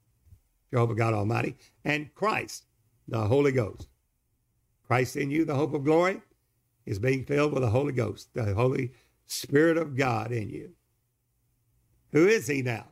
[0.71, 2.65] Jehovah God Almighty, and Christ,
[3.07, 3.87] the Holy Ghost.
[4.87, 6.21] Christ in you, the hope of glory,
[6.85, 8.91] is being filled with the Holy Ghost, the Holy
[9.25, 10.71] Spirit of God in you.
[12.11, 12.87] Who is he now?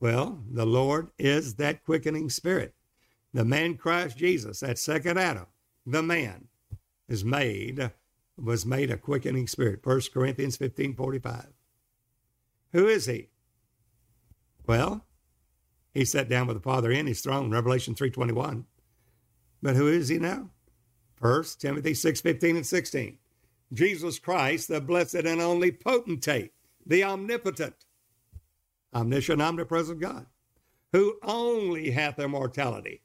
[0.00, 2.74] Well, the Lord is that quickening spirit.
[3.32, 5.46] The man Christ Jesus, that second Adam,
[5.86, 6.48] the man,
[7.08, 7.90] is made,
[8.36, 9.84] was made a quickening spirit.
[9.84, 11.46] 1 Corinthians 15 45.
[12.72, 13.28] Who is he?
[14.66, 15.06] Well,
[15.92, 18.64] he sat down with the Father in his throne, Revelation 3.21.
[19.62, 20.50] But who is he now?
[21.20, 23.18] 1 Timothy 6, 15 and 16.
[23.72, 26.52] Jesus Christ, the blessed and only potentate,
[26.84, 27.86] the omnipotent,
[28.92, 30.26] omniscient, omnipresent God,
[30.92, 33.02] who only hath immortality.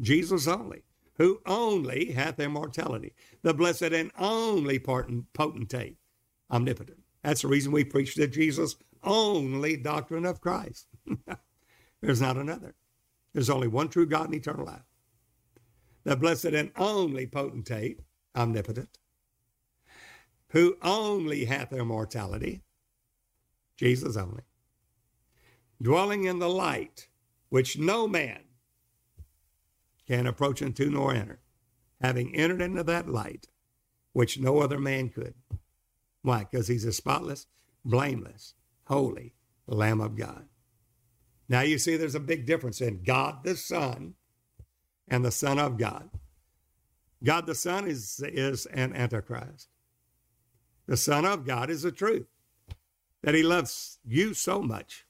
[0.00, 0.82] Jesus only
[1.20, 5.98] who only hath immortality, the blessed and only potentate,
[6.50, 7.02] omnipotent.
[7.22, 10.86] That's the reason we preach the Jesus only doctrine of Christ.
[12.00, 12.74] There's not another.
[13.34, 14.80] There's only one true God and eternal life.
[16.04, 18.00] The blessed and only potentate,
[18.34, 18.96] omnipotent,
[20.48, 22.62] who only hath immortality,
[23.76, 24.44] Jesus only,
[25.82, 27.08] dwelling in the light
[27.50, 28.40] which no man
[30.10, 31.38] can approach unto nor enter,
[32.00, 33.46] having entered into that light
[34.12, 35.34] which no other man could.
[36.22, 36.40] Why?
[36.40, 37.46] Because he's a spotless,
[37.84, 38.54] blameless,
[38.86, 39.34] holy
[39.68, 40.48] Lamb of God.
[41.48, 44.14] Now you see there's a big difference in God the Son
[45.06, 46.10] and the Son of God.
[47.22, 49.68] God the Son is, is an Antichrist.
[50.88, 52.26] The Son of God is the truth.
[53.22, 55.06] That he loves you so much,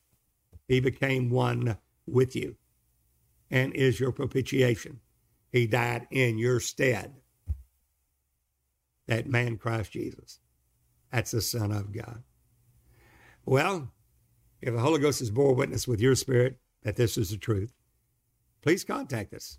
[0.68, 2.56] he became one with you
[3.50, 5.00] and is your propitiation.
[5.50, 7.14] He died in your stead.
[9.06, 10.38] That man, Christ Jesus.
[11.12, 12.22] That's the Son of God.
[13.44, 13.90] Well,
[14.62, 17.72] if the Holy Ghost has bore witness with your spirit that this is the truth,
[18.62, 19.58] please contact us.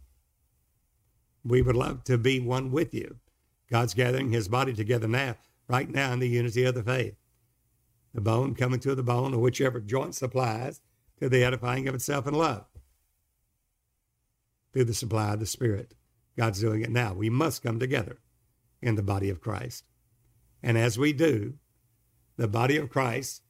[1.44, 3.18] We would love to be one with you.
[3.70, 5.36] God's gathering his body together now,
[5.68, 7.16] right now, in the unity of the faith.
[8.14, 10.82] The bone coming to the bone, or whichever joint supplies,
[11.20, 12.66] to the edifying of itself in love.
[14.74, 15.94] Through the supply of the Spirit.
[16.38, 17.14] God's doing it now.
[17.14, 18.20] We must come together
[18.82, 19.84] in the body of Christ.
[20.64, 21.56] And as we do,
[22.38, 23.42] the body of Christ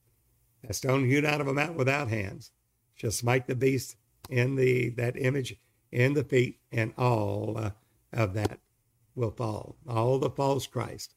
[0.67, 2.51] a stone hewn out of a mountain without hands
[2.93, 3.95] shall smite the beast
[4.29, 5.55] in the that image
[5.91, 7.71] in the feet, and all uh,
[8.13, 8.59] of that
[9.15, 9.75] will fall.
[9.87, 11.15] All the false Christ,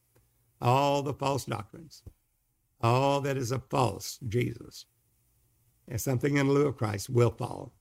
[0.60, 2.02] all the false doctrines,
[2.81, 4.86] all that is a false Jesus,
[5.86, 7.74] and something in lieu of Christ will fall.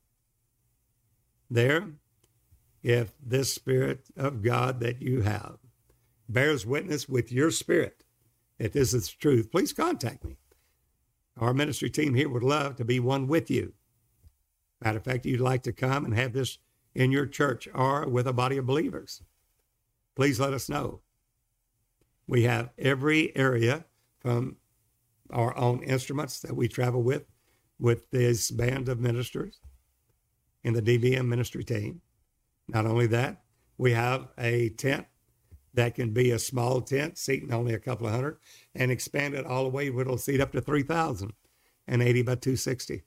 [1.50, 1.94] There,
[2.84, 5.58] if this Spirit of God that you have
[6.30, 8.04] bears witness with your spirit
[8.58, 10.38] that this is truth, please contact me.
[11.38, 13.74] Our ministry team here would love to be one with you.
[14.82, 16.60] Matter of fact, you'd like to come and have this
[16.94, 19.22] in your church or with a body of believers.
[20.16, 21.02] Please let us know.
[22.28, 23.86] We have every area
[24.20, 24.58] from
[25.32, 27.26] our own instruments that we travel with,
[27.80, 29.60] with this band of ministers
[30.64, 32.02] in the DBM ministry team.
[32.68, 33.44] Not only that,
[33.78, 35.06] we have a tent
[35.74, 38.38] that can be a small tent, seating only a couple of hundred,
[38.76, 41.34] and expand it all the way, where it'll seat up to 3,000
[41.88, 43.02] and 80 by 260.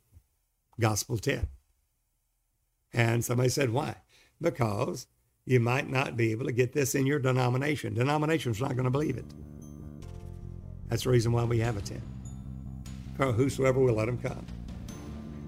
[0.81, 1.49] Gospel tent.
[2.93, 3.97] And somebody said, why?
[4.41, 5.07] Because
[5.45, 7.95] you might not be able to get this in your denomination.
[7.95, 9.25] Denomination's not going to believe it.
[10.89, 12.03] That's the reason why we have a tent.
[13.17, 14.45] For whosoever will let them come.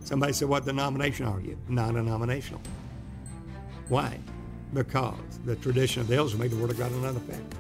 [0.01, 1.59] Somebody said, what denomination are you?
[1.69, 2.63] Non-denominational.
[3.89, 4.19] Why?
[4.75, 7.55] because the tradition of the elders made the Word of God another effect.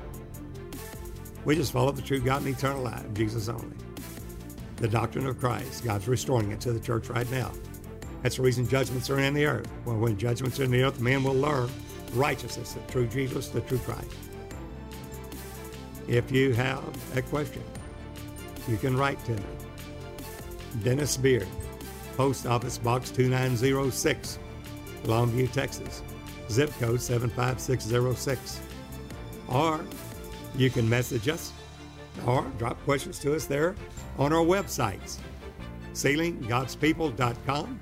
[1.44, 3.76] We just follow the true God and eternal life, Jesus only.
[4.76, 7.50] The doctrine of Christ, God's restoring it to the church right now.
[8.22, 9.68] That's the reason judgments are in the earth.
[9.84, 11.70] Well, when judgments are in the earth, man will learn
[12.12, 14.14] righteousness, the true Jesus, the true Christ.
[16.06, 17.62] If you have a question,
[18.68, 19.42] you can write to me.
[20.82, 21.46] Dennis Beard,
[22.16, 24.38] Post Office Box 2906,
[25.05, 26.02] Longview, Texas
[26.51, 28.61] zip code 75606.
[29.49, 29.81] Or
[30.57, 31.53] you can message us
[32.27, 33.75] or drop questions to us there
[34.19, 35.19] on our websites
[35.93, 37.81] sealinggodspeople.com,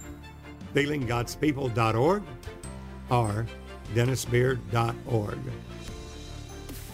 [0.75, 2.23] sealinggodspeople.org,
[3.11, 3.47] or
[3.95, 5.39] dennisbeard.org.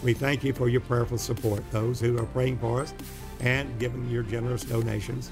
[0.02, 2.92] We thank you for your prayerful support, those who are praying for us
[3.38, 5.30] and giving your generous donations,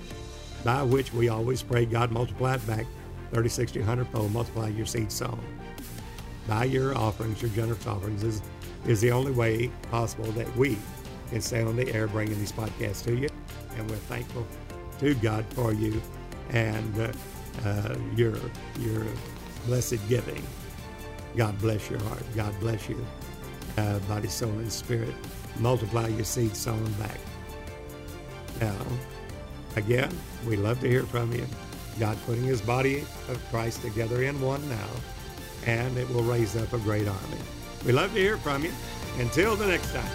[0.64, 2.86] by which we always pray God multiply it back
[3.32, 5.40] 30, 60, 100 fold, multiply your seed sown
[6.50, 8.42] by your offerings, your generous offerings, is,
[8.84, 10.76] is the only way possible that we
[11.30, 13.28] can stay on the air bringing these podcasts to you.
[13.76, 14.44] And we're thankful
[14.98, 16.02] to God for you
[16.50, 17.12] and uh,
[17.64, 18.34] uh, your,
[18.80, 19.06] your
[19.66, 20.42] blessed giving.
[21.36, 22.24] God bless your heart.
[22.34, 23.06] God bless you,
[23.78, 25.14] uh, body, soul, and spirit.
[25.60, 27.20] Multiply your seed sown back.
[28.60, 28.76] Now,
[29.76, 30.10] again,
[30.48, 31.46] we love to hear from you.
[32.00, 34.88] God putting his body of Christ together in one now
[35.66, 37.38] and it will raise up a great army.
[37.84, 38.72] We love to hear from you.
[39.18, 40.10] Until the next time,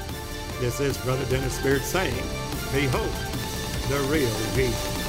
[0.60, 2.16] this is Brother Dennis Beard saying,
[2.74, 3.12] Behold
[3.90, 5.05] the real Jesus.